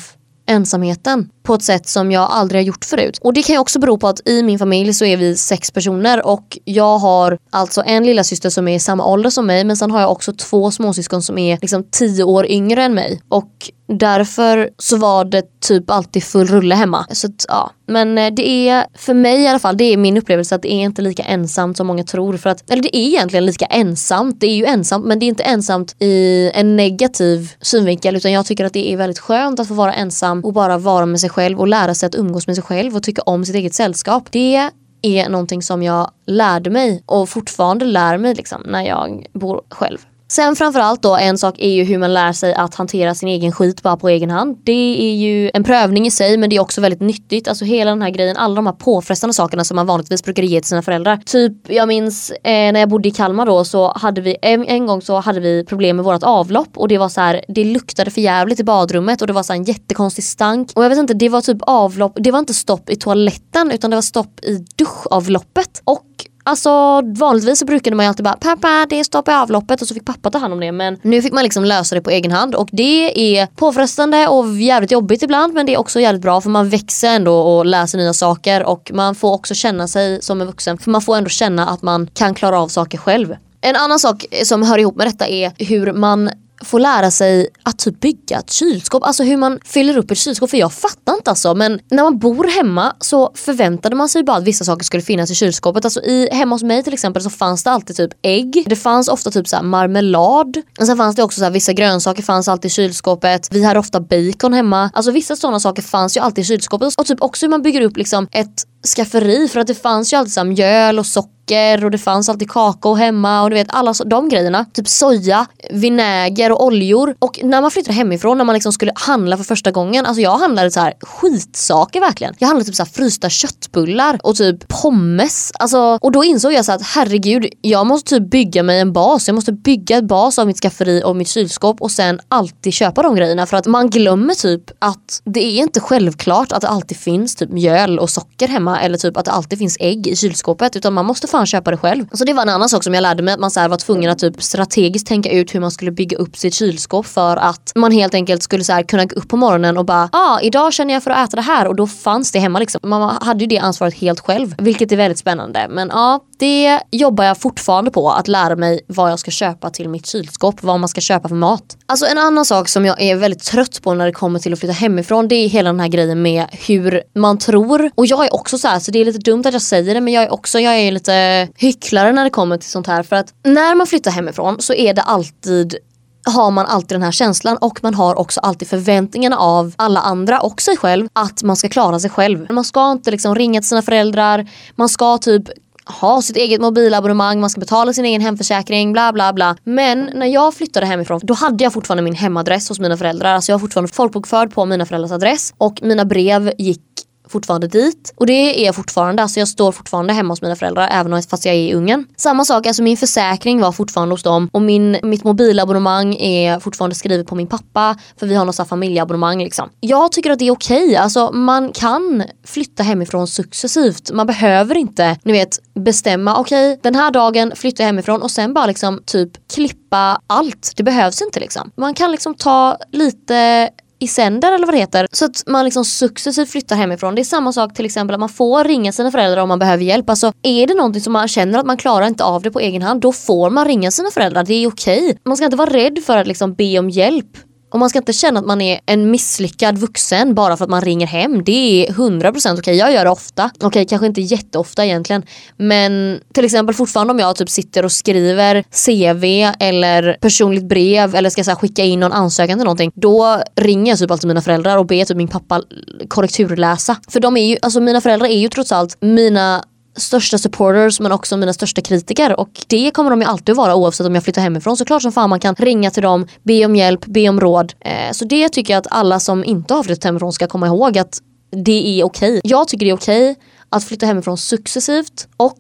ensamheten 0.47 1.31
på 1.43 1.55
ett 1.55 1.63
sätt 1.63 1.89
som 1.89 2.13
jag 2.13 2.31
aldrig 2.31 2.61
har 2.61 2.65
gjort 2.65 2.85
förut. 2.85 3.19
Och 3.23 3.33
det 3.33 3.43
kan 3.43 3.55
ju 3.55 3.59
också 3.59 3.79
bero 3.79 3.99
på 3.99 4.09
att 4.09 4.29
i 4.29 4.43
min 4.43 4.59
familj 4.59 4.95
så 4.95 5.05
är 5.05 5.17
vi 5.17 5.37
sex 5.37 5.71
personer 5.71 6.27
och 6.27 6.59
jag 6.65 6.99
har 6.99 7.39
alltså 7.51 7.83
en 7.87 8.07
lilla 8.07 8.25
syster 8.25 8.51
som 8.51 8.69
är 8.69 8.77
i 8.77 8.81
samma 8.81 9.07
ålder 9.07 9.31
som 9.31 9.47
mig 9.47 9.65
men 9.65 9.77
sen 9.77 9.91
har 9.91 10.01
jag 10.01 10.11
också 10.11 10.33
två 10.33 10.71
småsyskon 10.71 11.23
som 11.23 11.39
är 11.39 11.59
liksom 11.63 11.85
tio 11.91 12.25
år 12.25 12.47
yngre 12.47 12.83
än 12.83 12.95
mig. 12.95 13.21
Och 13.29 13.71
därför 13.99 14.71
så 14.79 14.97
var 14.97 15.25
det 15.25 15.61
typ 15.61 15.91
alltid 15.91 16.25
full 16.25 16.47
rulle 16.47 16.75
hemma. 16.75 17.07
Så 17.11 17.27
att, 17.27 17.45
ja. 17.49 17.71
Men 17.87 18.19
eh, 18.19 18.31
det 18.35 18.69
är, 18.69 18.87
för 18.95 19.15
mig 19.15 19.43
i 19.43 19.49
alla 19.49 19.59
fall, 19.59 19.77
det 19.77 19.85
är 19.85 19.97
min 19.97 20.17
upplevelse 20.17 20.55
att 20.55 20.63
det 20.63 20.73
är 20.73 20.83
inte 20.83 21.03
lika 21.03 21.23
ensamt 21.23 21.77
som 21.77 21.87
många 21.87 22.05
tror. 22.05 22.37
För 22.37 22.51
att, 22.51 22.71
eller 22.71 22.83
det 22.83 22.97
är 22.97 23.07
egentligen 23.07 23.47
lika 23.47 23.65
ensamt, 23.65 24.41
det 24.41 24.47
är 24.47 24.55
ju 24.55 24.65
ensamt 24.65 25.07
men 25.07 25.19
det 25.19 25.27
är 25.27 25.29
inte 25.29 25.43
ensamt 25.43 25.97
i 25.99 26.51
en 26.55 26.77
negativ 26.77 27.53
synvinkel 27.61 28.17
utan 28.17 28.33
jag 28.33 28.47
tycker 28.47 28.65
att 28.65 28.73
det 28.73 28.93
är 28.93 28.97
väldigt 28.97 29.19
skönt 29.19 29.61
att 29.61 29.69
få 29.69 29.75
vara 29.75 29.95
ensam 29.95 30.45
och 30.45 30.53
bara 30.53 30.79
vara 30.79 31.07
med 31.07 31.21
sig 31.21 31.31
själv 31.33 31.61
och 31.61 31.69
lära 31.69 31.95
sig 31.95 32.07
att 32.07 32.15
umgås 32.15 32.47
med 32.47 32.57
sig 32.57 32.65
själv 32.65 32.97
och 32.97 33.03
tycka 33.03 33.23
om 33.23 33.45
sitt 33.45 33.55
eget 33.55 33.75
sällskap. 33.75 34.29
Det 34.31 34.71
är 35.03 35.29
någonting 35.29 35.63
som 35.63 35.83
jag 35.83 36.11
lärde 36.27 36.71
mig 36.71 37.03
och 37.07 37.29
fortfarande 37.29 37.85
lär 37.85 38.19
mig 38.19 38.35
liksom, 38.35 38.63
när 38.67 38.83
jag 38.83 39.27
bor 39.33 39.63
själv. 39.69 39.99
Sen 40.33 40.57
framförallt 40.57 41.03
då 41.03 41.17
en 41.17 41.39
sak 41.39 41.55
är 41.59 41.71
ju 41.71 41.85
hur 41.85 41.99
man 41.99 42.15
lär 42.15 42.33
sig 42.33 42.55
att 42.55 42.75
hantera 42.75 43.15
sin 43.15 43.29
egen 43.29 43.53
skit 43.53 43.83
bara 43.83 43.97
på 43.97 44.09
egen 44.09 44.31
hand. 44.31 44.59
Det 44.65 45.03
är 45.03 45.15
ju 45.15 45.51
en 45.55 45.65
prövning 45.65 46.07
i 46.07 46.11
sig 46.11 46.37
men 46.37 46.51
det 46.51 46.57
är 46.57 46.61
också 46.61 46.81
väldigt 46.81 47.01
nyttigt. 47.01 47.49
Alltså 47.49 47.65
hela 47.65 47.91
den 47.91 48.03
här 48.03 48.11
grejen, 48.11 48.37
alla 48.37 48.55
de 48.55 48.67
här 48.67 48.73
påfrestande 48.73 49.35
sakerna 49.35 49.65
som 49.65 49.75
man 49.75 49.87
vanligtvis 49.87 50.25
brukar 50.25 50.43
ge 50.43 50.61
till 50.61 50.69
sina 50.69 50.83
föräldrar. 50.83 51.17
Typ 51.17 51.53
jag 51.69 51.89
minns 51.89 52.31
eh, 52.31 52.73
när 52.73 52.81
jag 52.81 52.89
bodde 52.89 53.09
i 53.09 53.11
Kalmar 53.11 53.47
då 53.47 53.65
så 53.65 53.93
hade 53.93 54.21
vi 54.21 54.37
en, 54.43 54.65
en 54.65 54.87
gång 54.87 55.03
så 55.03 55.21
hade 55.21 55.41
vi 55.41 55.65
problem 55.65 55.97
med 55.97 56.05
vårt 56.05 56.23
avlopp 56.23 56.79
och 56.79 56.89
det 56.89 56.99
var 56.99 57.09
så 57.09 57.21
här, 57.21 57.45
det 57.49 57.65
luktade 57.65 58.11
för 58.11 58.21
jävligt 58.21 58.61
i 58.61 58.65
badrummet 58.65 59.21
och 59.21 59.27
det 59.27 59.33
var 59.33 59.43
så 59.43 59.53
en 59.53 59.65
jättekonstig 59.65 60.25
stank. 60.25 60.71
Och 60.75 60.85
jag 60.85 60.89
vet 60.89 60.99
inte, 60.99 61.15
det 61.15 61.29
var 61.29 61.41
typ 61.41 61.59
avlopp, 61.61 62.13
det 62.17 62.31
var 62.31 62.39
inte 62.39 62.55
stopp 62.55 62.91
i 62.91 62.97
toaletten 62.97 63.71
utan 63.71 63.91
det 63.91 63.97
var 63.97 64.03
stopp 64.03 64.41
i 64.45 64.65
duschavloppet. 64.77 65.83
Och 65.85 66.07
Alltså 66.45 67.03
vanligtvis 67.03 67.59
så 67.59 67.65
brukade 67.65 67.97
man 67.97 68.07
ju 68.07 68.09
alltid 68.09 68.25
bara 68.25 68.37
pappa 68.37 68.87
det 68.89 69.01
är 69.01 69.05
stopp 69.05 69.29
i 69.29 69.31
avloppet. 69.31 69.83
Och 69.83 69.89
så 69.89 69.95
fick 69.95 70.05
pappa 70.05 70.31
ta 70.31 70.39
hand 70.39 70.53
om 70.53 70.61
det. 70.61 70.73
Men 70.73 70.99
nu 71.03 71.23
fick 71.23 71.33
man 71.33 71.45
liksom 71.45 71.65
lösa 71.65 71.95
det 71.95 72.01
på 72.01 72.11
egen 72.11 72.33
hand. 72.33 72.55
Och 72.55 72.69
det 72.73 73.39
är 73.39 73.47
påfrestande 73.47 74.29
och 74.29 74.49
jävligt 74.49 74.91
jobbigt 74.91 75.23
ibland. 75.23 75.55
Men 75.55 75.67
det 75.67 75.75
är 75.75 75.79
också 75.79 76.01
jävligt 76.01 76.23
bra 76.23 76.41
för 76.41 76.51
man 76.51 76.69
växer 76.69 77.09
ändå 77.09 77.35
och 77.41 77.67
lär 77.67 77.87
sig 77.87 78.01
nya 78.01 78.13
saker. 78.13 78.65
Och 78.65 78.91
man 78.95 79.15
får 79.15 79.33
också 79.33 79.55
känna 79.55 79.89
sig 79.89 80.23
som 80.23 80.41
en 80.41 80.47
vuxen. 80.47 80.79
För 80.79 80.91
man 80.91 81.03
får 81.03 81.17
ändå 81.17 81.31
känna 81.31 81.67
att 81.67 81.83
man 81.83 82.07
kan 82.15 82.35
klara 82.35 82.61
av 82.61 82.69
saker 82.69 82.99
själv. 82.99 83.37
En 83.61 83.77
annan 83.77 83.99
sak 83.99 84.25
som 84.45 84.63
hör 84.63 84.79
ihop 84.79 84.97
med 84.97 85.07
detta 85.07 85.27
är 85.27 85.53
hur 85.59 85.93
man 85.93 86.31
få 86.65 86.79
lära 86.79 87.11
sig 87.11 87.49
att 87.63 87.79
typ 87.79 88.01
bygga 88.01 88.39
ett 88.39 88.51
kylskåp. 88.51 89.05
Alltså 89.05 89.23
hur 89.23 89.37
man 89.37 89.59
fyller 89.65 89.97
upp 89.97 90.11
ett 90.11 90.19
kylskåp. 90.19 90.51
För 90.51 90.57
jag 90.57 90.73
fattar 90.73 91.15
inte 91.15 91.31
alltså. 91.31 91.55
Men 91.55 91.81
när 91.91 92.03
man 92.03 92.19
bor 92.19 92.45
hemma 92.45 92.97
så 93.01 93.33
förväntade 93.35 93.97
man 93.97 94.09
sig 94.09 94.25
bara 94.25 94.37
att 94.37 94.45
vissa 94.45 94.65
saker 94.65 94.85
skulle 94.85 95.03
finnas 95.03 95.31
i 95.31 95.35
kylskåpet. 95.35 95.85
Alltså 95.85 96.01
i, 96.01 96.29
hemma 96.33 96.55
hos 96.55 96.63
mig 96.63 96.83
till 96.83 96.93
exempel 96.93 97.23
så 97.23 97.31
fanns 97.31 97.65
det 97.65 97.71
alltid 97.71 97.97
typ 97.97 98.11
ägg. 98.23 98.65
Det 98.67 98.77
fanns 98.77 99.09
ofta 99.09 99.31
typ 99.31 99.49
så 99.49 99.63
marmelad. 99.63 100.57
Och 100.81 100.87
sen 100.87 100.97
fanns 100.97 101.17
det 101.17 101.23
också 101.23 101.39
så 101.39 101.45
här, 101.45 101.51
vissa 101.51 101.73
grönsaker 101.73 102.23
fanns 102.23 102.49
alltid 102.49 102.69
i 102.71 102.73
kylskåpet. 102.75 103.49
Vi 103.51 103.65
hade 103.65 103.81
ofta 103.81 104.01
bacon 104.01 104.53
hemma. 104.53 104.91
Alltså 104.95 105.13
vissa 105.13 105.37
sådana 105.37 105.61
saker 105.61 105.83
fanns 105.83 106.17
ju 106.17 106.21
alltid 106.21 106.43
i 106.43 106.47
kylskåpet. 106.47 106.95
Och 106.99 107.07
typ 107.07 107.23
också 107.23 107.47
hur 107.47 107.51
man 107.51 107.63
bygger 107.63 107.81
upp 107.81 107.97
liksom 107.97 108.29
ett 108.33 108.67
skafferi 108.97 109.49
för 109.49 109.61
att 109.61 109.67
det 109.67 109.75
fanns 109.75 110.13
ju 110.13 110.17
alltid 110.17 110.33
så 110.33 110.45
mjöl 110.45 110.99
och 110.99 111.07
socker 111.07 111.42
och 111.85 111.91
det 111.91 111.99
fanns 111.99 112.29
alltid 112.29 112.51
kakao 112.51 112.95
hemma 112.95 113.43
och 113.43 113.51
du 113.51 113.55
vet 113.55 113.67
alla 113.71 113.95
de 114.07 114.29
grejerna. 114.29 114.67
Typ 114.73 114.89
soja, 114.89 115.47
vinäger 115.71 116.53
och 116.53 116.65
oljor. 116.65 117.15
Och 117.19 117.41
när 117.43 117.61
man 117.61 117.71
flyttade 117.71 117.95
hemifrån 117.95 118.39
när 118.39 118.45
man 118.45 118.55
liksom 118.55 118.73
skulle 118.73 118.93
handla 118.95 119.37
för 119.37 119.45
första 119.45 119.71
gången. 119.71 120.07
Alltså 120.07 120.21
jag 120.23 120.39
handlade 120.39 120.71
så 120.71 120.81
här 120.81 120.95
skitsaker 121.01 122.01
verkligen. 122.01 122.35
Jag 122.39 122.49
handlade 122.49 122.67
typ 122.67 122.75
så 122.75 122.83
här 122.83 122.91
frysta 122.91 123.31
köttbullar 123.31 124.19
och 124.23 124.37
typ 124.37 124.69
pommes. 124.69 125.53
Alltså, 125.59 125.99
och 126.01 126.13
då 126.13 126.25
insåg 126.25 126.53
jag 126.53 126.65
så 126.65 126.73
att 126.73 126.83
herregud 126.83 127.47
jag 127.61 127.87
måste 127.87 128.11
typ 128.11 128.31
bygga 128.31 128.63
mig 128.63 128.81
en 128.81 128.93
bas. 128.93 129.29
Jag 129.29 129.35
måste 129.35 129.53
bygga 129.53 129.99
ett 129.99 130.05
bas 130.05 130.39
av 130.39 130.47
mitt 130.47 130.61
skafferi 130.61 131.03
och 131.05 131.17
mitt 131.17 131.29
kylskåp 131.29 131.81
och 131.81 131.91
sen 131.91 132.21
alltid 132.29 132.73
köpa 132.73 133.03
de 133.03 133.15
grejerna. 133.15 133.47
För 133.47 133.57
att 133.57 133.67
man 133.67 133.91
glömmer 133.91 134.35
typ 134.35 134.71
att 134.79 135.23
det 135.25 135.41
är 135.41 135.59
inte 135.59 135.81
självklart 135.81 136.53
att 136.53 136.61
det 136.61 136.69
alltid 136.69 136.97
finns 136.97 137.37
typ 137.37 137.51
mjöl 137.51 137.99
och 137.99 138.11
socker 138.11 138.49
hemma 138.49 138.81
eller 138.81 138.99
typ 138.99 139.17
att 139.17 139.25
det 139.25 139.31
alltid 139.31 139.59
finns 139.59 139.77
ägg 139.81 140.07
i 140.07 140.17
kylskåpet 140.17 140.77
utan 140.77 140.93
man 140.93 141.07
måste 141.07 141.27
fan 141.33 141.47
köpa 141.47 141.71
det 141.71 141.77
själv. 141.77 142.07
Så 142.13 142.25
det 142.25 142.33
var 142.33 142.43
en 142.43 142.49
annan 142.49 142.69
sak 142.69 142.85
som 142.85 142.95
jag 142.95 143.03
lärde 143.03 143.23
mig 143.23 143.35
att 143.35 143.41
man 143.41 143.51
så 143.51 143.69
var 143.69 143.77
tvungen 143.77 144.11
att 144.11 144.19
typ 144.19 144.43
strategiskt 144.43 145.07
tänka 145.07 145.31
ut 145.31 145.55
hur 145.55 145.61
man 145.61 145.71
skulle 145.71 145.91
bygga 145.91 146.17
upp 146.17 146.37
sitt 146.37 146.55
kylskåp 146.55 147.07
för 147.07 147.37
att 147.37 147.73
man 147.75 147.93
helt 147.93 148.15
enkelt 148.15 148.43
skulle 148.43 148.65
så 148.65 148.83
kunna 148.89 149.05
gå 149.05 149.15
upp 149.15 149.29
på 149.29 149.37
morgonen 149.37 149.79
och 149.79 149.85
bara 149.85 150.09
ah, 150.13 150.41
idag 150.41 150.73
känner 150.73 150.95
jag 150.95 151.03
för 151.03 151.11
att 151.11 151.29
äta 151.29 151.37
det 151.37 151.43
här 151.43 151.67
och 151.67 151.77
då 151.77 151.87
fanns 151.87 152.33
det 152.33 152.39
hemma 152.39 152.59
liksom. 152.59 152.81
Man 152.85 153.17
hade 153.23 153.41
ju 153.41 153.47
det 153.47 153.59
ansvaret 153.59 153.95
helt 153.95 154.21
själv 154.21 154.55
vilket 154.59 154.93
är 154.93 154.97
väldigt 154.97 155.19
spännande 155.19 155.67
men 155.71 155.89
ja 155.89 156.21
det 156.39 156.81
jobbar 156.91 157.25
jag 157.25 157.39
fortfarande 157.39 157.91
på 157.91 158.11
att 158.11 158.29
lära 158.29 158.57
mig 158.57 158.81
vad 158.87 159.11
jag 159.11 159.19
ska 159.19 159.31
köpa 159.31 159.71
till 159.71 159.89
mitt 159.89 160.07
kylskåp, 160.07 160.63
vad 160.63 160.81
man 160.81 160.89
ska 160.89 161.01
köpa 161.01 161.29
för 161.29 161.37
mat. 161.37 161.77
Alltså 161.87 162.07
en 162.07 162.19
annan 162.19 162.45
sak 162.45 162.69
som 162.69 162.85
jag 162.85 163.03
är 163.03 163.17
väldigt 163.17 163.43
trött 163.43 163.83
på 163.83 163.95
när 163.95 164.07
det 164.07 164.13
kommer 164.13 164.39
till 164.39 164.53
att 164.53 164.59
flytta 164.59 164.73
hemifrån 164.73 165.29
det 165.29 165.35
är 165.35 165.49
hela 165.49 165.69
den 165.69 165.81
här 165.81 165.89
grejen 165.89 166.23
med 166.23 166.47
hur 166.67 167.03
man 167.15 167.39
tror 167.39 167.91
och 167.95 168.07
jag 168.07 168.25
är 168.25 168.35
också 168.35 168.59
så 168.59 168.69
här, 168.69 168.79
så 168.79 168.91
det 168.91 169.01
är 169.01 169.05
lite 169.05 169.19
dumt 169.19 169.43
att 169.47 169.53
jag 169.53 169.63
säger 169.63 169.95
det 169.95 170.01
men 170.01 170.13
jag 170.13 170.25
är 170.25 170.33
också 170.33 170.61
jag 170.61 170.75
är 170.75 170.93
lite 170.93 171.13
hycklare 171.55 172.13
när 172.13 172.25
det 172.25 172.31
kommer 172.31 172.57
till 172.57 172.71
sånt 172.71 172.87
här 172.87 173.03
för 173.03 173.17
att 173.17 173.35
när 173.45 173.75
man 173.75 173.87
flyttar 173.87 174.11
hemifrån 174.11 174.57
så 174.61 174.75
är 174.75 174.95
det 174.95 175.03
alltid 175.03 175.77
har 176.25 176.51
man 176.51 176.67
alltid 176.67 176.95
den 176.95 177.03
här 177.03 177.13
känslan 177.13 177.57
och 177.57 177.79
man 177.83 177.95
har 177.95 178.19
också 178.19 178.41
alltid 178.41 178.69
förväntningarna 178.69 179.37
av 179.37 179.75
alla 179.77 180.01
andra 180.01 180.41
och 180.41 180.63
sig 180.63 180.77
själv 180.77 181.09
att 181.13 181.43
man 181.43 181.57
ska 181.57 181.69
klara 181.69 182.01
sig 182.01 182.11
själv. 182.11 182.47
Man 182.51 182.65
ska 182.65 182.93
inte 182.93 183.11
liksom 183.11 183.35
ringa 183.35 183.61
till 183.61 183.69
sina 183.69 183.83
föräldrar, 183.83 184.49
man 184.77 184.89
ska 184.89 185.19
typ 185.19 185.43
ha 185.87 186.23
sitt 186.23 186.37
eget 186.37 186.61
mobilabonnemang, 186.61 187.41
man 187.41 187.51
ska 187.51 187.61
betala 187.61 187.93
sin 187.93 188.05
egen 188.05 188.21
hemförsäkring, 188.21 188.93
bla 188.93 189.13
bla 189.13 189.33
bla. 189.33 189.57
Men 189.65 190.11
när 190.15 190.27
jag 190.27 190.55
flyttade 190.55 190.87
hemifrån, 190.87 191.21
då 191.23 191.35
hade 191.35 191.65
jag 191.65 191.73
fortfarande 191.73 192.03
min 192.03 192.15
hemadress 192.15 192.69
hos 192.69 192.81
mina 192.81 192.97
föräldrar. 192.97 193.35
Alltså 193.35 193.53
jag 193.53 193.59
var 193.59 193.61
fortfarande 193.61 193.93
folkbokförd 193.93 194.55
på 194.55 194.65
mina 194.65 194.87
föräldrars 194.87 195.13
adress 195.13 195.55
och 195.59 195.79
mina 195.83 196.05
brev 196.05 196.53
gick 196.59 196.83
fortfarande 197.29 197.67
dit. 197.67 198.13
Och 198.17 198.27
det 198.27 198.63
är 198.63 198.67
jag 198.67 198.75
fortfarande, 198.75 199.23
alltså 199.23 199.39
jag 199.39 199.49
står 199.49 199.73
fortfarande 199.73 200.13
hemma 200.13 200.33
hos 200.33 200.43
mina 200.43 200.57
föräldrar 200.57 200.89
även 200.93 201.23
fast 201.23 201.45
jag 201.45 201.55
är 201.55 201.59
i 201.59 201.75
Ungern. 201.75 202.07
Samma 202.17 202.45
sak, 202.45 202.67
alltså 202.67 202.83
min 202.83 202.97
försäkring 202.97 203.61
var 203.61 203.73
fortfarande 203.73 204.13
hos 204.13 204.23
dem 204.23 204.49
och 204.53 204.63
min, 204.63 204.99
mitt 205.03 205.25
mobilabonnemang 205.25 206.15
är 206.15 206.61
fortfarande 206.61 206.95
skrivet 206.95 207.27
på 207.27 207.35
min 207.35 207.47
pappa 207.47 207.97
för 208.17 208.27
vi 208.27 208.35
har 208.35 208.45
något 208.45 208.69
familjeabonnemang 208.69 209.39
liksom. 209.39 209.69
Jag 209.81 210.13
tycker 210.13 210.31
att 210.31 210.39
det 210.39 210.49
är 210.49 210.51
okej, 210.53 210.85
okay. 210.85 210.97
alltså 210.97 211.33
man 211.33 211.73
kan 211.73 212.25
flytta 212.45 212.83
hemifrån 212.83 213.27
successivt. 213.27 214.11
Man 214.13 214.27
behöver 214.27 214.77
inte, 214.77 215.17
ni 215.23 215.33
vet, 215.33 215.59
bestämma 215.75 216.37
okej 216.37 216.73
okay, 216.73 216.81
den 216.83 216.95
här 216.95 217.11
dagen 217.11 217.53
flyttar 217.57 217.85
jag 217.85 217.87
hemifrån 217.87 218.23
och 218.23 218.31
sen 218.31 218.55
bara 218.55 218.67
liksom 218.67 219.03
typ 219.07 219.49
klippa 219.55 220.21
allt. 220.27 220.73
Det 220.77 220.83
behövs 220.83 221.23
inte 221.23 221.41
liksom. 221.41 221.71
Man 221.77 221.95
kan 221.95 222.11
liksom 222.11 222.35
ta 222.35 222.77
lite 222.93 223.71
i 224.03 224.09
sänder 224.09 224.53
eller 224.53 224.67
vad 224.67 224.75
det 224.75 224.79
heter. 224.79 225.07
Så 225.13 225.25
att 225.25 225.43
man 225.47 225.65
liksom 225.65 225.85
successivt 225.85 226.51
flyttar 226.51 226.77
hemifrån. 226.77 227.15
Det 227.15 227.23
är 227.23 227.25
samma 227.25 227.53
sak 227.53 227.75
till 227.75 227.85
exempel 227.85 228.15
att 228.15 228.21
man 228.21 228.29
får 228.29 228.65
ringa 228.65 228.93
sina 228.93 229.11
föräldrar 229.11 229.43
om 229.43 229.49
man 229.49 229.59
behöver 229.59 229.85
hjälp. 229.85 230.11
Alltså 230.11 230.33
är 230.43 230.67
det 230.67 230.75
någonting 230.75 231.03
som 231.03 231.13
man 231.13 231.29
känner 231.29 231.59
att 231.59 231.67
man 231.67 231.77
klarar 231.77 232.07
inte 232.07 232.25
av 232.25 232.43
det 232.43 232.51
på 232.51 232.61
egen 232.61 232.83
hand 232.83 233.01
då 233.01 233.13
får 233.13 233.51
man 233.51 233.65
ringa 233.65 233.91
sina 233.91 234.11
föräldrar. 234.11 234.45
Det 234.45 234.55
är 234.55 234.69
okej. 234.69 235.19
Man 235.25 235.37
ska 235.37 235.45
inte 235.45 235.57
vara 235.57 235.71
rädd 235.71 235.99
för 236.07 236.17
att 236.17 236.27
liksom 236.27 236.55
be 236.55 236.79
om 236.79 236.91
hjälp. 236.91 237.37
Och 237.73 237.79
man 237.79 237.91
ska 237.91 237.99
inte 237.99 238.13
känna 238.13 238.41
att 238.41 238.47
man 238.47 238.61
är 238.61 238.81
en 238.87 239.11
misslyckad 239.11 239.79
vuxen 239.79 240.35
bara 240.35 240.57
för 240.57 240.65
att 240.65 240.71
man 240.71 240.81
ringer 240.81 241.07
hem. 241.07 241.45
Det 241.45 241.87
är 241.89 241.93
100% 241.93 242.39
okej, 242.39 242.53
okay. 242.53 242.75
jag 242.75 242.93
gör 242.93 243.05
det 243.05 243.11
ofta. 243.11 243.51
Okej, 243.55 243.67
okay, 243.67 243.85
kanske 243.85 244.07
inte 244.07 244.21
jätteofta 244.21 244.85
egentligen. 244.85 245.23
Men 245.57 246.21
till 246.35 246.45
exempel 246.45 246.75
fortfarande 246.75 247.13
om 247.13 247.19
jag 247.19 247.37
typ 247.37 247.51
sitter 247.51 247.85
och 247.85 247.93
skriver 247.93 248.63
CV 248.63 249.25
eller 249.61 250.17
personligt 250.21 250.65
brev 250.65 251.15
eller 251.15 251.31
ska 251.31 251.45
så 251.45 251.55
skicka 251.55 251.85
in 251.85 252.01
någon 252.01 252.13
ansökan 252.13 252.59
till 252.59 252.65
någonting. 252.65 252.93
Då 252.95 253.43
ringer 253.57 253.93
jag 253.93 253.99
typ 253.99 254.11
alltid 254.11 254.29
mina 254.29 254.43
föräldrar 254.43 254.77
och 254.79 254.87
ber 254.87 255.05
typ 255.05 255.17
min 255.17 255.29
pappa 255.29 255.63
korrekturläsa. 256.09 256.97
För 257.09 257.21
de 257.21 257.37
är 257.37 257.47
ju, 257.47 257.57
alltså 257.63 257.81
mina 257.81 258.01
föräldrar 258.01 258.29
är 258.29 258.39
ju 258.39 258.49
trots 258.49 258.73
allt 258.73 258.97
mina 259.01 259.65
största 259.97 260.39
supporters 260.39 261.01
men 261.01 261.13
också 261.13 261.37
mina 261.37 261.53
största 261.53 261.81
kritiker 261.81 262.41
och 262.41 262.51
det 262.67 262.91
kommer 262.91 263.11
de 263.11 263.21
ju 263.21 263.27
alltid 263.27 263.57
vara 263.57 263.75
oavsett 263.75 264.07
om 264.07 264.15
jag 264.15 264.25
flyttar 264.25 264.43
hemifrån. 264.43 264.77
Så 264.77 264.85
klart 264.85 265.03
som 265.03 265.13
fan 265.13 265.31
man 265.31 265.41
kan 265.41 265.55
ringa 265.55 265.91
till 265.91 266.03
dem, 266.03 266.27
be 266.43 266.67
om 266.67 266.77
hjälp, 266.77 267.07
be 267.07 267.29
om 267.29 267.41
råd. 267.41 267.73
Eh, 267.81 268.13
så 268.13 268.25
det 268.25 268.49
tycker 268.49 268.73
jag 268.73 268.79
att 268.81 268.87
alla 268.91 269.21
som 269.21 269.45
inte 269.45 269.75
har 269.75 269.83
flyttat 269.83 270.05
hemifrån 270.05 270.33
ska 270.33 270.47
komma 270.47 270.67
ihåg 270.67 270.99
att 270.99 271.19
det 271.65 272.01
är 272.01 272.05
okej. 272.05 272.39
Okay. 272.39 272.51
Jag 272.51 272.69
tycker 272.69 272.87
det 272.87 272.91
är 272.91 272.97
okej 272.97 273.31
okay 273.31 273.43
att 273.69 273.85
flytta 273.85 274.07
hemifrån 274.07 274.39
successivt 274.39 275.29
och 275.37 275.59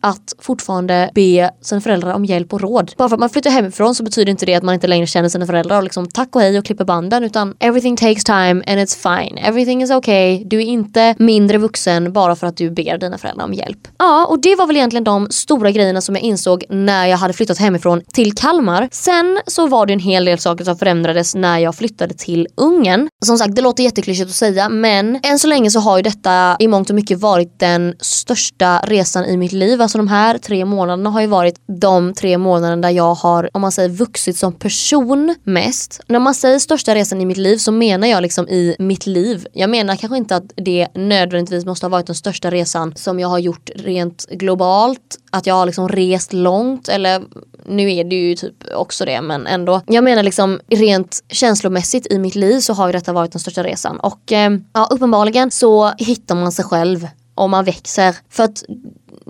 att 0.00 0.34
fortfarande 0.38 1.10
be 1.14 1.50
sina 1.60 1.80
föräldrar 1.80 2.14
om 2.14 2.24
hjälp 2.24 2.52
och 2.52 2.60
råd. 2.60 2.92
Bara 2.96 3.08
för 3.08 3.16
att 3.16 3.20
man 3.20 3.30
flyttar 3.30 3.50
hemifrån 3.50 3.94
så 3.94 4.02
betyder 4.02 4.30
inte 4.30 4.46
det 4.46 4.54
att 4.54 4.62
man 4.62 4.74
inte 4.74 4.86
längre 4.86 5.06
känner 5.06 5.28
sina 5.28 5.46
föräldrar 5.46 5.76
och 5.76 5.82
liksom 5.82 6.08
tack 6.08 6.36
och 6.36 6.42
hej 6.42 6.58
och 6.58 6.64
klipper 6.64 6.84
banden 6.84 7.24
utan 7.24 7.54
everything 7.60 7.96
takes 7.96 8.24
time 8.24 8.50
and 8.50 8.80
it's 8.80 8.96
fine. 8.96 9.38
Everything 9.38 9.82
is 9.82 9.90
okay. 9.90 10.44
Du 10.44 10.56
är 10.56 10.64
inte 10.64 11.14
mindre 11.18 11.58
vuxen 11.58 12.12
bara 12.12 12.36
för 12.36 12.46
att 12.46 12.56
du 12.56 12.70
ber 12.70 12.98
dina 12.98 13.18
föräldrar 13.18 13.44
om 13.44 13.54
hjälp. 13.54 13.78
Ja, 13.98 14.26
och 14.26 14.40
det 14.40 14.56
var 14.56 14.66
väl 14.66 14.76
egentligen 14.76 15.04
de 15.04 15.26
stora 15.30 15.70
grejerna 15.70 16.00
som 16.00 16.14
jag 16.14 16.24
insåg 16.24 16.64
när 16.68 17.06
jag 17.06 17.16
hade 17.16 17.34
flyttat 17.34 17.58
hemifrån 17.58 18.02
till 18.12 18.34
Kalmar. 18.34 18.88
Sen 18.92 19.40
så 19.46 19.66
var 19.66 19.86
det 19.86 19.92
en 19.92 19.98
hel 19.98 20.24
del 20.24 20.38
saker 20.38 20.64
som 20.64 20.78
förändrades 20.78 21.34
när 21.34 21.58
jag 21.58 21.74
flyttade 21.74 22.14
till 22.14 22.48
Ungern. 22.56 23.08
Som 23.24 23.38
sagt, 23.38 23.54
det 23.54 23.62
låter 23.62 23.82
jätteklyschigt 23.82 24.28
att 24.28 24.34
säga 24.36 24.68
men 24.68 25.20
än 25.22 25.38
så 25.38 25.46
länge 25.46 25.70
så 25.70 25.80
har 25.80 25.96
ju 25.96 26.02
detta 26.02 26.56
i 26.58 26.68
mångt 26.68 26.90
och 26.90 26.96
mycket 26.96 27.18
varit 27.18 27.58
den 27.58 27.94
största 28.00 28.78
resan 28.78 29.24
i 29.24 29.36
mitt 29.36 29.52
liv 29.52 29.82
Alltså 29.90 29.98
de 29.98 30.08
här 30.08 30.38
tre 30.38 30.64
månaderna 30.64 31.10
har 31.10 31.20
ju 31.20 31.26
varit 31.26 31.60
de 31.66 32.14
tre 32.14 32.38
månaderna 32.38 32.82
där 32.82 32.90
jag 32.90 33.14
har, 33.14 33.50
om 33.52 33.60
man 33.60 33.72
säger 33.72 33.88
vuxit 33.88 34.36
som 34.36 34.52
person 34.52 35.34
mest. 35.44 36.00
När 36.06 36.18
man 36.18 36.34
säger 36.34 36.58
största 36.58 36.94
resan 36.94 37.20
i 37.20 37.24
mitt 37.24 37.36
liv 37.36 37.56
så 37.56 37.72
menar 37.72 38.06
jag 38.06 38.22
liksom 38.22 38.48
i 38.48 38.76
mitt 38.78 39.06
liv. 39.06 39.46
Jag 39.52 39.70
menar 39.70 39.96
kanske 39.96 40.16
inte 40.16 40.36
att 40.36 40.52
det 40.56 40.88
nödvändigtvis 40.94 41.64
måste 41.64 41.86
ha 41.86 41.90
varit 41.90 42.06
den 42.06 42.14
största 42.14 42.50
resan 42.50 42.92
som 42.96 43.20
jag 43.20 43.28
har 43.28 43.38
gjort 43.38 43.70
rent 43.76 44.26
globalt. 44.30 45.18
Att 45.30 45.46
jag 45.46 45.54
har 45.54 45.66
liksom 45.66 45.88
rest 45.88 46.32
långt 46.32 46.88
eller 46.88 47.22
nu 47.66 47.92
är 47.92 48.04
det 48.04 48.16
ju 48.16 48.36
typ 48.36 48.54
också 48.74 49.04
det 49.04 49.20
men 49.20 49.46
ändå. 49.46 49.80
Jag 49.86 50.04
menar 50.04 50.22
liksom 50.22 50.60
rent 50.68 51.24
känslomässigt 51.28 52.06
i 52.12 52.18
mitt 52.18 52.34
liv 52.34 52.60
så 52.60 52.72
har 52.72 52.86
ju 52.86 52.92
detta 52.92 53.12
varit 53.12 53.32
den 53.32 53.40
största 53.40 53.62
resan 53.62 54.00
och 54.00 54.32
eh, 54.32 54.50
ja, 54.72 54.88
uppenbarligen 54.90 55.50
så 55.50 55.92
hittar 55.98 56.34
man 56.34 56.52
sig 56.52 56.64
själv 56.64 57.06
om 57.40 57.50
man 57.50 57.64
växer. 57.64 58.16
För 58.30 58.44
att 58.44 58.64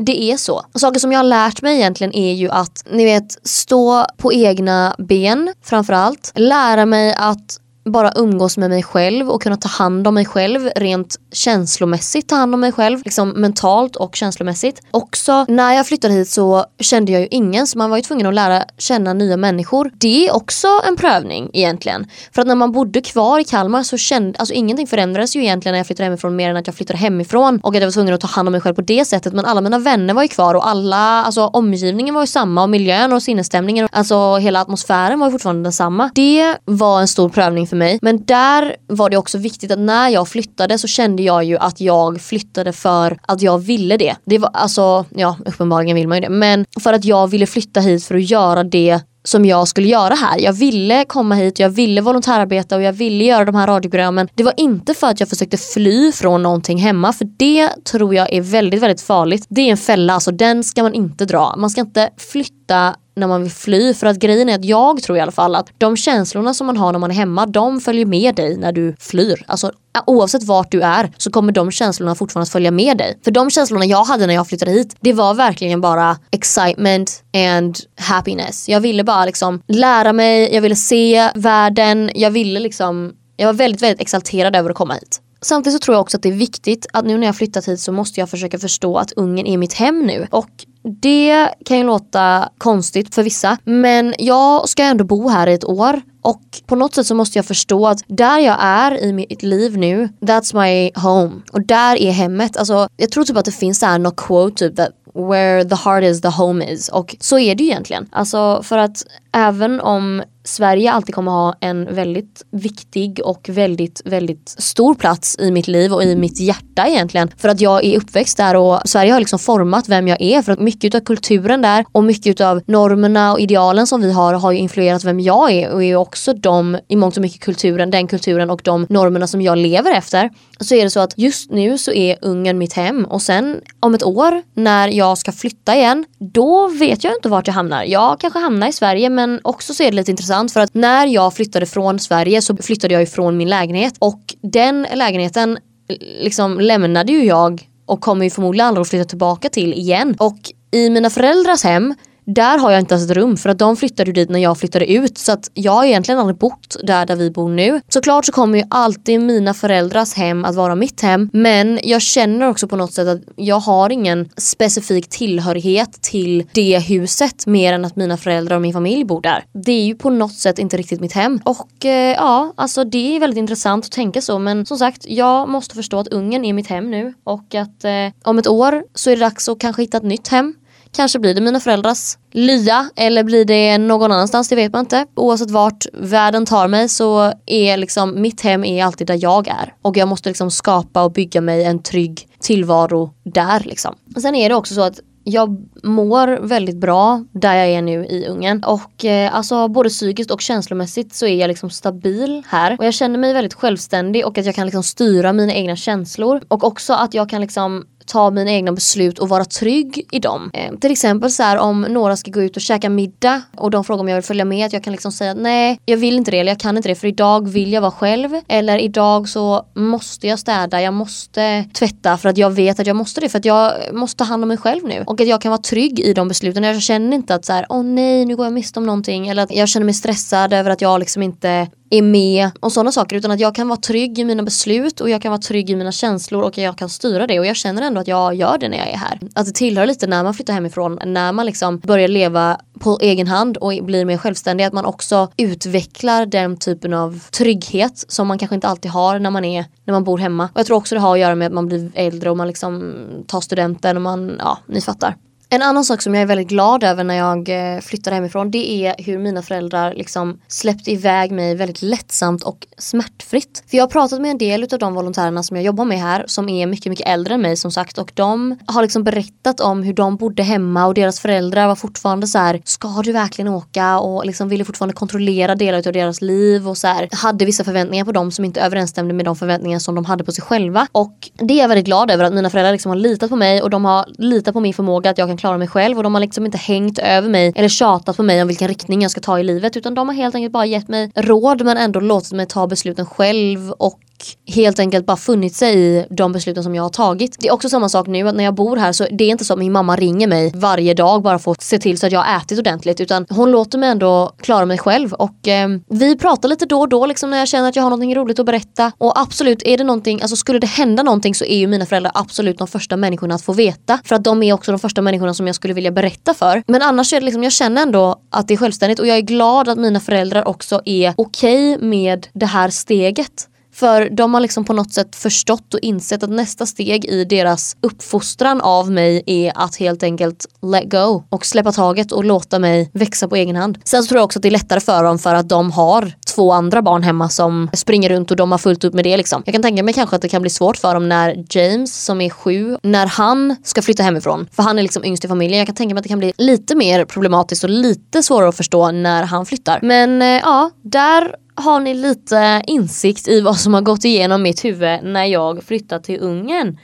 det 0.05 0.23
är 0.23 0.37
så. 0.37 0.63
Saker 0.75 1.01
som 1.01 1.13
jag 1.13 1.19
har 1.19 1.25
lärt 1.25 1.63
mig 1.63 1.77
egentligen 1.77 2.15
är 2.15 2.33
ju 2.33 2.51
att, 2.51 2.85
ni 2.91 3.05
vet, 3.05 3.49
stå 3.49 4.07
på 4.17 4.33
egna 4.33 4.95
ben 4.99 5.55
framförallt. 5.65 6.33
Lära 6.35 6.87
mig 6.87 7.15
att 7.19 7.61
bara 7.85 8.13
umgås 8.17 8.57
med 8.57 8.71
mig 8.71 8.83
själv 8.83 9.31
och 9.31 9.43
kunna 9.43 9.57
ta 9.57 9.69
hand 9.69 10.07
om 10.07 10.15
mig 10.15 10.25
själv 10.25 10.71
rent 10.77 11.17
känslomässigt 11.33 12.29
ta 12.29 12.37
hand 12.37 12.55
om 12.55 12.61
mig 12.61 12.73
själv, 12.73 12.99
liksom 13.05 13.29
mentalt 13.29 13.97
och 13.97 14.17
känslomässigt. 14.17 14.83
Också 14.91 15.45
när 15.49 15.75
jag 15.75 15.87
flyttade 15.87 16.15
hit 16.15 16.29
så 16.29 16.65
kände 16.79 17.13
jag 17.13 17.21
ju 17.21 17.29
ingen 17.31 17.67
så 17.67 17.79
man 17.79 17.91
var 17.91 17.97
ju 17.97 18.03
tvungen 18.03 18.27
att 18.27 18.35
lära 18.35 18.65
känna 18.79 19.13
nya 19.13 19.37
människor. 19.37 19.91
Det 19.99 20.29
är 20.29 20.35
också 20.35 20.69
en 20.89 20.97
prövning 20.97 21.51
egentligen. 21.53 22.07
För 22.33 22.43
att 22.43 22.49
när 22.49 22.55
man 22.55 22.73
bodde 22.73 23.01
kvar 23.01 23.39
i 23.39 23.45
Kalmar 23.45 23.83
så 23.83 23.97
kände, 23.97 24.39
alltså 24.39 24.55
ingenting 24.55 24.87
förändrades 24.87 25.37
ju 25.37 25.41
egentligen 25.41 25.73
när 25.73 25.79
jag 25.79 25.87
flyttade 25.87 26.05
hemifrån 26.05 26.37
mer 26.37 26.51
än 26.51 26.57
att 26.57 26.67
jag 26.67 26.77
flyttade 26.77 26.99
hemifrån 26.99 27.61
och 27.63 27.75
att 27.75 27.81
jag 27.81 27.87
var 27.87 27.93
tvungen 27.93 28.15
att 28.15 28.21
ta 28.21 28.27
hand 28.27 28.49
om 28.49 28.53
mig 28.53 28.61
själv 28.61 28.75
på 28.75 28.83
det 28.83 29.05
sättet 29.05 29.33
men 29.33 29.45
alla 29.45 29.61
mina 29.61 29.79
vänner 29.79 30.15
var 30.15 30.23
ju 30.23 30.29
kvar 30.29 30.55
och 30.55 30.69
alla, 30.69 30.97
alltså 30.97 31.47
omgivningen 31.47 32.15
var 32.15 32.23
ju 32.23 32.27
samma 32.27 32.63
och 32.63 32.71
miljön 32.71 33.13
och 33.13 33.23
sinnesstämningen, 33.23 33.89
alltså 33.93 34.37
hela 34.37 34.61
atmosfären 34.61 35.21
var 35.21 35.27
ju 35.27 35.31
fortfarande 35.31 35.63
densamma. 35.63 36.11
Det 36.15 36.57
var 36.65 37.01
en 37.01 37.09
stor 37.09 37.29
prövning 37.29 37.67
för 37.71 37.77
mig. 37.77 37.99
Men 38.03 38.25
där 38.25 38.77
var 38.87 39.11
det 39.11 39.17
också 39.17 39.39
viktigt 39.39 39.71
att 39.71 39.79
när 39.79 40.09
jag 40.09 40.29
flyttade 40.29 40.79
så 40.79 40.87
kände 40.87 41.23
jag 41.23 41.45
ju 41.45 41.59
att 41.59 41.81
jag 41.81 42.21
flyttade 42.21 42.73
för 42.73 43.19
att 43.23 43.43
jag 43.43 43.59
ville 43.59 43.97
det. 43.97 44.17
Det 44.25 44.39
var 44.39 44.51
alltså, 44.53 45.05
ja 45.15 45.37
uppenbarligen 45.47 45.97
vill 45.97 46.09
man 46.09 46.17
ju 46.19 46.23
det. 46.23 46.31
Men 46.31 46.65
för 46.81 46.93
att 46.93 47.05
jag 47.05 47.29
ville 47.29 47.47
flytta 47.47 47.81
hit 47.81 48.05
för 48.05 48.15
att 48.15 48.31
göra 48.31 48.65
det 48.65 49.01
som 49.25 49.45
jag 49.45 49.69
skulle 49.69 49.89
göra 49.89 50.15
här. 50.15 50.39
Jag 50.39 50.53
ville 50.53 51.05
komma 51.05 51.35
hit, 51.35 51.59
jag 51.59 51.69
ville 51.71 52.01
volontärarbeta 52.01 52.77
och 52.77 52.83
jag 52.83 52.93
ville 52.93 53.25
göra 53.25 53.45
de 53.45 53.55
här 53.55 53.67
radioprogrammen. 53.67 54.29
Det 54.35 54.43
var 54.43 54.55
inte 54.57 54.95
för 54.95 55.07
att 55.07 55.21
jag 55.21 55.29
försökte 55.29 55.57
fly 55.57 56.13
från 56.13 56.43
någonting 56.43 56.79
hemma 56.79 57.13
för 57.13 57.25
det 57.37 57.69
tror 57.85 58.15
jag 58.15 58.33
är 58.33 58.41
väldigt, 58.41 58.83
väldigt 58.83 59.01
farligt. 59.01 59.47
Det 59.49 59.61
är 59.61 59.71
en 59.71 59.77
fälla, 59.77 60.15
alltså 60.15 60.31
den 60.31 60.65
ska 60.65 60.83
man 60.83 60.95
inte 60.95 61.25
dra. 61.25 61.55
Man 61.57 61.71
ska 61.71 61.81
inte 61.81 62.11
flytta 62.33 62.95
när 63.21 63.27
man 63.27 63.43
vill 63.43 63.53
fly. 63.53 63.95
För 63.95 64.07
att 64.07 64.17
grejen 64.17 64.49
är 64.49 64.55
att 64.55 64.65
jag 64.65 65.03
tror 65.03 65.19
i 65.19 65.21
alla 65.21 65.33
fall 65.33 65.55
att 65.55 65.69
de 65.79 65.97
känslorna 65.97 66.55
som 66.55 66.67
man 66.67 66.77
har 66.77 66.93
när 66.93 66.99
man 66.99 67.11
är 67.11 67.15
hemma, 67.15 67.47
de 67.47 67.81
följer 67.81 68.07
med 68.07 68.35
dig 68.35 68.57
när 68.57 68.73
du 68.73 68.97
flyr. 68.99 69.45
Alltså 69.47 69.73
oavsett 70.07 70.43
vart 70.43 70.71
du 70.71 70.81
är 70.81 71.13
så 71.17 71.31
kommer 71.31 71.53
de 71.53 71.71
känslorna 71.71 72.15
fortfarande 72.15 72.43
att 72.43 72.53
följa 72.53 72.71
med 72.71 72.99
dig. 72.99 73.19
För 73.25 73.31
de 73.31 73.51
känslorna 73.51 73.85
jag 73.85 74.05
hade 74.05 74.27
när 74.27 74.35
jag 74.35 74.49
flyttade 74.49 74.71
hit, 74.71 74.97
det 75.01 75.13
var 75.13 75.35
verkligen 75.35 75.81
bara 75.81 76.17
excitement 76.31 77.23
and 77.53 77.77
happiness. 77.97 78.69
Jag 78.69 78.81
ville 78.81 79.05
bara 79.05 79.25
liksom 79.25 79.63
lära 79.69 80.13
mig, 80.13 80.55
jag 80.55 80.63
ville 80.63 80.77
se 80.77 81.31
världen, 81.35 82.11
jag 82.15 82.31
ville 82.31 82.61
liksom, 82.61 83.13
jag 83.37 83.47
var 83.47 83.55
väldigt, 83.55 83.83
väldigt 83.83 84.01
exalterad 84.01 84.57
över 84.57 84.71
att 84.71 84.77
komma 84.77 84.95
hit. 84.95 85.21
Samtidigt 85.43 85.81
så 85.81 85.85
tror 85.85 85.95
jag 85.95 86.01
också 86.01 86.17
att 86.17 86.23
det 86.23 86.29
är 86.29 86.33
viktigt 86.33 86.87
att 86.93 87.05
nu 87.05 87.19
när 87.19 87.27
jag 87.27 87.37
flyttat 87.37 87.69
hit 87.69 87.81
så 87.81 87.93
måste 87.93 88.21
jag 88.21 88.31
försöka 88.31 88.59
förstå 88.59 88.99
att 88.99 89.13
Ungern 89.13 89.47
är 89.47 89.59
mitt 89.59 89.73
hem 89.73 90.07
nu. 90.07 90.27
Och 90.31 90.51
det 90.83 91.49
kan 91.65 91.79
ju 91.79 91.85
låta 91.85 92.49
konstigt 92.59 93.15
för 93.15 93.23
vissa 93.23 93.59
men 93.65 94.15
jag 94.19 94.69
ska 94.69 94.83
ändå 94.83 95.05
bo 95.05 95.29
här 95.29 95.47
i 95.47 95.55
ett 95.55 95.65
år 95.65 96.03
och 96.23 96.43
på 96.67 96.77
något 96.77 96.95
sätt 96.95 97.07
så 97.07 97.15
måste 97.15 97.39
jag 97.39 97.47
förstå 97.47 97.87
att 97.87 98.05
där 98.07 98.39
jag 98.39 98.57
är 98.61 99.05
i 99.05 99.13
mitt 99.13 99.43
liv 99.43 99.79
nu, 99.79 100.09
that's 100.21 100.57
my 100.57 100.91
home. 100.95 101.33
Och 101.53 101.67
där 101.67 101.97
är 101.97 102.11
hemmet. 102.11 102.57
Alltså, 102.57 102.89
jag 102.97 103.11
tror 103.11 103.25
typ 103.25 103.37
att 103.37 103.45
det 103.45 103.53
finns 103.53 103.79
så 103.79 103.99
något 103.99 104.17
quote 104.17 104.69
typ 104.69 104.77
that 104.77 104.91
where 105.15 105.65
the 105.65 105.75
heart 105.75 106.05
is 106.05 106.21
the 106.21 106.29
home 106.29 106.73
is. 106.73 106.89
Och 106.89 107.17
så 107.21 107.39
är 107.39 107.55
det 107.55 107.65
ju 107.65 107.71
egentligen. 107.71 108.09
Alltså 108.13 108.63
för 108.63 108.79
att 108.79 109.03
även 109.33 109.81
om 109.81 110.23
Sverige 110.45 110.93
alltid 110.93 111.15
kommer 111.15 111.33
ha 111.33 111.55
en 111.61 111.95
väldigt 111.95 112.45
viktig 112.51 113.21
och 113.25 113.49
väldigt, 113.49 114.03
väldigt 114.05 114.49
stor 114.59 114.95
plats 114.95 115.37
i 115.39 115.51
mitt 115.51 115.69
liv 115.69 115.93
och 115.93 116.03
i 116.03 116.17
mitt 116.17 116.41
hjärta 116.41 116.89
egentligen. 116.89 117.31
För 117.37 117.49
att 117.49 117.61
jag 117.61 117.85
är 117.85 117.97
uppväxt 117.97 118.37
där 118.37 118.57
och 118.57 118.81
Sverige 118.85 119.13
har 119.13 119.21
liksom 119.21 119.39
format 119.39 119.89
vem 119.89 120.09
jag 120.09 120.21
är. 120.21 120.43
För 120.43 120.53
att 120.53 120.61
mycket 120.61 120.95
av 120.95 121.01
kulturen 121.01 121.63
där 121.63 121.85
och 121.93 122.05
mycket 122.05 122.41
av 122.41 122.63
normerna 122.67 123.33
och 123.33 123.41
idealen 123.41 123.87
som 123.87 124.01
vi 124.01 124.13
har 124.13 124.35
har 124.35 124.53
ju 124.53 124.59
influerat 124.59 125.05
vem 125.05 125.21
jag 125.21 125.53
är 125.53 125.71
och 125.71 125.85
är 125.85 125.97
också 125.97 126.35
de, 126.35 126.79
i 126.89 126.97
mångt 126.97 127.17
och 127.17 127.23
mycket 127.23 127.41
kulturen, 127.41 127.91
den 127.91 128.07
kulturen 128.07 128.51
och 128.51 128.61
de 128.65 128.87
normerna 128.89 129.27
som 129.27 129.43
jag 129.43 129.59
lever 129.59 129.93
efter. 129.93 130.31
Så 130.61 130.75
är 130.75 130.85
det 130.85 130.91
så 130.91 131.01
att 131.01 131.19
just 131.19 131.51
nu 131.51 131.79
så 131.79 131.93
är 131.93 132.17
Ungern 132.23 132.59
mitt 132.59 132.73
hem 132.73 133.05
och 133.05 133.23
sen 133.23 133.61
om 133.81 133.95
ett 133.95 134.03
år 134.03 134.43
när 134.55 134.89
jag 134.89 135.19
ska 135.19 135.33
flytta 135.33 135.77
igen, 135.77 136.05
då 136.19 136.69
vet 136.69 137.05
jag 137.05 137.15
inte 137.15 137.29
vart 137.29 137.47
jag 137.47 137.55
hamnar. 137.55 137.85
Jag 137.85 138.21
kanske 138.21 138.39
hamnar 138.39 138.69
i 138.69 138.73
Sverige 138.73 139.11
men 139.21 139.41
också 139.45 139.75
så 139.75 139.83
är 139.83 139.91
det 139.91 139.97
lite 139.97 140.11
intressant 140.11 140.53
för 140.53 140.61
att 140.61 140.75
när 140.75 141.07
jag 141.07 141.35
flyttade 141.35 141.67
från 141.67 141.99
Sverige 141.99 142.43
så 142.43 142.57
flyttade 142.57 142.95
jag 142.95 143.03
ifrån 143.03 143.37
min 143.37 143.49
lägenhet 143.49 143.95
och 143.99 144.21
den 144.43 144.87
lägenheten 144.95 145.59
eh, 145.89 145.97
liksom 146.23 146.61
lämnade 146.61 147.13
ju 147.13 147.25
jag 147.25 147.69
och 147.87 148.01
kommer 148.01 148.25
ju 148.25 148.31
förmodligen 148.31 148.67
aldrig 148.67 148.83
att 148.83 148.89
flytta 148.89 149.05
tillbaka 149.05 149.49
till 149.49 149.73
igen. 149.73 150.17
Och 150.19 150.39
i 150.73 150.91
mina 150.91 151.11
föräldrars 151.11 151.65
hem 151.65 151.95
där 152.25 152.59
har 152.59 152.71
jag 152.71 152.81
inte 152.81 152.95
ens 152.95 153.11
ett 153.11 153.17
rum 153.17 153.37
för 153.37 153.49
att 153.49 153.59
de 153.59 153.77
flyttade 153.77 154.13
dit 154.13 154.31
när 154.31 154.39
jag 154.39 154.59
flyttade 154.59 154.93
ut. 154.93 155.19
Så 155.19 155.33
att 155.33 155.51
jag 155.55 155.73
har 155.73 155.85
egentligen 155.85 156.21
aldrig 156.21 156.37
bott 156.37 156.77
där 156.83 157.07
där 157.07 157.17
vi 157.17 157.31
bor 157.31 157.49
nu. 157.49 157.81
Såklart 157.89 158.27
så 158.27 158.33
kommer 158.33 158.59
ju 158.59 158.65
alltid 158.71 159.21
mina 159.21 159.55
föräldrars 159.55 160.15
hem 160.15 160.45
att 160.45 160.55
vara 160.55 160.75
mitt 160.75 161.01
hem. 161.01 161.31
Men 161.33 161.81
jag 161.83 162.03
känner 162.03 162.49
också 162.49 162.69
på 162.69 162.77
något 162.77 162.93
sätt 162.93 163.09
att 163.09 163.21
jag 163.37 163.61
har 163.61 163.91
ingen 163.93 164.29
specifik 164.37 165.09
tillhörighet 165.09 166.03
till 166.03 166.47
det 166.53 166.79
huset 166.79 167.47
mer 167.47 167.73
än 167.73 167.85
att 167.85 167.97
mina 167.97 168.17
föräldrar 168.17 168.57
och 168.57 168.63
min 168.63 168.73
familj 168.73 169.05
bor 169.05 169.21
där. 169.21 169.45
Det 169.53 169.73
är 169.73 169.85
ju 169.85 169.95
på 169.95 170.11
något 170.11 170.35
sätt 170.35 170.59
inte 170.59 170.77
riktigt 170.77 171.01
mitt 171.01 171.13
hem. 171.13 171.41
Och 171.45 171.85
eh, 171.85 172.15
ja, 172.17 172.53
alltså 172.57 172.85
det 172.85 173.17
är 173.17 173.21
väldigt 173.21 173.39
intressant 173.39 173.85
att 173.85 173.93
tänka 173.93 174.21
så. 174.21 174.39
Men 174.39 174.67
som 174.67 174.79
sagt, 174.79 175.07
jag 175.09 175.49
måste 175.49 175.75
förstå 175.75 175.99
att 175.99 176.09
Ungern 176.09 176.45
är 176.45 176.53
mitt 176.53 176.67
hem 176.67 176.91
nu. 176.91 177.15
Och 177.25 177.55
att 177.55 177.85
eh, 177.85 177.91
om 178.25 178.39
ett 178.39 178.49
år 178.49 178.85
så 178.95 179.11
är 179.11 179.17
det 179.17 179.21
dags 179.21 179.49
att 179.49 179.59
kanske 179.59 179.83
hitta 179.83 179.97
ett 179.97 180.03
nytt 180.03 180.29
hem. 180.29 180.55
Kanske 180.93 181.19
blir 181.19 181.35
det 181.35 181.41
mina 181.41 181.61
föräldrars 181.61 182.17
lya 182.33 182.91
eller 182.97 183.25
blir 183.25 183.45
det 183.45 183.79
någon 183.79 184.13
annanstans, 184.13 184.49
det 184.49 184.57
vet 184.57 184.73
man 184.73 184.81
inte. 184.81 185.07
Oavsett 185.15 185.51
vart 185.51 185.87
världen 185.93 186.47
tar 186.47 186.69
mig 186.69 186.89
så 186.89 187.33
är 187.47 187.77
liksom 187.77 188.23
mitt 188.23 188.41
hem 188.41 188.65
är 188.65 188.85
alltid 188.85 189.07
där 189.07 189.19
jag 189.23 189.49
är. 189.49 189.75
Och 189.83 189.97
jag 189.97 190.09
måste 190.09 190.29
liksom 190.29 190.51
skapa 190.51 191.03
och 191.03 191.13
bygga 191.13 191.41
mig 191.41 191.65
en 191.65 191.83
trygg 191.83 192.29
tillvaro 192.41 193.11
där 193.25 193.61
liksom. 193.61 193.95
Sen 194.23 194.35
är 194.35 194.49
det 194.49 194.55
också 194.55 194.75
så 194.75 194.83
att 194.83 195.01
jag 195.25 195.67
mår 195.83 196.47
väldigt 196.47 196.77
bra 196.77 197.25
där 197.33 197.55
jag 197.55 197.69
är 197.69 197.83
nu 197.83 198.07
i 198.07 198.27
Ungern 198.27 198.65
och 198.65 199.05
eh, 199.05 199.35
alltså 199.35 199.69
både 199.69 199.89
psykiskt 199.89 200.31
och 200.31 200.41
känslomässigt 200.41 201.15
så 201.15 201.27
är 201.27 201.37
jag 201.37 201.49
liksom 201.49 201.71
stabil 201.71 202.43
här 202.49 202.77
och 202.79 202.87
jag 202.87 202.95
känner 202.95 203.19
mig 203.19 203.33
väldigt 203.33 203.55
självständig 203.55 204.27
och 204.27 204.39
att 204.39 204.47
jag 204.47 204.55
kan 204.55 204.67
liksom 204.67 204.83
styra 204.83 205.33
mina 205.33 205.55
egna 205.55 205.77
känslor 205.77 206.43
och 206.49 206.65
också 206.65 206.93
att 206.93 207.15
jag 207.15 207.29
kan 207.29 207.41
liksom 207.41 207.87
ta 208.11 208.31
mina 208.31 208.51
egna 208.51 208.73
beslut 208.73 209.19
och 209.19 209.29
vara 209.29 209.45
trygg 209.45 210.07
i 210.13 210.19
dem. 210.19 210.51
Eh, 210.55 210.75
till 210.77 210.93
exempel 210.93 211.31
så 211.31 211.43
här 211.43 211.59
om 211.59 211.81
några 211.81 212.17
ska 212.17 212.31
gå 212.31 212.43
ut 212.43 212.57
och 212.57 212.63
käka 212.63 212.91
middag 212.91 213.43
och 213.57 213.71
de 213.71 213.85
frågar 213.85 214.01
om 214.01 214.09
jag 214.09 214.17
vill 214.17 214.25
följa 214.25 214.45
med 214.45 214.67
att 214.67 214.73
jag 214.73 214.85
kan 214.85 214.93
liksom 214.93 215.13
säga 215.13 215.35
nej 215.35 215.81
jag 215.85 215.97
vill 215.97 216.17
inte 216.17 216.31
det 216.31 216.39
eller 216.39 216.53
jag 216.53 216.61
kan 216.61 216.77
inte 216.77 216.89
det 216.89 216.95
för 216.95 217.09
idag 217.09 217.49
vill 217.49 217.73
jag 217.73 217.81
vara 217.81 217.91
själv 217.91 218.31
eller 218.49 218.79
idag 218.79 219.29
så 219.29 219.67
måste 219.75 220.27
jag 220.27 220.39
städa, 220.39 220.83
jag 220.83 220.95
måste 220.95 221.65
tvätta 221.75 222.19
för 222.19 222.29
att 222.29 222.39
jag 222.39 222.51
vet 222.51 222.81
att 222.81 222.87
jag 222.87 222.97
måste 222.97 223.21
det 223.21 223.29
för 223.29 223.39
att 223.39 223.45
jag 223.45 223.73
måste 223.93 224.19
ta 224.19 224.25
hand 224.25 224.43
om 224.43 224.49
mig 224.49 224.57
själv 224.57 224.85
nu 224.85 225.05
och 225.07 225.21
att 225.21 225.27
jag 225.27 225.41
kan 225.41 225.51
vara 225.51 225.63
trygg 225.63 226.01
i 226.01 226.13
de 226.13 226.29
besluten. 226.29 226.63
Jag 226.63 226.83
känner 226.83 227.17
inte 227.17 227.35
att 227.35 227.45
så 227.45 227.53
här, 227.53 227.67
åh 227.69 227.83
nej 227.83 228.25
nu 228.25 228.37
går 228.37 228.47
jag 228.47 228.53
miste 228.53 228.79
om 228.79 228.87
någonting 228.87 229.29
eller 229.29 229.43
att 229.43 229.55
jag 229.55 229.69
känner 229.69 229.85
mig 229.85 229.95
stressad 229.95 230.53
över 230.53 230.71
att 230.71 230.81
jag 230.81 231.01
liksom 231.01 231.23
inte 231.23 231.69
är 231.91 232.03
med 232.03 232.51
och 232.61 232.73
sådana 232.73 232.93
saker 232.93 233.17
utan 233.17 233.31
att 233.31 233.41
jag 233.41 233.55
kan 233.55 233.69
vara 233.69 233.79
trygg 233.81 234.19
i 234.19 234.25
mina 234.25 234.43
beslut 234.43 235.01
och 235.01 235.11
jag 235.11 235.23
kan 235.23 235.31
vara 235.31 235.41
trygg 235.41 235.71
i 235.71 235.77
mina 235.77 235.93
känslor 235.93 236.43
och 236.43 236.59
jag 236.59 236.79
kan 236.79 236.89
styra 236.89 237.27
det 237.27 237.39
och 237.39 237.47
jag 237.47 237.57
känner 237.57 237.83
ändå 237.83 238.01
att 238.01 238.09
jag 238.09 238.35
gör 238.35 238.59
det 238.59 238.69
när 238.69 238.79
jag 238.79 238.89
är 238.89 238.97
här. 238.97 239.21
Att 239.35 239.47
det 239.47 239.53
tillhör 239.53 239.87
lite 239.87 240.07
när 240.07 240.23
man 240.25 240.35
flyttar 240.35 240.55
hemifrån, 240.55 240.99
när 241.07 241.33
man 241.33 241.47
liksom 241.47 241.79
börjar 241.79 242.09
leva 242.09 242.61
på 242.81 242.99
egen 243.01 243.27
hand 243.27 243.57
och 243.57 243.73
blir 243.83 244.05
mer 244.05 244.19
självständig, 244.19 244.65
att 244.65 244.73
man 244.73 244.85
också 244.85 245.29
utvecklar 245.37 246.27
den 246.27 246.57
typen 246.57 246.95
av 246.95 247.21
trygghet 247.31 248.05
som 248.09 248.29
man 248.29 248.39
kanske 248.39 248.55
inte 248.55 248.69
alltid 248.69 248.91
har 248.91 249.19
när 249.19 249.31
man 249.31 249.45
är 249.45 249.65
när 249.85 249.93
man 249.93 250.05
bor 250.05 250.19
hemma. 250.19 250.45
Och 250.45 250.59
jag 250.59 250.67
tror 250.67 250.77
också 250.77 250.95
det 250.95 251.01
har 251.01 251.13
att 251.13 251.21
göra 251.21 251.35
med 251.35 251.47
att 251.47 251.53
man 251.53 251.67
blir 251.67 251.91
äldre 251.95 252.31
och 252.31 252.37
man 252.37 252.47
liksom 252.47 252.95
tar 253.27 253.41
studenten 253.41 253.97
och 253.97 254.03
man, 254.03 254.37
ja, 254.39 254.59
ni 254.67 254.81
fattar. 254.81 255.17
En 255.53 255.63
annan 255.63 255.85
sak 255.85 256.03
som 256.03 256.15
jag 256.15 256.23
är 256.23 256.27
väldigt 256.27 256.49
glad 256.49 256.85
över 256.85 257.05
när 257.05 257.15
jag 257.15 257.49
eh, 257.49 257.81
flyttade 257.81 258.17
hemifrån 258.17 258.51
det 258.51 258.87
är 258.87 258.95
hur 258.99 259.19
mina 259.19 259.43
föräldrar 259.43 259.95
liksom 259.95 260.41
släppte 260.49 260.91
iväg 260.93 261.33
mig 261.33 261.55
väldigt 261.55 261.83
lättsamt 261.83 262.43
och 262.43 262.67
smärtfritt. 262.79 263.63
För 263.71 263.77
jag 263.77 263.85
har 263.85 263.89
pratat 263.91 264.21
med 264.21 264.31
en 264.31 264.39
del 264.39 264.63
av 264.73 264.79
de 264.79 264.95
volontärerna 264.95 265.43
som 265.43 265.57
jag 265.57 265.65
jobbar 265.65 265.85
med 265.85 265.99
här 265.99 266.25
som 266.27 266.49
är 266.49 266.67
mycket, 266.67 266.91
mycket 266.91 267.09
äldre 267.09 267.35
än 267.35 267.41
mig 267.41 267.57
som 267.57 267.73
sagt 267.73 267.99
och 267.99 268.13
de 268.15 268.59
har 268.67 268.83
liksom 268.83 269.05
berättat 269.05 269.61
om 269.61 269.83
hur 269.83 269.93
de 269.93 270.17
bodde 270.17 270.43
hemma 270.43 270.87
och 270.87 270.95
deras 270.95 271.21
föräldrar 271.21 271.67
var 271.67 271.75
fortfarande 271.75 272.27
så 272.27 272.39
här 272.39 272.63
ska 272.65 273.03
du 273.05 273.13
verkligen 273.13 273.49
åka 273.49 273.99
och 273.99 274.27
liksom 274.27 274.49
ville 274.49 274.65
fortfarande 274.65 274.95
kontrollera 274.95 275.55
delar 275.55 275.87
av 275.87 275.93
deras 275.93 276.21
liv 276.21 276.69
och 276.69 276.79
så 276.79 276.87
här 276.87 277.09
hade 277.13 277.45
vissa 277.45 277.65
förväntningar 277.65 278.05
på 278.05 278.13
dem 278.13 278.33
som 278.33 278.45
inte 278.45 278.61
överensstämde 278.61 279.15
med 279.15 279.25
de 279.25 279.37
förväntningar 279.37 279.79
som 279.79 279.95
de 279.95 280.05
hade 280.05 280.25
på 280.25 280.33
sig 280.33 280.45
själva 280.45 280.87
och 280.93 281.31
det 281.35 281.55
är 281.55 281.59
jag 281.59 281.69
väldigt 281.69 281.87
glad 281.87 282.11
över 282.11 282.25
att 282.25 282.35
mina 282.35 282.51
föräldrar 282.51 282.73
liksom 282.73 282.91
har 282.91 282.97
litat 282.97 283.31
på 283.31 283.37
mig 283.37 283.63
och 283.63 283.71
de 283.71 283.85
har 283.85 284.07
litat 284.19 284.55
på 284.55 284.61
min 284.61 284.75
förmåga 284.75 285.11
att 285.11 285.19
jag 285.19 285.29
kan 285.29 285.40
klara 285.41 285.59
mig 285.59 285.69
själv 285.69 285.97
och 285.97 286.03
de 286.03 286.15
har 286.15 286.21
liksom 286.21 286.47
inte 286.47 286.59
hängt 286.59 286.99
över 286.99 287.29
mig 287.29 287.53
eller 287.57 287.69
tjatat 287.69 288.17
på 288.17 288.23
mig 288.23 288.43
om 288.43 288.49
vilken 288.49 288.69
riktning 288.69 289.03
jag 289.03 289.11
ska 289.11 289.21
ta 289.21 289.39
i 289.39 289.43
livet 289.43 289.77
utan 289.77 289.95
de 289.95 290.09
har 290.09 290.15
helt 290.15 290.35
enkelt 290.35 290.53
bara 290.53 290.67
gett 290.67 290.89
mig 290.89 291.11
råd 291.15 291.65
men 291.65 291.77
ändå 291.77 292.01
låtit 292.01 292.33
mig 292.33 292.47
ta 292.47 292.67
besluten 292.67 293.07
själv 293.07 293.71
och 293.71 293.99
helt 294.47 294.79
enkelt 294.79 295.07
bara 295.07 295.17
funnit 295.17 295.57
sig 295.57 295.79
i 295.79 296.07
de 296.11 296.33
besluten 296.33 296.63
som 296.63 296.75
jag 296.75 296.83
har 296.83 296.91
tagit. 296.91 297.37
Det 297.39 297.49
är 297.49 297.53
också 297.53 297.69
samma 297.69 297.89
sak 297.89 298.07
nu 298.07 298.29
att 298.29 298.35
när 298.35 298.45
jag 298.45 298.55
bor 298.55 298.77
här 298.77 298.93
så 298.93 299.07
det 299.11 299.25
är 299.25 299.29
inte 299.29 299.45
så 299.45 299.53
att 299.53 299.59
min 299.59 299.73
mamma 299.73 299.97
ringer 299.97 300.29
mig 300.29 300.53
varje 300.55 300.95
dag 300.95 301.23
bara 301.23 301.39
för 301.39 301.51
att 301.51 301.63
se 301.63 301.79
till 301.79 301.99
så 301.99 302.07
att 302.07 302.13
jag 302.13 302.21
har 302.21 302.37
ätit 302.37 302.59
ordentligt 302.59 303.01
utan 303.01 303.27
hon 303.31 303.51
låter 303.51 303.79
mig 303.79 303.91
ändå 303.91 304.33
klara 304.43 304.67
mig 304.67 304.79
själv 304.79 305.13
och 305.13 305.49
eh, 305.49 305.69
vi 305.89 306.17
pratar 306.17 306.49
lite 306.49 306.67
då 306.67 306.81
och 306.81 306.89
då 306.89 307.07
liksom 307.07 307.31
när 307.31 307.39
jag 307.39 307.49
känner 307.49 307.69
att 307.69 307.77
jag 307.77 307.83
har 307.83 307.91
någonting 307.91 308.15
roligt 308.15 308.39
att 308.39 308.47
berätta 308.47 308.93
och 308.99 309.21
absolut 309.21 309.63
är 309.65 309.79
det 309.79 309.85
någonting, 309.85 310.23
alltså 310.23 310.37
skulle 310.37 310.59
det 310.59 310.67
hända 310.67 311.03
någonting 311.03 311.35
så 311.35 311.45
är 311.45 311.59
ju 311.59 311.67
mina 311.67 311.87
föräldrar 311.87 312.13
absolut 312.15 312.59
de 312.59 312.67
första 312.67 312.97
människorna 312.97 313.35
att 313.35 313.43
få 313.43 313.53
veta 313.53 313.99
för 314.05 314.15
att 314.15 314.25
de 314.25 314.43
är 314.43 314.53
också 314.53 314.73
de 314.73 314.79
första 314.79 315.03
människorna 315.03 315.35
som 315.35 315.47
jag 315.47 315.57
skulle 315.57 315.75
vilja 315.75 315.91
berätta 315.91 316.35
för. 316.35 316.63
Men 316.67 316.83
annars 316.83 317.13
är 317.13 317.21
det 317.21 317.25
liksom, 317.25 317.43
jag 317.43 317.53
känner 317.53 317.83
ändå 317.83 318.21
att 318.31 318.49
det 318.49 318.55
är 318.55 318.59
självständigt 318.59 318.99
och 318.99 319.07
jag 319.07 319.17
är 319.17 319.21
glad 319.21 319.69
att 319.69 319.79
mina 319.79 320.01
föräldrar 320.01 320.49
också 320.49 320.81
är 320.85 321.15
okej 321.17 321.75
okay 321.75 321.89
med 321.89 322.27
det 322.33 322.47
här 322.47 322.71
steget. 322.71 323.50
För 323.81 324.11
de 324.11 324.35
har 324.35 324.41
liksom 324.41 324.65
på 324.65 324.73
något 324.73 324.93
sätt 324.93 325.17
förstått 325.17 325.75
och 325.75 325.81
insett 325.81 326.23
att 326.23 326.31
nästa 326.31 326.67
steg 326.67 327.05
i 327.05 327.25
deras 327.25 327.77
uppfostran 327.81 328.61
av 328.61 328.91
mig 328.91 329.23
är 329.27 329.53
att 329.55 329.77
helt 329.77 330.03
enkelt 330.03 330.47
let 330.63 330.91
go 330.91 331.23
och 331.29 331.47
släppa 331.47 331.73
taget 331.73 332.13
och 332.13 332.25
låta 332.25 332.59
mig 332.59 332.91
växa 332.95 333.29
på 333.29 333.37
egen 333.37 333.57
hand. 333.57 333.79
Sen 333.85 334.03
så 334.03 334.09
tror 334.09 334.19
jag 334.19 334.25
också 334.25 334.39
att 334.39 334.43
det 334.43 334.49
är 334.49 334.51
lättare 334.51 334.81
för 334.81 335.05
dem 335.05 335.19
för 335.19 335.35
att 335.35 335.49
de 335.49 335.71
har 335.71 336.13
två 336.35 336.53
andra 336.53 336.83
barn 336.83 337.03
hemma 337.03 337.29
som 337.29 337.71
springer 337.73 338.09
runt 338.09 338.31
och 338.31 338.37
de 338.37 338.53
har 338.53 338.59
fullt 338.59 338.85
upp 338.85 338.95
med 338.95 339.05
det 339.05 339.17
liksom. 339.17 339.43
Jag 339.47 339.53
kan 339.53 339.63
tänka 339.63 339.83
mig 339.83 339.95
kanske 339.95 340.17
att 340.17 340.23
det 340.23 340.29
kan 340.29 340.43
bli 340.43 340.51
svårt 340.51 340.77
för 340.77 340.95
dem 340.95 341.09
när 341.09 341.45
James 341.51 342.05
som 342.05 342.21
är 342.21 342.31
sju, 342.31 342.77
när 342.83 343.07
han 343.07 343.57
ska 343.65 343.83
flytta 343.83 344.03
hemifrån. 344.03 344.49
För 344.53 344.63
han 344.63 344.79
är 344.79 344.83
liksom 344.83 345.05
yngst 345.05 345.25
i 345.25 345.29
familjen. 345.29 345.59
Jag 345.59 345.67
kan 345.67 345.77
tänka 345.77 345.95
mig 345.95 346.01
att 346.01 346.05
det 346.05 346.09
kan 346.09 346.19
bli 346.19 346.33
lite 346.37 346.75
mer 346.75 347.05
problematiskt 347.05 347.65
och 347.65 347.71
lite 347.71 348.23
svårare 348.23 348.49
att 348.49 348.57
förstå 348.57 348.91
när 348.91 349.23
han 349.23 349.47
flyttar. 349.47 349.79
Men 349.83 350.23
eh, 350.23 350.29
ja, 350.29 350.71
där 350.83 351.35
har 351.61 351.81
ni 351.81 351.95
lite 351.95 352.63
insikt 352.67 353.29
i 353.29 353.41
vad 353.41 353.57
som 353.57 353.75
har 353.75 353.81
gått 353.81 354.05
igenom 354.05 354.43
mitt 354.43 354.65
huvud 354.65 354.99
när 355.03 355.25
jag 355.25 355.63
flyttade 355.65 356.05
till 356.05 356.21
Ungern. 356.21 356.79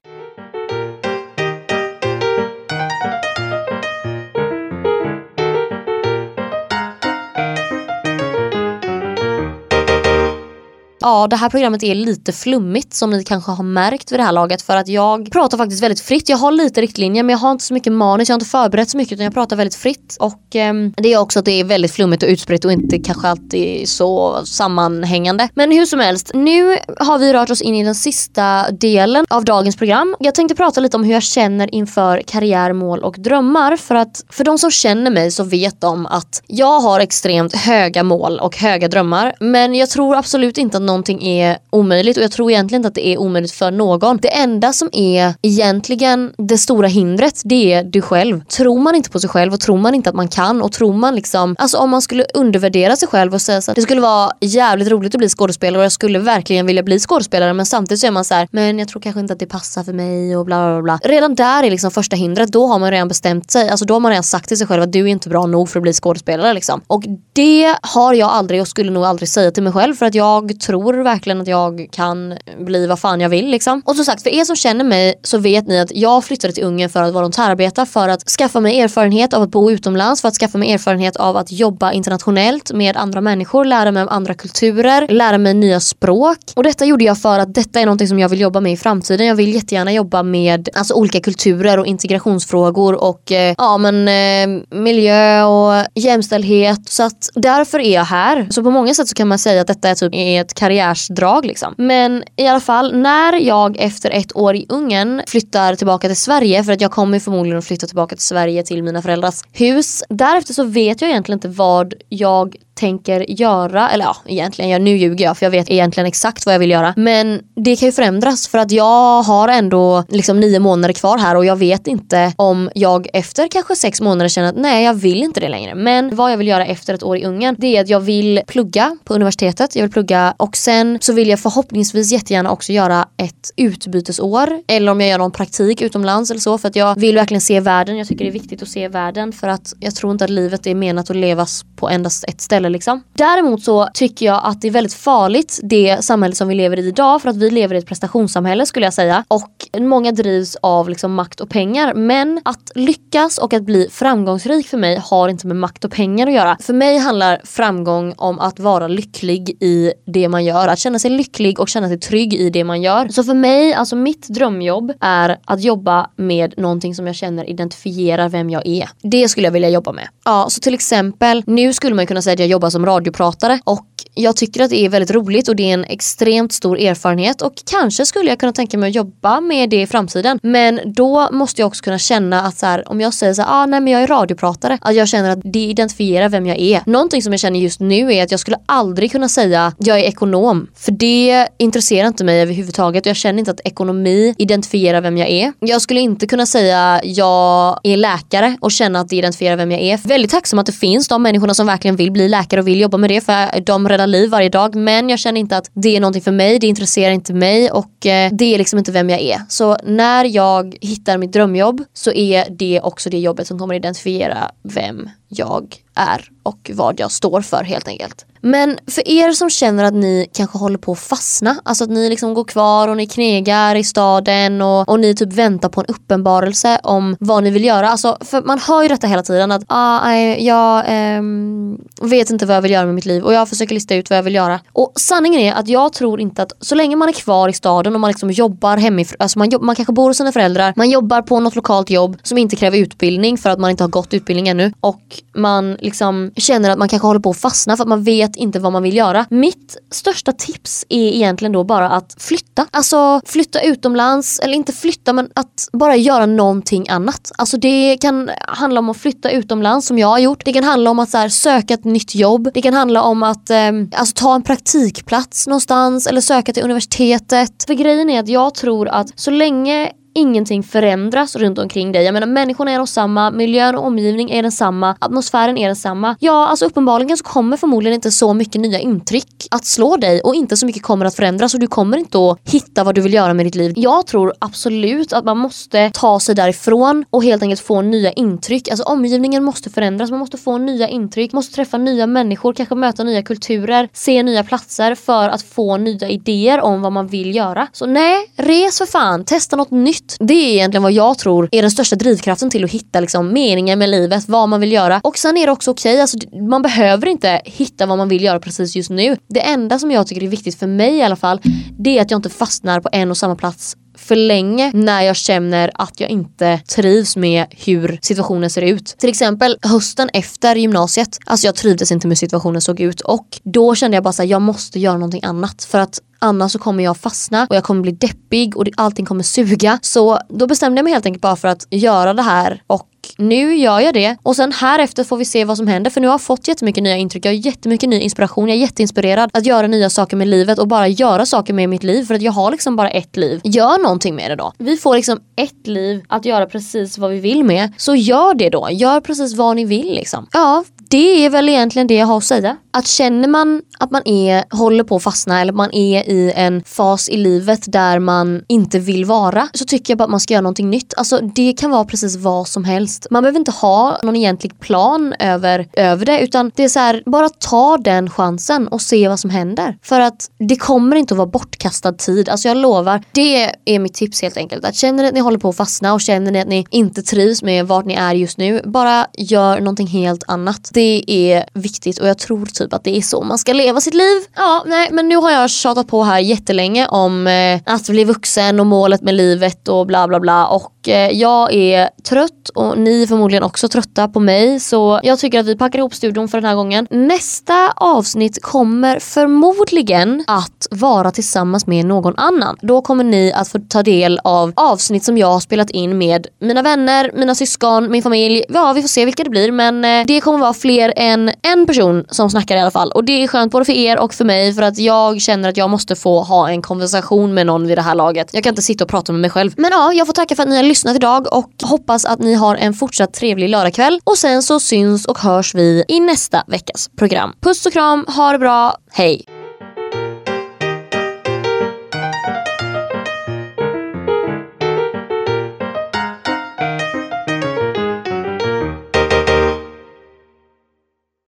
Ja, 11.07 11.27
det 11.27 11.37
här 11.37 11.49
programmet 11.49 11.83
är 11.83 11.95
lite 11.95 12.33
flummigt 12.33 12.95
som 12.95 13.11
ni 13.11 13.25
kanske 13.25 13.51
har 13.51 13.65
märkt 13.65 14.13
vid 14.13 14.19
det 14.19 14.25
här 14.25 14.33
laget 14.33 14.63
för 14.63 14.77
att 14.77 14.89
jag 14.89 15.33
pratar 15.33 15.59
faktiskt 15.59 15.83
väldigt 15.83 16.01
fritt. 16.01 16.29
Jag 16.29 16.37
har 16.37 16.53
lite 16.53 16.81
riktlinjer 16.81 17.23
men 17.23 17.33
jag 17.33 17.39
har 17.39 17.51
inte 17.51 17.65
så 17.65 17.75
mycket 17.75 17.93
manus, 17.93 18.29
jag 18.29 18.35
har 18.35 18.41
inte 18.41 18.51
förberett 18.51 18.91
så 18.91 18.97
mycket 18.97 19.13
utan 19.13 19.25
jag 19.25 19.35
pratar 19.35 19.57
väldigt 19.57 19.75
fritt. 19.75 20.17
Och 20.21 20.57
eh, 20.57 20.75
det 20.97 21.13
är 21.13 21.19
också 21.19 21.39
att 21.39 21.45
det 21.45 21.61
är 21.61 21.65
väldigt 21.65 21.93
flummigt 21.93 22.23
och 22.23 22.29
utspritt 22.29 22.65
och 22.65 22.73
inte 22.73 22.99
kanske 22.99 23.29
alltid 23.29 23.89
så 23.89 24.41
sammanhängande. 24.45 25.49
Men 25.55 25.73
hur 25.73 25.87
som 25.87 26.01
helst, 26.01 26.31
nu 26.35 26.79
har 26.99 27.19
vi 27.19 27.33
rört 27.33 27.51
oss 27.51 27.63
in 27.63 27.75
i 27.75 27.85
den 27.85 27.95
sista 27.95 28.71
delen 28.71 29.25
av 29.31 29.45
dagens 29.45 29.77
program. 29.77 30.17
Jag 30.19 30.35
tänkte 30.35 30.55
prata 30.55 30.81
lite 30.81 30.97
om 30.97 31.05
hur 31.05 31.13
jag 31.13 31.23
känner 31.23 31.75
inför 31.75 32.23
karriär, 32.27 32.73
mål 32.73 33.05
och 33.05 33.15
drömmar 33.19 33.77
för 33.77 33.95
att 33.95 34.25
för 34.31 34.45
de 34.45 34.59
som 34.59 34.71
känner 34.71 35.11
mig 35.11 35.31
så 35.31 35.45
vet 35.45 35.81
de 35.81 36.07
att 36.07 36.43
jag 36.47 36.81
har 36.81 37.01
extremt 37.01 37.57
höga 37.57 38.03
mål 38.03 38.39
och 38.39 38.57
höga 38.57 38.89
drömmar 38.89 39.35
men 39.41 39.75
jag 39.75 39.91
tror 39.91 40.17
absolut 40.17 40.59
inte 40.59 40.77
att 40.77 40.83
någon 40.83 40.96
någonting 40.97 41.27
är 41.27 41.59
omöjligt 41.71 42.17
och 42.17 42.23
jag 42.23 42.31
tror 42.31 42.51
egentligen 42.51 42.81
inte 42.81 42.89
att 42.89 42.95
det 42.95 43.07
är 43.07 43.19
omöjligt 43.19 43.53
för 43.53 43.71
någon. 43.71 44.17
Det 44.17 44.35
enda 44.37 44.73
som 44.73 44.89
är 44.93 45.35
egentligen 45.43 46.33
det 46.39 46.59
stora 46.59 46.89
hindret 46.89 47.43
det 47.45 47.73
är 47.73 47.85
du 47.85 48.03
själv. 48.03 48.45
Tror 48.45 48.81
man 48.81 48.95
inte 48.95 49.11
på 49.11 49.21
sig 49.21 49.31
själv 49.31 49.53
och 49.53 49.61
tror 49.61 49.79
man 49.79 49.95
inte 49.95 50.11
att 50.11 50.17
man 50.17 50.29
kan 50.29 50.63
och 50.63 50.73
tror 50.73 50.93
man 50.93 51.15
liksom, 51.15 51.57
alltså 51.59 51.79
om 51.79 51.91
man 51.91 52.03
skulle 52.03 52.25
undervärdera 52.35 52.97
sig 52.97 53.09
själv 53.09 53.35
och 53.35 53.41
säga 53.41 53.59
att 53.59 53.75
det 53.75 53.83
skulle 53.83 54.01
vara 54.01 54.31
jävligt 54.41 54.89
roligt 54.89 55.15
att 55.15 55.19
bli 55.19 55.29
skådespelare 55.29 55.79
och 55.79 55.85
jag 55.85 55.93
skulle 55.93 56.19
verkligen 56.19 56.67
vilja 56.67 56.83
bli 56.83 56.99
skådespelare 56.99 57.53
men 57.53 57.67
samtidigt 57.67 58.01
så 58.01 58.07
är 58.07 58.11
man 58.11 58.25
så 58.25 58.35
här, 58.35 58.49
men 58.51 58.79
jag 58.79 58.89
tror 58.89 59.03
kanske 59.03 59.21
inte 59.21 59.33
att 59.33 59.39
det 59.39 59.47
passar 59.47 59.85
för 59.85 59.93
mig 59.93 60.37
och 60.37 60.45
bla 60.45 60.75
bla 60.75 60.83
bla. 60.83 60.99
Redan 61.05 61.35
där 61.35 61.63
är 61.63 61.71
liksom 61.71 61.91
första 61.91 62.17
hindret, 62.17 62.53
då 62.53 62.67
har 62.67 62.79
man 62.79 62.91
redan 62.91 63.09
bestämt 63.09 63.51
sig, 63.51 63.69
alltså 63.69 63.85
då 63.85 63.95
har 63.95 64.01
man 64.01 64.11
redan 64.11 64.25
sagt 64.25 64.49
till 64.49 64.59
sig 64.59 64.67
själv 64.67 64.83
att 64.83 64.93
du 64.93 65.01
är 65.01 65.07
inte 65.07 65.29
bra 65.29 65.47
nog 65.47 65.69
för 65.69 65.79
att 65.79 65.83
bli 65.83 65.93
skådespelare 65.93 66.55
liksom. 66.55 66.81
Och 66.87 67.05
det 67.33 67.75
har 67.83 68.15
jag 68.15 68.31
aldrig 68.31 68.61
och 68.61 68.69
skulle 68.69 68.91
nog 68.91 69.05
aldrig 69.05 69.29
säga 69.29 69.51
till 69.51 69.63
mig 69.63 69.73
själv 69.73 69.95
för 69.95 70.07
att 70.07 70.15
jag 70.15 70.61
tror 70.61 70.86
tror 70.93 71.05
verkligen 71.05 71.41
att 71.41 71.49
jag 71.49 71.89
kan 71.93 72.35
bli 72.59 72.87
vad 72.87 72.99
fan 72.99 73.21
jag 73.21 73.29
vill 73.29 73.51
liksom. 73.51 73.83
Och 73.85 73.97
som 73.97 74.05
sagt 74.05 74.23
för 74.23 74.31
er 74.31 74.45
som 74.45 74.57
känner 74.57 74.85
mig 74.85 75.15
så 75.23 75.39
vet 75.39 75.67
ni 75.67 75.81
att 75.81 75.93
jag 75.95 76.25
flyttade 76.25 76.53
till 76.53 76.65
Ungern 76.65 76.91
för 76.91 77.03
att 77.03 77.15
volontärarbeta 77.15 77.87
för 77.87 78.09
att 78.09 78.29
skaffa 78.31 78.61
mig 78.61 78.81
erfarenhet 78.81 79.35
av 79.35 79.43
att 79.43 79.51
bo 79.51 79.71
utomlands, 79.71 80.21
för 80.21 80.29
att 80.29 80.35
skaffa 80.35 80.59
mig 80.59 80.73
erfarenhet 80.73 81.17
av 81.17 81.37
att 81.37 81.53
jobba 81.53 81.93
internationellt 81.93 82.73
med 82.73 82.97
andra 82.97 83.21
människor, 83.21 83.65
lära 83.65 83.93
mig 83.93 84.03
om 84.03 84.09
andra 84.09 84.35
kulturer, 84.35 85.09
lära 85.09 85.39
mig 85.39 85.55
nya 85.55 85.81
språk. 85.81 86.39
Och 86.57 86.63
detta 86.63 86.85
gjorde 86.85 87.05
jag 87.05 87.19
för 87.19 87.39
att 87.39 87.55
detta 87.55 87.81
är 87.81 87.87
någonting 87.87 88.09
som 88.09 88.19
jag 88.19 88.29
vill 88.29 88.41
jobba 88.41 88.61
med 88.61 88.73
i 88.73 88.77
framtiden. 88.77 89.27
Jag 89.27 89.35
vill 89.35 89.55
jättegärna 89.55 89.93
jobba 89.93 90.23
med 90.23 90.69
alltså, 90.75 90.95
olika 90.95 91.21
kulturer 91.21 91.79
och 91.79 91.87
integrationsfrågor 91.87 93.05
och 93.05 93.33
eh, 93.33 93.55
ja 93.59 93.79
men 93.79 94.09
eh, 94.09 94.63
miljö 94.79 95.45
och 95.45 95.85
jämställdhet. 95.95 96.81
Så 96.89 97.03
att 97.03 97.31
därför 97.35 97.79
är 97.79 97.95
jag 97.95 98.05
här. 98.05 98.47
Så 98.51 98.63
på 98.63 98.71
många 98.71 98.95
sätt 98.95 99.09
så 99.09 99.15
kan 99.15 99.29
man 99.29 99.39
säga 99.39 99.61
att 99.61 99.67
detta 99.67 99.89
är 99.89 99.95
typ 99.95 100.13
ett 100.15 100.55
karriärsdrag 100.67 101.47
liksom. 101.47 101.75
Men 101.79 102.25
i 102.37 102.47
alla 102.47 102.61
fall 102.61 102.97
när 102.97 103.33
jag 103.33 103.77
efter 103.79 104.11
ett 104.11 104.37
år 104.37 104.57
i 104.57 104.67
Ungern 104.69 105.23
flyttar 105.27 105.75
tillbaka 105.75 106.09
till 106.09 106.17
Sverige 106.17 106.65
för 106.65 106.73
att 106.73 106.81
jag 106.81 106.91
kommer 106.91 107.19
förmodligen 107.19 107.59
att 107.59 107.65
flytta 107.65 107.87
tillbaka 107.87 108.17
till 108.17 108.25
Sverige 108.25 108.63
till 108.63 108.83
mina 108.83 109.03
föräldrars 109.03 109.43
hus. 109.53 110.03
Därefter 110.09 110.55
så 110.55 110.65
vet 110.65 111.01
jag 111.01 111.11
egentligen 111.11 111.37
inte 111.37 111.49
vad 111.49 111.95
jag 112.09 112.57
tänker 112.77 113.31
göra, 113.41 113.91
eller 113.91 114.05
ja 114.05 114.17
egentligen, 114.27 114.71
jag, 114.71 114.83
nu 114.83 114.97
ljuger 114.97 115.25
jag 115.25 115.39
för 115.39 115.47
jag 115.47 115.51
vet 115.51 115.71
egentligen 115.71 116.07
exakt 116.07 116.47
vad 116.47 116.55
jag 116.55 116.59
vill 116.59 116.71
göra. 116.71 116.95
Men 116.97 117.41
det 117.57 117.77
kan 117.77 117.87
ju 117.87 117.93
förändras 117.93 118.49
för 118.49 118.59
att 118.59 118.71
jag 118.71 119.23
har 119.23 119.49
ändå 119.49 120.05
liksom 120.09 120.41
nio 120.41 120.61
månader 120.61 120.95
kvar 120.95 121.19
här 121.19 121.37
och 121.37 121.45
jag 121.45 121.57
vet 121.57 121.87
inte 121.87 122.33
om 122.37 122.71
jag 122.75 123.09
efter 123.13 123.49
kanske 123.49 123.77
sex 123.77 124.01
månader 124.01 124.29
känner 124.29 124.49
att 124.49 124.57
nej 124.57 124.85
jag 124.85 124.95
vill 124.95 125.23
inte 125.23 125.41
det 125.41 125.49
längre. 125.49 125.75
Men 125.75 126.17
vad 126.17 126.33
jag 126.33 126.37
vill 126.37 126.49
göra 126.49 126.67
efter 126.67 126.95
ett 126.95 127.03
år 127.03 127.17
i 127.17 127.25
Ungern 127.25 127.57
det 127.59 127.77
är 127.77 127.81
att 127.81 127.89
jag 127.89 128.01
vill 128.01 128.41
plugga 128.47 128.97
på 129.05 129.15
universitetet, 129.15 129.77
jag 129.77 129.83
vill 129.83 129.93
plugga 129.93 130.35
och 130.37 130.57
sen 130.57 130.99
så 131.01 131.13
vill 131.13 131.29
jag 131.29 131.41
förhoppningsvis 131.41 132.13
jättegärna 132.13 132.51
också 132.51 132.73
göra 132.73 133.09
ett 133.17 133.51
utbytesår 133.57 134.49
eller 134.69 134.93
om 134.93 135.01
jag 135.01 135.11
gör 135.11 135.19
någon 135.19 135.31
praktik 135.31 135.83
utomlands 135.83 136.31
eller 136.31 136.41
så 136.41 136.59
för 136.59 136.69
att 136.69 136.77
jag 136.77 137.01
vill 137.01 137.15
verkligen 137.15 137.41
se 137.41 137.61
världen. 137.61 137.99
Jag 137.99 138.09
tycker 138.09 138.25
det 138.25 138.31
är 138.31 138.33
viktigt 138.33 138.63
att 138.63 138.69
se 138.69 138.89
världen 138.89 139.33
för 139.33 139.49
att 139.49 139.75
jag 139.81 139.95
tror 139.95 140.13
inte 140.13 140.25
att 140.25 140.31
livet 140.31 140.67
är 140.67 140.75
menat 140.75 141.11
att 141.11 141.17
levas 141.17 141.65
på 141.77 141.89
endast 141.89 142.25
ett 142.25 142.41
ställe 142.41 142.66
heller. 142.67 142.77
liksom. 142.77 143.03
Däremot 143.13 143.63
så 143.63 143.89
tycker 143.95 144.27
jag 144.27 144.41
att 144.45 144.61
det 144.61 144.69
är 144.69 144.73
väldigt 144.73 144.95
farligt 144.95 145.61
det 145.63 146.05
samhälle 146.05 146.35
som 146.35 146.49
vi 146.49 146.55
lever 146.55 146.79
i 146.79 146.89
idag 146.89 147.23
för 147.23 147.29
att 147.29 147.37
vi 147.37 147.51
lever 147.51 147.75
i 147.75 147.79
ett 147.79 147.87
prestationssamhälle 147.87 148.67
skulle 148.67 148.87
jag 148.87 148.95
säga 148.95 149.25
och 149.29 149.81
många 149.81 150.13
drivs 150.13 150.57
av 150.63 150.89
liksom 150.89 151.15
makt 151.15 151.41
och 151.41 151.49
pengar 151.49 151.95
men 151.95 152.41
att 152.45 152.73
lyckas 152.75 153.39
och 153.39 153.55
att 153.55 153.63
bli 153.63 153.89
framgångsrik 153.91 154.69
för 154.69 154.79
mig 154.79 155.01
har 155.05 155.29
inte 155.29 155.47
med 155.47 155.57
makt 155.57 155.85
och 155.85 155.91
pengar 155.91 156.27
att 156.27 156.33
göra. 156.33 156.57
För 156.61 156.75
mig 156.75 156.99
handlar 156.99 157.41
framgång 157.45 158.15
om 158.17 158.41
att 158.41 158.61
vara 158.61 158.89
lycklig 158.89 159.57
i 159.61 159.93
det 160.07 160.29
man 160.29 160.45
gör, 160.45 160.69
att 160.69 160.79
känna 160.79 160.99
sig 160.99 161.11
lycklig 161.11 161.61
och 161.61 161.69
känna 161.69 161.89
sig 161.89 161.99
trygg 161.99 162.35
i 162.35 162.51
det 162.51 162.65
man 162.65 162.83
gör. 162.83 163.09
Så 163.09 163.25
för 163.25 163.35
mig, 163.35 163.75
alltså 163.75 163.97
mitt 163.97 164.29
drömjobb 164.29 164.93
är 165.01 165.39
att 165.45 165.61
jobba 165.61 166.11
med 166.17 166.55
någonting 166.57 166.95
som 166.95 167.07
jag 167.07 167.17
känner 167.17 167.51
identifierar 167.51 168.29
vem 168.29 168.51
jag 168.51 168.67
är. 168.67 168.89
Det 169.03 169.29
skulle 169.29 169.47
jag 169.47 169.53
vilja 169.53 169.69
jobba 169.69 169.93
med. 169.93 170.09
Ja, 170.25 170.47
så 170.51 170.61
till 170.61 170.75
exempel 170.75 171.43
nu 171.47 171.73
skulle 171.73 171.95
man 171.95 172.07
kunna 172.07 172.23
säga 172.23 172.35
att 172.35 172.41
jag 172.41 172.49
jobba 172.57 172.71
som 172.71 172.87
radiopratare 172.87 173.61
och 173.65 173.87
jag 174.19 174.37
tycker 174.37 174.63
att 174.63 174.71
det 174.71 174.85
är 174.85 174.89
väldigt 174.89 175.11
roligt 175.11 175.49
och 175.49 175.57
det 175.57 175.71
är 175.71 175.75
en 175.75 175.85
extremt 175.85 176.53
stor 176.53 176.79
erfarenhet 176.79 177.43
och 177.43 177.53
kanske 177.71 178.07
skulle 178.07 178.29
jag 178.31 178.41
kunna 178.41 178.53
tänka 178.53 178.79
mig 178.79 178.89
att 178.89 178.95
jobba 178.95 179.41
med 179.41 179.71
det 179.71 179.83
i 179.83 179.87
framtiden. 179.87 180.39
Men 180.43 180.81
då 180.85 181.29
måste 181.33 181.63
jag 181.63 181.67
också 181.67 181.85
kunna 181.85 181.99
känna 181.99 182.41
att 182.43 182.59
så 182.59 182.67
här, 182.67 182.89
om 182.89 183.01
jag 183.01 183.15
säger 183.15 183.35
så 183.35 183.43
här, 183.43 183.63
ah, 183.63 183.67
nej 183.67 183.81
men 183.81 183.93
jag 183.93 184.03
är 184.03 184.07
radiopratare, 184.07 184.79
att 184.81 184.95
jag 184.95 185.09
känner 185.09 185.31
att 185.31 185.39
det 185.45 185.59
identifierar 185.59 186.29
vem 186.29 186.47
jag 186.47 186.59
är. 186.59 186.83
Någonting 186.87 187.23
som 187.23 187.33
jag 187.33 187.41
känner 187.41 187.61
just 187.61 187.81
nu 187.81 188.15
är 188.15 188.23
att 188.23 188.31
jag 188.31 188.41
skulle 188.41 188.57
aldrig 188.67 189.13
kunna 189.13 189.29
säga 189.29 189.73
jag 189.79 189.99
är 190.01 190.05
ekonom. 190.05 190.69
För 190.75 190.93
det 190.93 191.49
intresserar 191.59 192.07
inte 192.07 192.25
mig 192.25 192.43
överhuvudtaget 192.43 193.07
och 193.07 193.11
jag 193.11 193.17
känner 193.17 193.39
inte 193.39 193.51
att 193.51 193.61
ekonomi 193.65 194.35
identifierar 194.39 195.01
vem 195.01 195.17
jag 195.19 195.29
är. 195.29 195.53
Jag 195.61 195.83
skulle 195.83 196.01
inte 196.01 196.27
kunna 196.27 196.47
säga 196.47 197.01
jag 197.05 197.81
är 197.83 197.97
läkare 197.97 198.57
och 198.61 198.73
känna 198.73 199.01
att 199.01 199.09
det 199.09 199.17
identifierar 199.17 199.57
vem 199.57 199.73
jag 199.73 199.81
är. 199.81 199.99
Väldigt 200.09 200.31
tacksam 200.31 200.59
att 200.59 200.67
det 200.67 200.73
finns 200.73 201.09
de 201.09 201.23
människorna 201.23 201.55
som 201.55 201.67
verkligen 201.67 201.97
vill 201.97 202.13
bli 202.13 202.29
läkare 202.29 202.61
och 202.61 202.69
vill 202.69 202.81
jobba 202.81 202.99
med 202.99 203.11
det 203.11 203.21
för 203.21 203.61
de 203.61 203.89
redan 203.89 204.06
liv 204.07 204.31
varje 204.31 204.49
dag 204.49 204.75
men 204.75 205.09
jag 205.09 205.19
känner 205.19 205.41
inte 205.41 205.57
att 205.57 205.71
det 205.73 205.97
är 205.97 206.01
någonting 206.01 206.23
för 206.23 206.33
mig, 206.33 206.59
det 206.59 206.67
intresserar 206.67 207.13
inte 207.13 207.35
mig 207.35 207.71
och 207.71 208.07
eh, 208.07 208.33
det 208.33 208.55
är 208.55 208.59
liksom 208.59 208.79
inte 208.79 208.93
vem 208.93 209.11
jag 209.11 209.21
är. 209.21 209.41
Så 209.49 209.77
när 209.85 210.25
jag 210.25 210.77
hittar 210.81 211.19
mitt 211.19 211.33
drömjobb 211.33 211.85
så 211.95 212.13
är 212.13 212.47
det 212.51 212.81
också 212.81 213.11
det 213.11 213.19
jobbet 213.19 213.47
som 213.47 213.59
kommer 213.59 213.75
identifiera 213.75 214.51
vem 214.63 215.09
jag 215.39 215.77
är 215.95 216.31
och 216.43 216.71
vad 216.75 217.01
jag 217.01 217.13
står 217.13 217.41
för 217.41 217.65
helt 217.65 217.89
enkelt. 217.89 218.27
Men 218.41 218.79
för 218.87 219.09
er 219.09 219.33
som 219.33 219.51
känner 219.51 219.85
att 219.85 219.95
ni 219.95 220.27
kanske 220.33 220.59
håller 220.59 220.79
på 220.79 220.93
att 220.93 220.99
fastna, 220.99 221.57
alltså 221.65 221.85
att 221.85 221.91
ni 221.91 222.09
liksom 222.09 222.35
går 222.35 222.45
kvar 222.45 222.89
och 222.89 222.97
ni 222.97 223.07
knegar 223.07 223.75
i 223.75 223.85
staden 223.85 224.63
och, 224.63 224.89
och 224.89 225.01
ni 225.01 225.15
typ 225.15 225.33
väntar 225.33 225.69
på 225.69 225.81
en 225.81 225.87
uppenbarelse 225.87 226.81
om 226.83 227.17
vad 227.21 227.43
ni 227.43 227.51
vill 227.51 227.65
göra. 227.65 227.89
Alltså, 227.89 228.19
för 228.21 228.43
man 228.43 228.59
hör 228.59 228.83
ju 228.83 228.89
detta 228.89 229.07
hela 229.07 229.23
tiden 229.23 229.53
att 229.53 229.63
ah, 229.67 230.15
jag 230.15 230.85
ähm, 230.87 231.79
vet 232.03 232.31
inte 232.31 232.47
vad 232.47 232.57
jag 232.57 232.63
vill 232.63 232.71
göra 232.71 232.87
med 232.87 232.95
mitt 232.95 233.05
liv 233.05 233.23
och 233.23 233.33
jag 233.33 233.49
försöker 233.49 233.75
lista 233.75 233.95
ut 233.95 234.11
vad 234.11 234.17
jag 234.17 234.23
vill 234.23 234.35
göra. 234.35 234.61
Och 234.73 234.93
sanningen 234.97 235.41
är 235.41 235.53
att 235.53 235.69
jag 235.69 235.93
tror 235.93 236.21
inte 236.21 236.43
att 236.43 236.53
så 236.61 236.75
länge 236.75 236.97
man 236.97 237.09
är 237.09 237.13
kvar 237.13 237.49
i 237.49 237.53
staden 237.53 237.95
och 237.95 238.01
man 238.01 238.11
liksom 238.11 238.31
jobbar 238.31 238.77
hemifrån, 238.77 239.17
alltså 239.19 239.39
man, 239.39 239.51
jobb, 239.51 239.63
man 239.63 239.75
kanske 239.75 239.93
bor 239.93 240.09
hos 240.09 240.17
sina 240.17 240.33
föräldrar, 240.33 240.73
man 240.77 240.91
jobbar 240.91 241.23
på 241.23 241.41
något 241.41 241.57
lokalt 241.57 241.91
jobb 241.91 242.17
som 242.23 242.39
inte 242.39 242.57
kräver 242.57 242.79
utbildning 242.79 243.39
för 243.39 243.51
att 243.51 243.59
man 243.59 243.71
inte 243.71 243.85
har 243.85 243.89
gått 243.89 244.15
utbildning 244.15 244.49
ännu 244.49 244.73
och 244.81 245.23
man 245.35 245.77
liksom 245.81 246.33
känner 246.37 246.71
att 246.71 246.79
man 246.79 246.89
kanske 246.89 247.07
håller 247.07 247.21
på 247.21 247.31
att 247.31 247.37
fastna 247.37 247.77
för 247.77 247.85
att 247.85 247.89
man 247.89 248.05
vet 248.05 248.37
inte 248.37 248.59
vad 248.59 248.73
man 248.73 248.83
vill 248.83 248.97
göra. 248.97 249.27
Mitt 249.31 249.77
största 249.91 250.33
tips 250.33 250.85
är 250.89 251.13
egentligen 251.13 251.53
då 251.53 251.65
bara 251.65 251.91
att 251.91 252.17
flytta. 252.19 252.67
Alltså 252.71 253.21
flytta 253.25 253.61
utomlands, 253.61 254.41
eller 254.41 254.55
inte 254.55 254.73
flytta 254.73 255.13
men 255.13 255.31
att 255.35 255.69
bara 255.73 255.97
göra 255.97 256.27
någonting 256.27 256.89
annat. 256.89 257.33
Alltså 257.39 257.57
det 257.57 257.99
kan 258.01 258.31
handla 258.49 258.81
om 258.81 258.89
att 258.89 258.97
flytta 258.97 259.31
utomlands 259.31 259.87
som 259.87 259.99
jag 259.99 260.09
har 260.09 260.19
gjort. 260.19 260.45
Det 260.45 260.53
kan 260.53 260.65
handla 260.65 260.91
om 260.91 260.99
att 260.99 261.11
så 261.11 261.19
här, 261.19 261.29
söka 261.29 261.75
ett 261.75 261.85
nytt 261.85 262.15
jobb. 262.15 262.49
Det 262.55 262.63
kan 262.63 262.75
handla 262.75 263.03
om 263.03 263.23
att 263.23 263.51
eh, 263.51 263.73
alltså, 263.93 264.15
ta 264.15 264.35
en 264.35 264.43
praktikplats 264.43 265.47
någonstans 265.47 266.07
eller 266.07 266.21
söka 266.21 266.53
till 266.53 266.65
universitetet. 266.65 267.65
För 267.67 267.75
grejen 267.75 268.11
är 268.11 268.21
att 268.21 268.29
jag 268.29 268.55
tror 268.55 268.89
att 268.89 269.21
så 269.21 269.31
länge 269.31 269.93
ingenting 270.17 270.63
förändras 270.63 271.37
runt 271.37 271.59
omkring 271.59 271.93
dig. 271.93 272.05
Jag 272.05 272.13
menar 272.13 272.27
människorna 272.27 272.71
är 272.71 272.79
de 272.79 272.87
samma, 272.87 273.31
miljön 273.31 273.75
och 273.75 273.87
omgivning 273.87 274.31
är 274.31 274.43
densamma, 274.43 274.97
atmosfären 274.99 275.59
är 275.59 275.67
densamma. 275.67 276.17
Ja, 276.21 276.47
alltså 276.47 276.65
uppenbarligen 276.67 277.17
så 277.17 277.25
kommer 277.25 277.57
förmodligen 277.57 277.95
inte 277.95 278.11
så 278.11 278.35
mycket 278.35 278.61
nya 278.61 278.79
intryck 278.79 279.49
att 279.51 279.65
slå 279.65 279.97
dig 279.97 280.21
och 280.21 280.35
inte 280.35 280.57
så 280.57 280.67
mycket 280.67 280.83
kommer 280.83 281.07
att 281.07 281.15
förändras 281.15 281.55
och 281.55 281.61
du 281.61 281.67
kommer 281.67 281.97
inte 281.97 282.19
att 282.19 282.39
hitta 282.45 282.85
vad 282.85 282.95
du 282.95 283.01
vill 283.01 283.15
göra 283.15 283.35
med 283.35 283.47
ditt 283.47 283.55
liv. 283.55 283.73
Jag 283.77 284.07
tror 284.07 284.35
absolut 284.39 285.13
att 285.13 285.25
man 285.25 285.39
måste 285.39 285.91
ta 285.95 286.21
sig 286.21 286.35
därifrån 286.35 287.05
och 287.11 287.25
helt 287.25 287.43
enkelt 287.43 287.61
få 287.61 287.83
nya 287.83 288.13
intryck. 288.13 288.69
Alltså 288.69 288.85
omgivningen 288.85 289.45
måste 289.45 289.71
förändras, 289.71 290.11
man 290.11 290.21
måste 290.21 290.39
få 290.39 290.59
nya 290.59 290.89
intryck, 290.89 291.33
måste 291.33 291.55
träffa 291.55 291.79
nya 291.79 292.07
människor, 292.07 292.53
kanske 292.53 292.75
möta 292.75 293.05
nya 293.05 293.23
kulturer, 293.23 293.89
se 293.93 294.23
nya 294.23 294.45
platser 294.45 294.95
för 294.95 295.29
att 295.29 295.43
få 295.43 295.77
nya 295.77 296.09
idéer 296.09 296.61
om 296.61 296.83
vad 296.83 296.93
man 296.93 297.07
vill 297.07 297.35
göra. 297.37 297.69
Så 297.73 297.87
nej, 297.87 298.33
res 298.37 298.79
för 298.79 298.87
fan, 298.87 299.25
testa 299.25 299.57
något 299.57 299.71
nytt 299.71 300.06
nytt. 300.07 300.29
Det 300.29 300.35
är 300.35 300.53
egentligen 300.53 300.83
vad 300.83 300.93
jag 300.93 301.19
tror 301.19 301.49
är 301.53 301.63
den 301.63 301.71
största 301.71 301.97
drivkraften 301.97 302.51
till 302.51 302.65
att 302.65 302.71
hitta 302.71 303.01
liksom, 303.01 303.33
meningen 303.33 303.79
med 303.79 303.89
livet, 303.89 304.29
vad 304.29 304.49
man 304.49 304.61
vill 304.61 304.73
göra. 304.73 305.01
Och 305.05 305.19
sen 305.19 305.37
är 305.37 305.47
det 305.47 305.53
också 305.53 305.71
okej, 305.71 305.93
okay, 305.93 306.01
alltså, 306.01 306.19
man 306.51 306.63
behöver 306.63 307.07
inte 307.07 307.41
hitta 307.45 307.87
vad 307.87 307.99
man 307.99 308.09
vill 308.09 308.25
göra 308.25 308.41
precis 308.41 308.77
just 308.77 308.91
nu. 308.91 309.17
Det 309.29 309.41
enda 309.41 309.79
som 309.79 309.91
jag 309.91 310.07
tycker 310.07 310.23
är 310.23 310.29
viktigt 310.29 310.59
för 310.59 310.67
mig 310.67 310.97
i 310.97 311.03
alla 311.03 311.17
fall, 311.17 311.41
det 311.79 311.99
är 311.99 312.03
att 312.03 312.11
jag 312.11 312.19
inte 312.19 312.31
fastnar 312.31 312.81
på 312.81 312.89
en 312.93 313.11
och 313.11 313.17
samma 313.17 313.37
plats 313.37 313.77
för 313.97 314.17
länge 314.17 314.71
när 314.75 315.03
jag 315.03 315.17
känner 315.17 315.71
att 315.75 316.01
jag 316.01 316.11
inte 316.11 316.59
trivs 316.59 317.17
med 317.17 317.47
hur 317.51 317.99
situationen 318.03 318.51
ser 318.51 318.63
ut. 318.63 318.87
Till 318.99 319.09
exempel 319.09 319.57
hösten 319.63 320.09
efter 320.13 320.57
gymnasiet, 320.57 321.19
alltså 321.27 321.47
jag 321.47 321.55
trivdes 321.55 321.93
inte 321.93 322.07
med 322.07 322.13
hur 322.13 322.27
situationen 322.27 322.61
såg 322.61 322.81
ut 322.81 323.01
och 323.01 323.41
då 323.43 323.75
kände 323.75 323.97
jag 323.97 324.05
bara 324.05 324.11
att 324.11 324.29
jag 324.29 324.43
måste 324.43 324.79
göra 324.79 324.95
någonting 324.99 325.25
annat 325.25 325.65
för 325.65 325.79
att 325.79 326.01
annars 326.19 326.53
så 326.53 326.59
kommer 326.59 326.85
jag 326.85 326.97
fastna 326.97 327.47
och 327.51 327.57
jag 327.57 327.65
kommer 327.65 327.83
bli 327.83 327.93
deppig 327.93 328.57
och 328.57 328.67
allting 328.77 329.07
kommer 329.07 329.23
suga. 329.23 329.79
Så 329.83 330.19
då 330.29 330.47
bestämde 330.47 330.79
jag 330.79 330.85
mig 330.85 330.93
helt 330.93 331.07
enkelt 331.07 331.23
bara 331.23 331.37
för 331.37 331.49
att 331.49 331.67
göra 331.71 332.15
det 332.15 332.23
här 332.23 332.63
och 332.67 332.89
och 333.09 333.21
nu 333.21 333.57
gör 333.57 333.81
jag 333.81 333.95
det 333.95 334.17
och 334.23 334.37
sen 334.37 334.53
här 334.53 334.79
efter 334.79 335.05
får 335.05 335.17
vi 335.17 335.25
se 335.25 335.45
vad 335.45 335.57
som 335.57 335.67
händer 335.67 335.91
för 335.91 336.01
nu 336.01 336.07
har 336.07 336.15
jag 336.15 336.23
fått 336.23 336.49
jättemycket 336.49 336.83
nya 336.83 336.97
intryck, 336.97 337.25
jag 337.25 337.33
har 337.33 337.37
jättemycket 337.37 337.89
ny 337.89 338.01
inspiration, 338.01 338.49
jag 338.49 338.57
är 338.57 338.61
jätteinspirerad 338.61 339.31
att 339.33 339.47
göra 339.47 339.67
nya 339.67 339.91
saker 339.91 340.17
med 340.17 340.29
livet 340.29 340.59
och 340.59 340.69
bara 340.69 340.89
göra 340.89 341.27
saker 341.27 341.55
med 341.55 341.69
mitt 341.69 341.83
liv 341.83 342.05
för 342.05 342.15
att 342.15 342.23
jag 342.23 342.33
har 342.33 342.51
liksom 342.51 342.77
bara 342.77 342.91
ett 342.91 343.17
liv. 343.17 343.41
Gör 343.45 343.83
någonting 343.83 344.15
med 344.15 344.31
det 344.31 344.37
då. 344.37 344.53
Vi 344.59 344.77
får 344.77 344.95
liksom 344.97 345.21
ett 345.37 345.67
liv 345.67 346.05
att 346.09 346.25
göra 346.25 346.47
precis 346.47 346.99
vad 346.99 347.11
vi 347.11 347.21
vill 347.21 347.45
med, 347.45 347.73
så 347.77 347.95
gör 347.95 348.35
det 348.35 348.51
då. 348.51 348.69
Gör 348.71 349.01
precis 349.01 349.35
vad 349.35 349.57
ni 349.57 349.65
vill 349.65 349.95
liksom. 349.95 350.27
Ja, 350.33 350.65
det 350.91 351.25
är 351.25 351.31
väl 351.31 351.49
egentligen 351.49 351.87
det 351.87 351.95
jag 351.95 352.07
har 352.07 352.17
att 352.17 352.25
säga. 352.25 352.57
Att 352.71 352.87
känner 352.87 353.29
man 353.29 353.63
att 353.79 353.91
man 353.91 354.03
är, 354.05 354.45
håller 354.57 354.85
på 354.85 354.97
att 354.97 355.03
fastna 355.03 355.41
eller 355.41 355.53
man 355.53 355.75
är 355.75 356.11
i 356.11 356.33
en 356.37 356.63
fas 356.65 357.09
i 357.09 357.17
livet 357.17 357.73
där 357.73 357.99
man 357.99 358.43
inte 358.49 358.79
vill 358.79 359.05
vara 359.05 359.49
så 359.55 359.65
tycker 359.65 359.91
jag 359.91 359.99
bara 359.99 360.05
att 360.05 360.11
man 360.11 360.21
ska 360.21 360.35
göra 360.35 360.43
någonting 360.43 360.71
nytt. 360.71 360.95
Alltså 360.97 361.21
det 361.35 361.53
kan 361.53 361.71
vara 361.71 361.85
precis 361.85 362.17
vad 362.17 362.49
som 362.49 362.65
helst. 362.65 363.07
Man 363.11 363.23
behöver 363.23 363.39
inte 363.39 363.51
ha 363.51 363.99
någon 364.03 364.17
egentlig 364.17 364.61
plan 364.61 365.15
över, 365.19 365.69
över 365.73 366.07
det 366.07 366.21
utan 366.21 366.51
det 366.55 366.65
är 366.65 366.69
så 366.69 366.79
här, 366.79 367.03
bara 367.07 367.29
ta 367.29 367.77
den 367.77 368.11
chansen 368.11 368.69
och 368.69 368.83
se 368.83 369.09
vad 369.09 369.21
som 369.21 369.31
händer. 369.31 369.79
För 369.83 370.01
att 370.01 370.31
det 370.39 370.57
kommer 370.57 370.97
inte 370.97 371.15
att 371.15 371.19
vara 371.19 371.29
bortkastad 371.29 371.93
tid. 371.93 372.29
Alltså 372.29 372.49
jag 372.49 372.57
lovar, 372.57 373.03
det 373.13 373.55
är 373.65 373.79
mitt 373.79 373.95
tips 373.95 374.23
helt 374.23 374.37
enkelt. 374.37 374.65
Att 374.65 374.75
känner 374.75 375.03
ni 375.03 375.09
att 375.09 375.15
ni 375.15 375.21
håller 375.21 375.39
på 375.39 375.49
att 375.49 375.57
fastna 375.57 375.95
och 375.95 376.01
känner 376.01 376.33
ni 376.33 376.41
att 376.41 376.49
ni 376.49 376.67
inte 376.71 377.03
trivs 377.03 377.43
med 377.43 377.67
vart 377.67 377.85
ni 377.85 377.95
är 377.95 378.15
just 378.15 378.39
nu, 378.39 378.61
bara 378.65 379.07
gör 379.13 379.61
någonting 379.61 379.87
helt 379.87 380.25
annat. 380.27 380.71
Det 380.77 381.05
är 381.07 381.45
viktigt 381.55 381.99
och 381.99 382.09
jag 382.09 382.19
tror 382.19 382.47
typ 382.47 382.73
att 382.73 382.85
det 382.85 382.97
är 382.97 383.03
så 383.03 383.23
man 383.23 383.39
ska 383.39 383.53
leva 383.53 383.81
sitt 383.81 383.95
liv. 383.95 384.23
Ja, 384.37 384.63
nej 384.67 384.89
men 384.93 385.09
nu 385.09 385.17
har 385.17 385.31
jag 385.31 385.51
tjatat 385.51 385.89
på 385.89 386.03
här 386.03 386.19
jättelänge 386.19 386.87
om 386.87 387.27
eh, 387.27 387.75
att 387.75 387.89
bli 387.89 388.05
vuxen 388.05 388.61
och 388.61 388.67
målet 388.67 389.03
med 389.03 389.15
livet 389.15 389.69
och 389.69 389.87
bla 389.87 390.09
bla 390.09 390.21
bla 390.21 390.47
och 390.47 390.89
eh, 390.89 391.11
jag 391.11 391.55
är 391.55 391.91
trött 392.09 392.49
och 392.55 392.79
ni 392.79 393.03
är 393.03 393.07
förmodligen 393.07 393.43
också 393.43 393.69
trötta 393.69 394.09
på 394.09 394.21
mig 394.21 394.61
så 394.61 395.01
jag 395.03 395.19
tycker 395.19 395.41
att 395.41 395.47
vi 395.47 395.57
packar 395.57 395.79
ihop 395.79 395.95
studion 395.95 396.29
för 396.29 396.41
den 396.41 396.49
här 396.49 396.57
gången. 396.57 396.87
Nästa 396.91 397.73
avsnitt 397.77 398.43
kommer 398.43 398.99
förmodligen 398.99 400.25
att 400.27 400.67
vara 400.71 401.11
tillsammans 401.11 401.67
med 401.67 401.87
någon 401.87 402.15
annan. 402.17 402.57
Då 402.63 402.83
kommer 402.83 403.05
ni 403.05 403.33
att 403.33 403.49
få 403.49 403.59
ta 403.69 403.83
del 403.83 404.21
av 404.25 404.53
avsnitt 404.57 405.05
som 405.05 405.19
jag 405.19 405.27
har 405.27 405.41
spelat 405.41 405.71
in 405.71 405.99
med 405.99 406.27
mina 406.41 406.63
vänner, 406.63 407.11
mina 407.15 407.35
syskon, 407.35 407.91
min 407.91 408.03
familj. 408.03 408.45
Ja, 408.49 408.73
vi 408.73 408.83
får 408.83 408.89
se 408.89 409.05
vilka 409.05 409.25
det 409.25 409.31
blir 409.31 409.53
men 409.53 409.85
eh, 409.85 410.07
det 410.07 410.21
kommer 410.21 410.39
vara 410.39 410.55
fler 410.67 410.93
än 410.97 411.31
en 411.43 411.67
person 411.67 412.05
som 412.09 412.31
snackar 412.31 412.57
i 412.57 412.61
alla 412.61 412.71
fall 412.71 412.91
och 412.91 413.05
det 413.05 413.23
är 413.23 413.29
skönt 413.29 413.53
både 413.53 413.65
för 413.65 413.73
er 413.73 413.99
och 413.99 414.15
för 414.15 414.25
mig 414.25 414.55
för 414.55 414.63
att 414.63 414.79
jag 414.79 415.21
känner 415.21 415.49
att 415.49 415.57
jag 415.57 415.71
måste 415.71 415.97
få 415.97 416.23
ha 416.23 416.51
en 416.51 416.63
konversation 416.63 417.35
med 417.35 417.47
någon 417.47 417.67
vid 417.67 417.79
det 417.79 417.83
här 417.83 417.95
laget. 417.95 418.31
Jag 418.33 418.45
kan 418.45 418.51
inte 418.51 418.63
sitta 418.63 418.85
och 418.85 418.91
prata 418.91 419.13
med 419.13 419.21
mig 419.21 419.31
själv. 419.31 419.53
Men 419.57 419.71
ja, 419.71 419.93
jag 419.93 420.07
får 420.07 420.15
tacka 420.15 420.37
för 420.37 420.43
att 420.43 420.49
ni 420.49 420.57
har 420.57 420.63
lyssnat 420.63 420.97
idag 420.97 421.33
och 421.33 421.51
hoppas 421.63 422.05
att 422.05 422.19
ni 422.19 422.35
har 422.35 422.57
en 422.57 422.75
fortsatt 422.75 423.15
trevlig 423.15 423.49
lördagkväll 423.49 424.01
och 424.05 424.19
sen 424.19 424.43
så 424.43 424.61
syns 424.61 425.07
och 425.07 425.19
hörs 425.19 425.55
vi 425.55 425.85
i 425.89 426.01
nästa 426.01 426.45
veckas 426.47 426.91
program. 426.99 427.33
Puss 427.41 427.67
och 427.67 427.73
kram, 427.73 428.07
ha 428.09 428.33
det 428.33 428.39
bra, 428.39 428.77
hej! 428.93 429.36